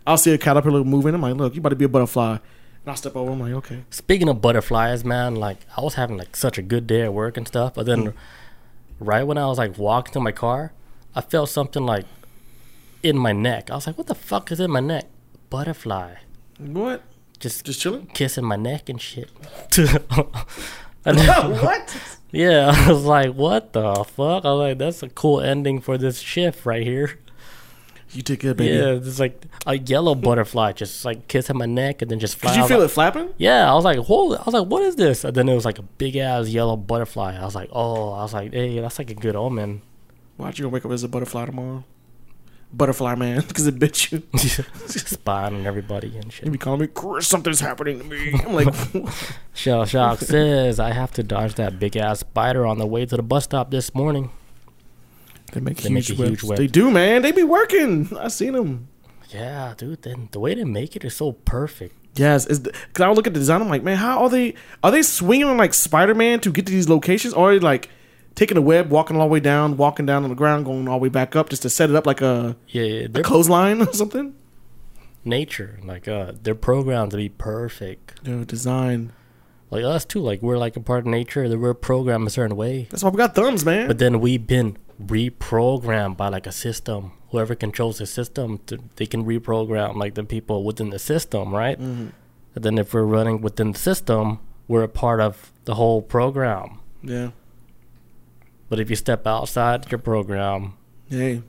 [0.07, 1.15] I'll see a caterpillar moving.
[1.15, 2.33] I'm like, look, you about to be a butterfly.
[2.33, 2.41] And
[2.87, 3.33] I'll step over.
[3.33, 3.85] I'm like, okay.
[3.91, 7.37] Speaking of butterflies, man, like I was having like such a good day at work
[7.37, 8.13] and stuff, but then
[9.01, 10.73] right when I was like walking to my car,
[11.15, 12.05] I felt something like
[13.03, 13.71] in my neck.
[13.71, 15.07] I was like, "What the fuck is in my neck?"
[15.51, 16.15] Butterfly,
[16.59, 17.03] What?
[17.39, 18.07] just Just chilling?
[18.09, 19.31] kissing my neck and shit.
[21.05, 21.97] And then- what?
[22.33, 25.99] yeah, I was like, "What the fuck?" I was like, "That's a cool ending for
[25.99, 27.19] this shift right here."
[28.13, 28.73] You took it, baby.
[28.75, 32.53] Yeah, it's like a yellow butterfly just like kissing my neck and then just fly.
[32.53, 33.29] Did you I feel like- it flapping?
[33.39, 35.65] Yeah, I was like, "Whoa!" I was like, "What is this?" And then it was
[35.65, 37.37] like a big ass yellow butterfly.
[37.37, 39.83] I was like, "Oh!" I was like, "Hey, that's like a good omen."
[40.39, 41.85] Watch, you gonna wake up as a butterfly tomorrow.
[42.77, 44.23] Butterfly man, because it bit you.
[44.87, 46.45] Spying on everybody and shit.
[46.47, 48.33] You be calling me, Chris, something's happening to me.
[48.45, 48.75] I'm like,
[49.55, 53.17] Shell Shock says I have to dodge that big ass spider on the way to
[53.17, 54.31] the bus stop this morning.
[55.53, 56.31] they make They huge make a webs.
[56.41, 56.59] huge web.
[56.59, 57.23] They do, man.
[57.23, 58.15] They be working.
[58.19, 58.89] I seen them.
[59.31, 60.03] Yeah, dude.
[60.03, 61.95] Then the way they make it is so perfect.
[62.17, 63.61] Yes, is because I look at the design.
[63.63, 64.55] I'm like, man, how are they?
[64.85, 67.89] Are they swinging on like Spider Man to get to these locations, or like
[68.35, 70.99] taking a web, walking all the way down, walking down on the ground, going all
[70.99, 73.81] the way back up, just to set it up like a, Yeah, yeah a clothesline
[73.83, 74.35] or something?
[75.25, 75.79] nature.
[75.85, 78.23] Like, uh, they're programmed to be perfect.
[78.25, 79.13] Dude, design.
[79.71, 80.21] Like us too.
[80.21, 81.49] Like we're like a part of nature.
[81.49, 82.87] That we're programmed a certain way.
[82.91, 83.89] That's why we got thumbs, man.
[83.89, 87.13] But then we've been reprogrammed by like a system.
[87.31, 91.79] Whoever controls the system, to, they can reprogram like the people within the system, right?
[91.81, 92.09] Mm-hmm.
[92.55, 94.39] And then if we're running within the system,
[94.69, 96.79] we're a part of the whole program.
[97.03, 97.31] yeah.
[98.75, 100.73] But if you step outside your program,
[101.09, 101.43] Hey,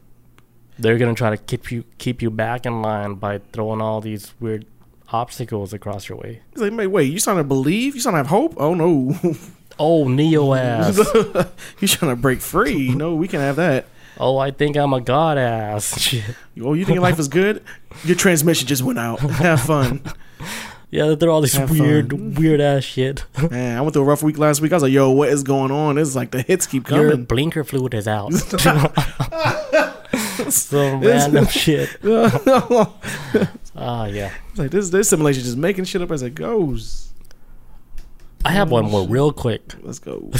[0.77, 4.35] they're gonna try to keep you keep you back in line by throwing all these
[4.39, 4.67] weird
[5.11, 6.43] obstacles across your way.
[6.51, 7.95] he's like, wait, wait, you trying to believe?
[7.95, 8.53] You trying to have hope?
[8.57, 9.17] Oh no,
[9.79, 10.97] Oh, Neo ass.
[11.79, 12.89] you trying to break free?
[12.93, 13.87] No, we can have that.
[14.19, 16.13] Oh, I think I'm a god ass.
[16.61, 17.63] Oh, you think life is good?
[18.03, 19.19] Your transmission just went out.
[19.19, 19.99] Have fun.
[20.91, 22.35] Yeah, they're all these Have weird, fun.
[22.35, 23.25] weird ass shit.
[23.51, 24.71] Man, I went through a rough week last week.
[24.71, 25.97] I was like, yo, what is going on?
[25.97, 27.25] It's like the hits keep Your coming.
[27.25, 28.33] blinker fluid is out.
[30.49, 31.97] Some random shit.
[33.75, 34.31] Ah, yeah.
[34.49, 37.11] It's like this this simulation just making shit up as it goes.
[38.45, 39.73] I have one more real quick.
[39.81, 40.31] Let's go.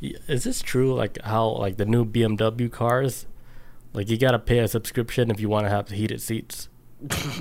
[0.00, 0.94] Is this true?
[0.94, 3.26] Like how like the new BMW cars,
[3.92, 6.68] like you gotta pay a subscription if you want to have heated seats.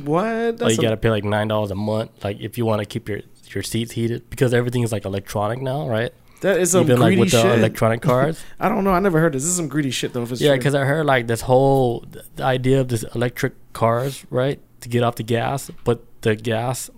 [0.03, 0.59] What?
[0.61, 2.23] Like you a- gotta pay like nine dollars a month.
[2.23, 3.21] Like if you want to keep your
[3.51, 6.13] your seats heated because everything is like electronic now, right?
[6.41, 7.57] that is some Even like greedy with the shit.
[7.57, 8.39] electronic cars.
[8.59, 8.91] I don't know.
[8.91, 9.41] I never heard this.
[9.43, 10.21] This is some greedy shit though.
[10.23, 12.05] If it's yeah, because I heard like this whole
[12.35, 14.59] the idea of this electric cars, right?
[14.81, 16.89] To get off the gas, but the gas.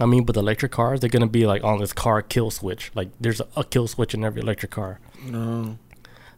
[0.00, 2.90] I mean, but the electric cars, they're gonna be like on this car kill switch.
[2.94, 4.98] Like, there's a, a kill switch in every electric car.
[5.26, 5.78] no.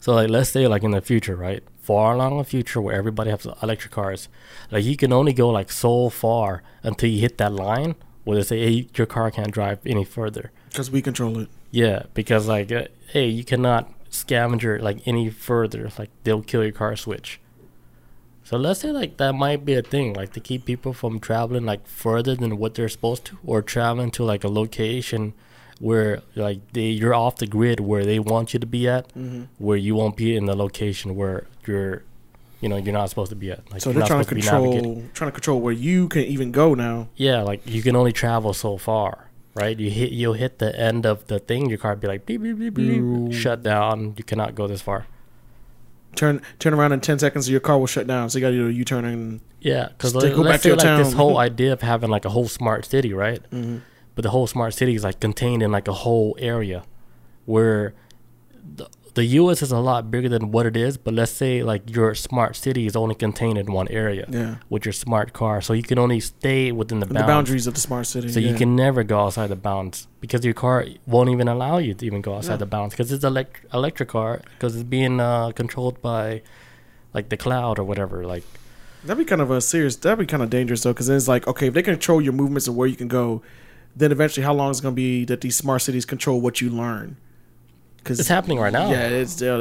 [0.00, 1.62] So like let's say like in the future, right?
[1.88, 4.28] Far along in the future where everybody has electric cars,
[4.70, 7.94] like you can only go like so far until you hit that line
[8.24, 10.52] where they say, hey, your car can't drive any further.
[10.68, 11.48] Because we control it.
[11.70, 15.88] Yeah, because like, uh, hey, you cannot scavenger like any further.
[15.98, 17.40] Like they'll kill your car switch.
[18.44, 21.64] So let's say like that might be a thing, like to keep people from traveling
[21.64, 25.32] like further than what they're supposed to, or traveling to like a location
[25.80, 29.42] where like they you're off the grid where they want you to be at, Mm-hmm.
[29.58, 32.02] where you won't be in the location where you're,
[32.60, 33.60] you know, you're not supposed to be at.
[33.70, 34.94] Like So you're they're not trying to supposed be navigating.
[34.94, 37.08] control, trying to control where you can even go now.
[37.16, 39.78] Yeah, like you can only travel so far, right?
[39.78, 42.58] You hit you'll hit the end of the thing, your car be like beep beep
[42.58, 43.32] beep beep, Ooh.
[43.32, 44.14] shut down.
[44.16, 45.06] You cannot go this far.
[46.16, 48.30] Turn turn around in ten seconds, your car will shut down.
[48.30, 49.40] So you got to do a U turn and.
[49.60, 52.24] Yeah, because Stick- go back let's to say like this whole idea of having like
[52.24, 53.40] a whole smart city, right?
[53.52, 53.82] Mhm.
[54.18, 56.82] But the whole smart city is like contained in like a whole area,
[57.46, 57.94] where
[58.78, 59.62] the the U.S.
[59.62, 60.96] is a lot bigger than what it is.
[60.98, 64.56] But let's say like your smart city is only contained in one area Yeah.
[64.68, 67.80] with your smart car, so you can only stay within the The boundaries of the
[67.80, 68.28] smart city.
[68.32, 68.50] So yeah.
[68.50, 72.04] you can never go outside the bounds because your car won't even allow you to
[72.04, 72.64] even go outside Yeah.
[72.66, 76.42] the bounds because it's elect- electric car because it's being uh, controlled by
[77.14, 78.26] like the cloud or whatever.
[78.26, 78.42] Like
[79.04, 79.94] That'd be kind of a serious.
[79.94, 82.66] That'd be kind of dangerous though, because it's like, okay, if they control your movements
[82.66, 83.42] and where you can go,
[83.98, 86.60] then eventually, how long is it going to be that these smart cities control what
[86.60, 87.16] you learn?
[87.98, 88.90] Because it's happening right now.
[88.90, 89.56] Yeah, it's Yeah.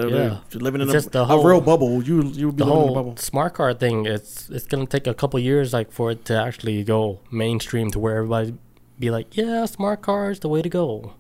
[0.54, 2.02] living in It's a, the a real bubble.
[2.04, 3.18] You you would be the living in a whole bubble.
[3.18, 4.06] smart car thing.
[4.06, 8.00] It's it's gonna take a couple years like for it to actually go mainstream to
[8.00, 8.54] where everybody
[9.00, 11.14] be like, yeah, smart car is the way to go.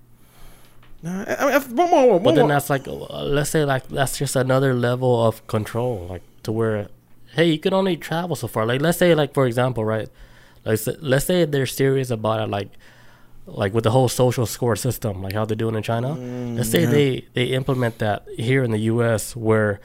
[1.04, 2.54] Nah, I, I- one more, one But then more.
[2.56, 6.88] that's like, let's say like that's just another level of control, like to where,
[7.36, 8.66] hey, you can only travel so far.
[8.66, 10.08] Like let's say like for example, right?
[10.66, 12.70] Like let's say they're serious about it, like
[13.48, 16.10] like with the whole social score system, like how they're doing in China.
[16.56, 16.90] let's say Mm, yeah.
[16.92, 19.36] they they implement that here in the U.S.
[19.36, 19.80] where,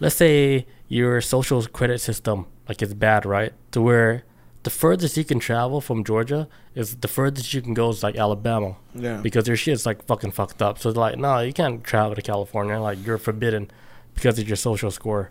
[0.00, 3.52] let's say your social credit system like is bad, right?
[3.72, 4.24] To where
[4.62, 8.16] the furthest you can travel from Georgia is the furthest you can go is like
[8.16, 10.78] Alabama yeah, because their shit's like fucking fucked up.
[10.78, 12.78] So it's like, no, you can't travel to California.
[12.80, 13.70] Like you're forbidden
[14.14, 15.30] because of your social score.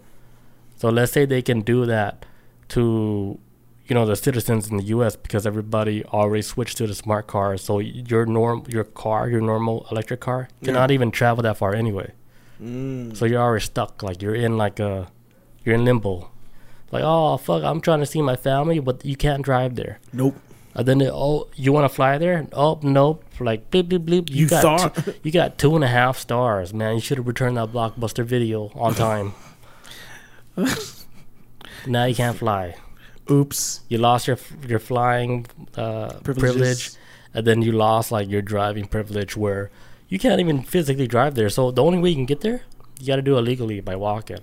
[0.78, 2.26] So let's say they can do that
[2.70, 3.40] to,
[3.92, 5.18] you know, the citizens in the U.S.
[5.18, 7.58] because everybody already switched to the smart car.
[7.58, 12.14] So your norm, your car, your normal electric car cannot even travel that far anyway.
[12.64, 13.18] Mm.
[13.18, 14.02] So you're already stuck.
[14.02, 15.12] Like you're in like a,
[15.66, 16.32] you're in limbo.
[16.94, 20.00] Like oh fuck, I'm trying to see my family, but you can't drive there.
[20.14, 20.38] nope.
[20.74, 22.48] And then they, oh, you want to fly there?
[22.54, 23.26] Oh nope.
[23.42, 24.30] Like bleep bleep bleep.
[24.30, 24.96] You got thought.
[25.04, 26.96] two, you got two and a half stars, man.
[26.96, 29.34] You should have returned that blockbuster video on time.
[31.86, 32.76] now you can't fly.
[33.30, 33.82] Oops.
[33.88, 34.38] You lost your
[34.68, 35.46] your flying
[35.76, 36.92] uh, privilege,
[37.34, 39.72] and then you lost like your driving privilege, where
[40.10, 41.50] you can't even physically drive there.
[41.50, 42.64] So the only way you can get there,
[43.00, 44.40] you got to do it legally by walking.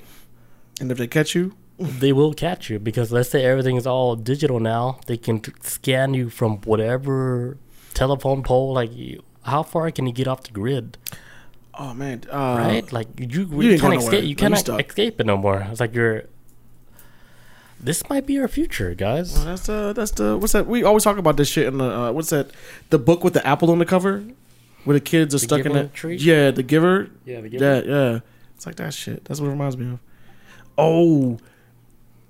[0.80, 4.14] And if they catch you, they will catch you because let's say everything is all
[4.16, 5.00] digital now.
[5.06, 7.58] They can t- scan you from whatever
[7.94, 8.72] telephone pole.
[8.74, 10.96] Like, you, how far can you get off the grid?
[11.78, 12.92] oh man, uh, right?
[12.92, 14.24] Like you, you you can't escape.
[14.24, 15.66] You cannot escape it no more.
[15.70, 16.24] It's like you're.
[17.80, 19.34] This might be our future, guys.
[19.34, 20.66] Well, that's the that's the what's that?
[20.66, 22.50] We always talk about this shit in the uh, what's that?
[22.90, 24.24] The book with the apple on the cover,
[24.84, 25.94] where the kids are The stuck in Giver it.
[25.94, 26.16] tree?
[26.16, 27.10] Yeah, the giver.
[27.24, 28.18] Yeah, the Yeah, yeah.
[28.56, 29.24] It's like that shit.
[29.26, 30.00] That's what it reminds me of.
[30.76, 31.38] Oh,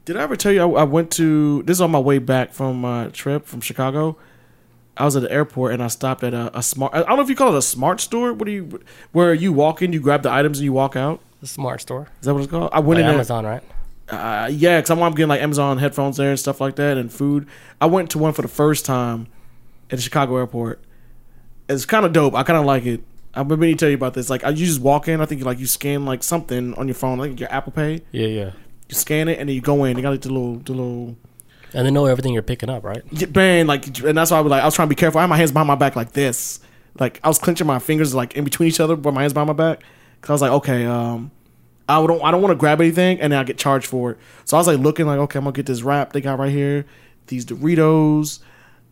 [0.05, 1.63] did I ever tell you I, I went to?
[1.63, 4.17] This is on my way back from my trip from Chicago.
[4.99, 6.93] I was at the airport and I stopped at a, a smart.
[6.93, 8.33] I don't know if you call it a smart store.
[8.35, 8.81] What do you?
[9.13, 11.21] Where you walk in, you grab the items and you walk out.
[11.41, 12.09] The smart store.
[12.21, 12.69] Is that what it's called?
[12.73, 13.15] I went Like in there.
[13.15, 13.63] Amazon, right?
[14.09, 17.47] Uh, yeah, because I'm, getting like Amazon headphones there and stuff like that and food.
[17.81, 19.27] I went to one for the first time
[19.91, 20.83] at the Chicago airport.
[21.69, 22.35] It's kind of dope.
[22.35, 23.03] I kind of like it.
[23.35, 24.31] I've been meaning to tell you about this.
[24.31, 25.21] Like, I- you just walk in.
[25.21, 28.01] I think like you scan like something on your phone, like your Apple Pay.
[28.11, 28.51] Yeah, yeah.
[28.89, 29.97] You scan it and then you go in.
[29.97, 31.17] They got like the little, the little
[31.75, 33.03] And they know everything you're picking up, right?
[33.11, 35.19] Yeah, man, like, and that's why I was like, I was trying to be careful.
[35.19, 36.61] I had my hands behind my back like this,
[36.99, 39.49] like I was clenching my fingers like in between each other, but my hands behind
[39.49, 39.83] my back,
[40.21, 41.31] because I was like, okay, um,
[41.89, 44.19] I don't, I don't want to grab anything, and then I get charged for it.
[44.45, 46.51] So I was like looking like, okay, I'm gonna get this wrap they got right
[46.53, 46.85] here,
[47.29, 48.41] these Doritos.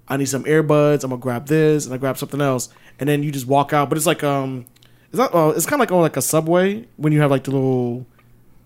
[0.08, 1.04] I need some earbuds.
[1.04, 2.68] I'm gonna grab this, and I grab something else,
[2.98, 3.88] and then you just walk out.
[3.88, 4.66] But it's like, um,
[5.08, 7.44] it's not, uh, it's kind of like on like a subway when you have like
[7.44, 8.06] the little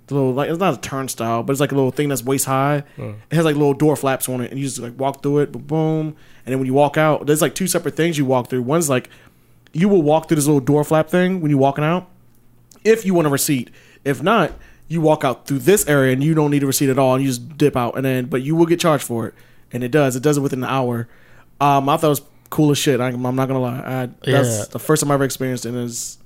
[0.06, 2.44] the little like it's not a turnstile, but it's like a little thing that's waist
[2.44, 2.84] high.
[3.30, 5.52] It has like little door flaps on it, and you just like walk through it,
[5.52, 6.06] boom, boom,
[6.44, 8.62] and then when you walk out, there's like two separate things you walk through.
[8.62, 9.08] One's like
[9.72, 12.08] you will walk through this little door flap thing when you're walking out,
[12.84, 13.70] if you want a receipt.
[14.04, 14.52] If not,
[14.88, 17.22] you walk out through this area and you don't need a receipt at all, and
[17.22, 19.34] you just dip out, and then but you will get charged for it,
[19.72, 20.16] and it does.
[20.16, 21.08] It does it within an hour.
[21.60, 23.00] Um, I thought it was cool as shit.
[23.00, 23.78] I, I'm not gonna lie.
[23.78, 24.64] I, that's Yeah.
[24.70, 26.18] the first time I ever experienced it's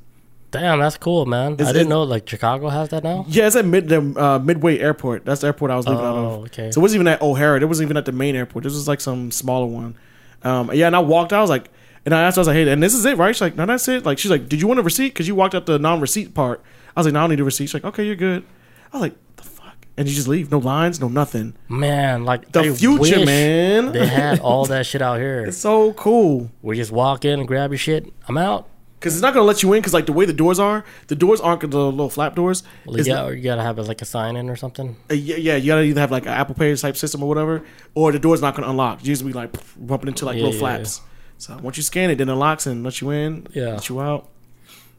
[0.51, 1.57] Damn, that's cool, man.
[1.59, 3.25] Is I didn't it- know like Chicago has that now.
[3.29, 5.25] Yeah, it's at mid uh, Midway Airport.
[5.25, 6.41] That's the airport I was leaving out Oh, of.
[6.45, 6.71] okay.
[6.71, 7.57] So it wasn't even at O'Hare.
[7.57, 8.63] It wasn't even at the main airport.
[8.63, 9.97] This was like some smaller one.
[10.45, 11.39] Um, yeah, and I walked out.
[11.39, 11.71] I was like,
[12.07, 13.35] and I asked her, I was like, hey, and this is it, right?
[13.35, 14.07] She's like, no, that's it.
[14.07, 15.09] Like, she's like, did you want a receipt?
[15.09, 16.63] Because you walked out the non-receipt part.
[16.97, 17.67] I was like, no, I don't need a receipt.
[17.67, 18.45] She's like, okay, you're good.
[18.93, 19.87] I was like, the fuck?
[19.97, 21.55] And you just leave, no lines, no nothing.
[21.69, 23.93] Man, like The future, man.
[23.93, 25.45] They had all that shit out here.
[25.45, 26.51] It's so cool.
[26.63, 28.13] We just walk in and grab your shit.
[28.29, 28.69] I'm out.
[29.01, 29.81] Because it's not gonna let you in.
[29.81, 32.63] Because like the way the doors are, the doors aren't the little flap doors.
[32.87, 34.97] Well, It's yeah, or you gotta have like a sign in or something.
[35.11, 37.63] Uh, yeah, yeah, you gotta either have like an Apple Pay type system or whatever,
[37.95, 39.03] or the door's not gonna unlock.
[39.05, 41.03] You usually be like bumping into like Yeah, little yeah, flaps.
[41.37, 43.73] So once you scan it, then it locks and lets you in, Yeah.
[43.73, 44.31] lets you out.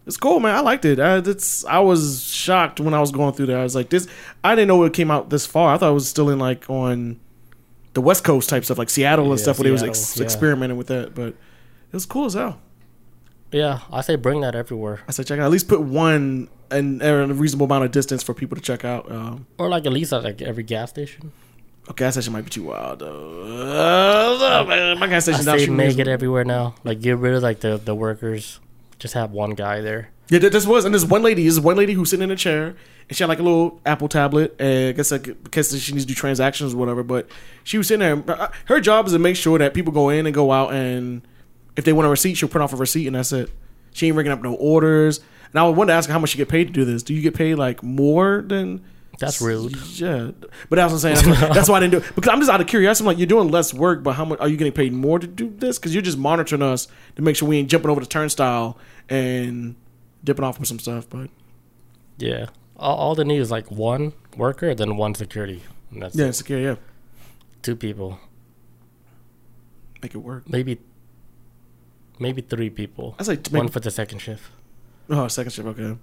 [0.08, 0.56] It's cool, man.
[0.56, 1.00] I liked it.
[1.00, 3.60] I, it's, I was shocked when I was going through there.
[3.60, 4.08] I was like, this.
[4.44, 5.74] I didn't know it came out this far.
[5.74, 7.20] I thought it was still in like on
[7.94, 10.24] the West Coast type stuff, like Seattle and Yeah, stuff, where they was ex- yeah.
[10.24, 11.16] experimenting with that.
[11.16, 12.60] But it was cool as hell.
[13.52, 15.46] Yeah, I say bring that everywhere, I say check out.
[15.46, 19.10] At least put one and a reasonable amount of distance for people to check out.
[19.10, 21.32] Um, or like at least at like every gas station.
[21.88, 24.66] a gas station might be too wild though.
[24.70, 25.48] Uh, my gas station.
[25.48, 26.76] I say make it everywhere now.
[26.84, 28.60] Like get rid of like the the workers.
[29.00, 30.10] Just have one guy there.
[30.30, 31.44] Yeah, this was, and there's one lady.
[31.44, 32.76] There's one lady who's sitting in a chair,
[33.08, 36.06] and she had like a little Apple tablet, and I guess like because she needs
[36.06, 37.04] to do transactions or whatever.
[37.04, 37.28] But
[37.64, 38.42] she was sitting there.
[38.42, 41.22] uh, Her job is to make sure that people go in and go out, and
[41.76, 43.52] if they want a receipt, she'll print off a receipt, and that's it.
[43.94, 45.20] She ain't ringing up no orders.
[45.52, 47.04] And I wanted to ask how much she get paid to do this.
[47.04, 48.84] Do you get paid like more than?
[49.20, 49.76] That's rude.
[49.94, 50.32] Yeah,
[50.70, 51.16] but that's what I'm saying.
[51.16, 53.04] That's why, that's why I didn't do it because I'm just out of curiosity.
[53.04, 55.28] I'm like, you're doing less work, but how much are you getting paid more to
[55.28, 55.78] do this?
[55.80, 58.78] Because you're just monitoring us to make sure we ain't jumping over the turnstile
[59.10, 59.76] and
[60.24, 61.10] dipping off with some stuff.
[61.10, 61.30] But
[62.18, 62.48] Yeah.
[62.78, 65.64] All, all they need is like one worker, then one security.
[65.92, 66.34] And that's yeah, it.
[66.34, 66.60] secure.
[66.60, 66.76] Yeah,
[67.62, 68.20] two people,
[70.02, 70.50] make it work.
[70.50, 70.80] maybe,
[72.20, 73.16] maybe three people.
[73.20, 74.44] I say to One make, for the second shift.
[75.10, 75.68] oh second shift.
[75.70, 75.96] Okay.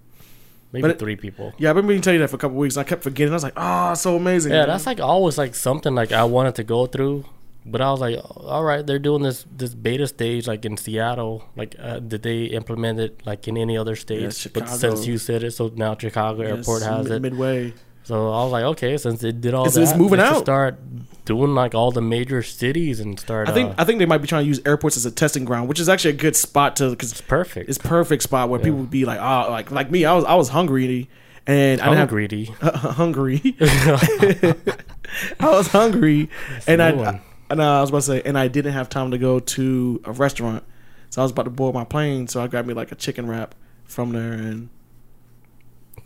[0.73, 1.53] Maybe But three people.
[1.59, 2.77] Yeah, I've been meaning to tell you that for a couple weeks.
[2.79, 3.33] I kept forgetting.
[3.33, 4.53] I was like, oh, so amazing.
[4.53, 7.27] Yeah, that's like always like something like I wanted to go through,
[7.67, 11.45] but I was like, all right, they're doing this this beta stage like in Seattle.
[11.57, 14.47] Like, uh, did they implement it like in any other states?
[14.47, 17.21] but since you said it, so now Chicago Yes, Airport has mid- it.
[17.21, 17.75] midway.
[18.05, 20.39] So I was like, okay, since it did all It's- that, it's moving out.
[20.39, 20.79] start
[21.25, 23.49] doing like all the major cities and start.
[23.49, 25.45] I think uh, I think they might be trying to use airports as a testing
[25.45, 27.69] ground, which is actually a good spot to because it's perfect.
[27.69, 30.05] it's perfect spot where people would be like, oh, like like me.
[30.05, 31.09] I was I was hungry
[31.47, 33.45] and I didn't have Hungry.
[33.47, 34.55] hungry.
[35.41, 36.31] I was hungry,
[36.67, 37.21] and I one.
[37.51, 40.01] and uh, I was about to say, and I didn't have time to go to
[40.05, 40.65] a restaurant,
[41.11, 42.27] so I was about to board my plane.
[42.29, 43.55] So I grabbed me like a chicken wrap
[43.85, 44.71] from there, and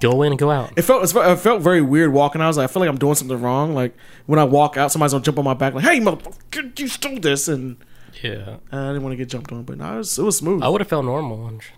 [0.01, 0.73] go in and go out.
[0.77, 2.41] it felt it felt- very weird walking.
[2.41, 3.75] I was like, I feel like I'm doing something wrong.
[3.75, 3.97] Like
[4.27, 7.19] when I walk out, somebody's gonna jump on my back, like, "Hey, motherfucker, you stole
[7.19, 7.77] this!" And
[8.23, 10.63] Yeah, I didn't want to get jumped on, but no, it was, it was smooth.
[10.63, 11.47] I would have felt normal.
[11.49, 11.71] and sh-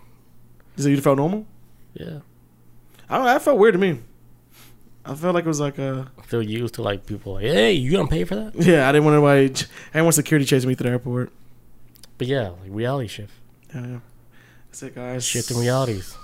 [0.85, 1.45] You felt normal?
[1.93, 2.19] Yeah,
[3.09, 3.25] I don't.
[3.25, 3.99] That felt weird to me.
[5.05, 7.71] I felt like it was like a I feel used to like people like, hey,
[7.73, 8.51] you gonna pay for that?
[8.59, 8.87] yeah.
[8.87, 9.45] I didn't want anybody.
[9.45, 11.31] I didn't want security chasing me through the airport.
[12.17, 13.33] But yeah, like reality shift.
[13.73, 13.99] Yeah, yeah.
[14.67, 15.25] That's it, guys.
[15.25, 16.15] shifting realities.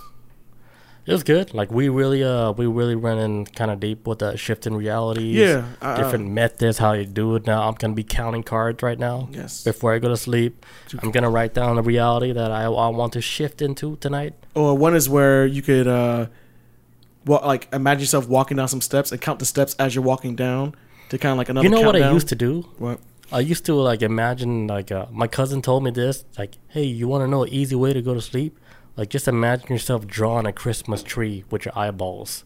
[1.06, 1.54] It was good.
[1.54, 5.36] Like we really, uh, we really running kind of deep with the shifting realities.
[5.36, 7.46] Yeah, uh, different methods how you do it.
[7.46, 9.64] Now I'm gonna be counting cards right now Yes.
[9.64, 10.66] before I go to sleep.
[11.04, 14.34] I'm gonna write down the reality that I, I want to shift into tonight.
[14.56, 16.26] Or one is where you could, uh,
[17.26, 20.36] well, like imagine yourself walking down some steps and count the steps as you're walking
[20.36, 20.74] down
[21.10, 21.66] to kind of like another.
[21.68, 22.68] you know what I used to do?
[22.80, 23.00] What?
[23.32, 27.08] I used to like imagine like uh, my cousin told me this like, hey, you
[27.08, 28.58] want to know an easy way to go to sleep?
[28.98, 32.44] Like just imagine yourself drawing a Christmas tree with your eyeballs,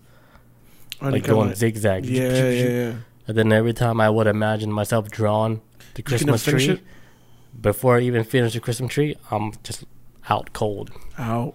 [1.02, 2.06] And like going like- zigzag.
[2.06, 2.94] Yeah, yeah, yeah.
[3.28, 5.62] And then every time I would imagine myself drawing
[5.94, 6.82] the Christmas tree,
[7.60, 9.86] before I even finish the Christmas tree, I'm just
[10.30, 10.90] out cold.
[11.18, 11.54] Out.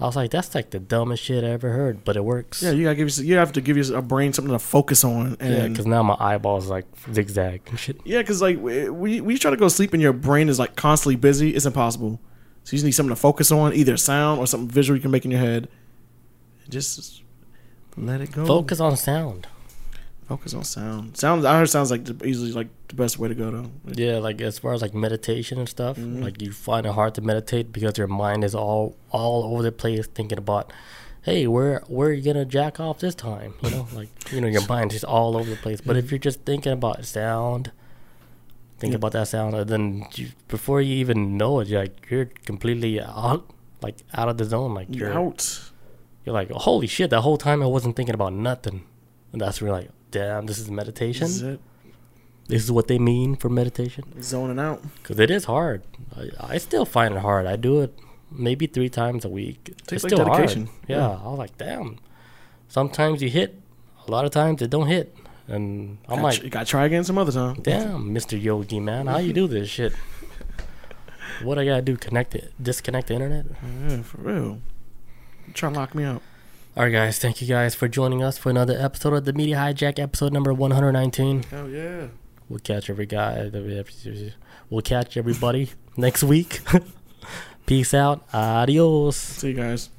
[0.00, 2.62] I was like, that's like the dumbest shit I ever heard, but it works.
[2.62, 5.36] Yeah, you gotta give you, you have to give your brain something to focus on.
[5.40, 8.00] Yeah, because now my eyeballs like zigzag and shit.
[8.04, 10.74] Yeah, because like we we try to go to sleep and your brain is like
[10.74, 11.50] constantly busy.
[11.50, 12.18] It's impossible.
[12.64, 15.10] So you just need something to focus on, either sound or something visual you can
[15.10, 15.68] make in your head.
[16.68, 17.22] Just
[17.96, 18.46] let it go.
[18.46, 19.46] Focus on sound.
[20.28, 21.16] Focus on sound.
[21.16, 23.70] Sounds I heard sounds like the, easily like the best way to go though.
[23.92, 26.22] Yeah, like as far as like meditation and stuff, Mhm.
[26.22, 29.72] like you find it hard to meditate because your mind is all all over the
[29.72, 30.72] place thinking about,
[31.22, 33.54] hey, where where are you gonna jack off this time?
[33.62, 35.80] You know, like you know, your mind is all over the place.
[35.82, 37.72] But if you're just thinking about sound,
[38.82, 39.00] think Yeah.
[39.00, 39.84] about that sound, and then
[40.18, 43.42] you, before you even know it, you're like you're completely out,
[43.86, 44.74] like out of the zone.
[44.74, 45.40] Like You're out.
[46.24, 47.08] you're like, holy shit!
[47.14, 48.78] That whole time I wasn't thinking about nothing,
[49.32, 51.26] and that's when you're like, damn, this is meditation.
[51.28, 51.60] This is it.
[52.48, 54.02] This is what they mean for meditation.
[54.20, 54.82] Zoning out.
[54.96, 55.80] Because it is hard.
[56.20, 57.46] I, I still find it hard.
[57.46, 57.92] I do it
[58.30, 59.58] maybe three times a week.
[59.64, 60.66] Takes, it's like, still dedication.
[60.66, 60.78] hard.
[60.88, 61.24] Yeah, Yeah.
[61.24, 61.88] I was like, damn.
[62.68, 63.50] Sometimes you hit.
[64.06, 65.14] A lot of times it don't hit.
[65.48, 67.56] And I'm Gotta like, tr- gotta try again some other time.
[67.62, 68.40] damn, Mr.
[68.40, 69.06] Yogi, man.
[69.06, 69.92] How you do this shit?
[71.42, 71.96] what I gotta do?
[71.96, 72.52] Connect it?
[72.62, 73.46] Disconnect the internet?
[73.88, 74.58] Yeah, for real.
[75.54, 76.22] Try to lock me out.
[76.76, 77.18] All right, guys.
[77.18, 80.54] Thank you guys for joining us for another episode of the Media Hijack, episode number
[80.54, 81.42] 119.
[81.44, 82.06] Hell yeah.
[82.48, 83.50] We'll catch every guy.
[84.70, 86.60] We'll catch everybody next week.
[87.66, 88.26] Peace out.
[88.32, 89.16] Adios.
[89.16, 89.90] See you guys.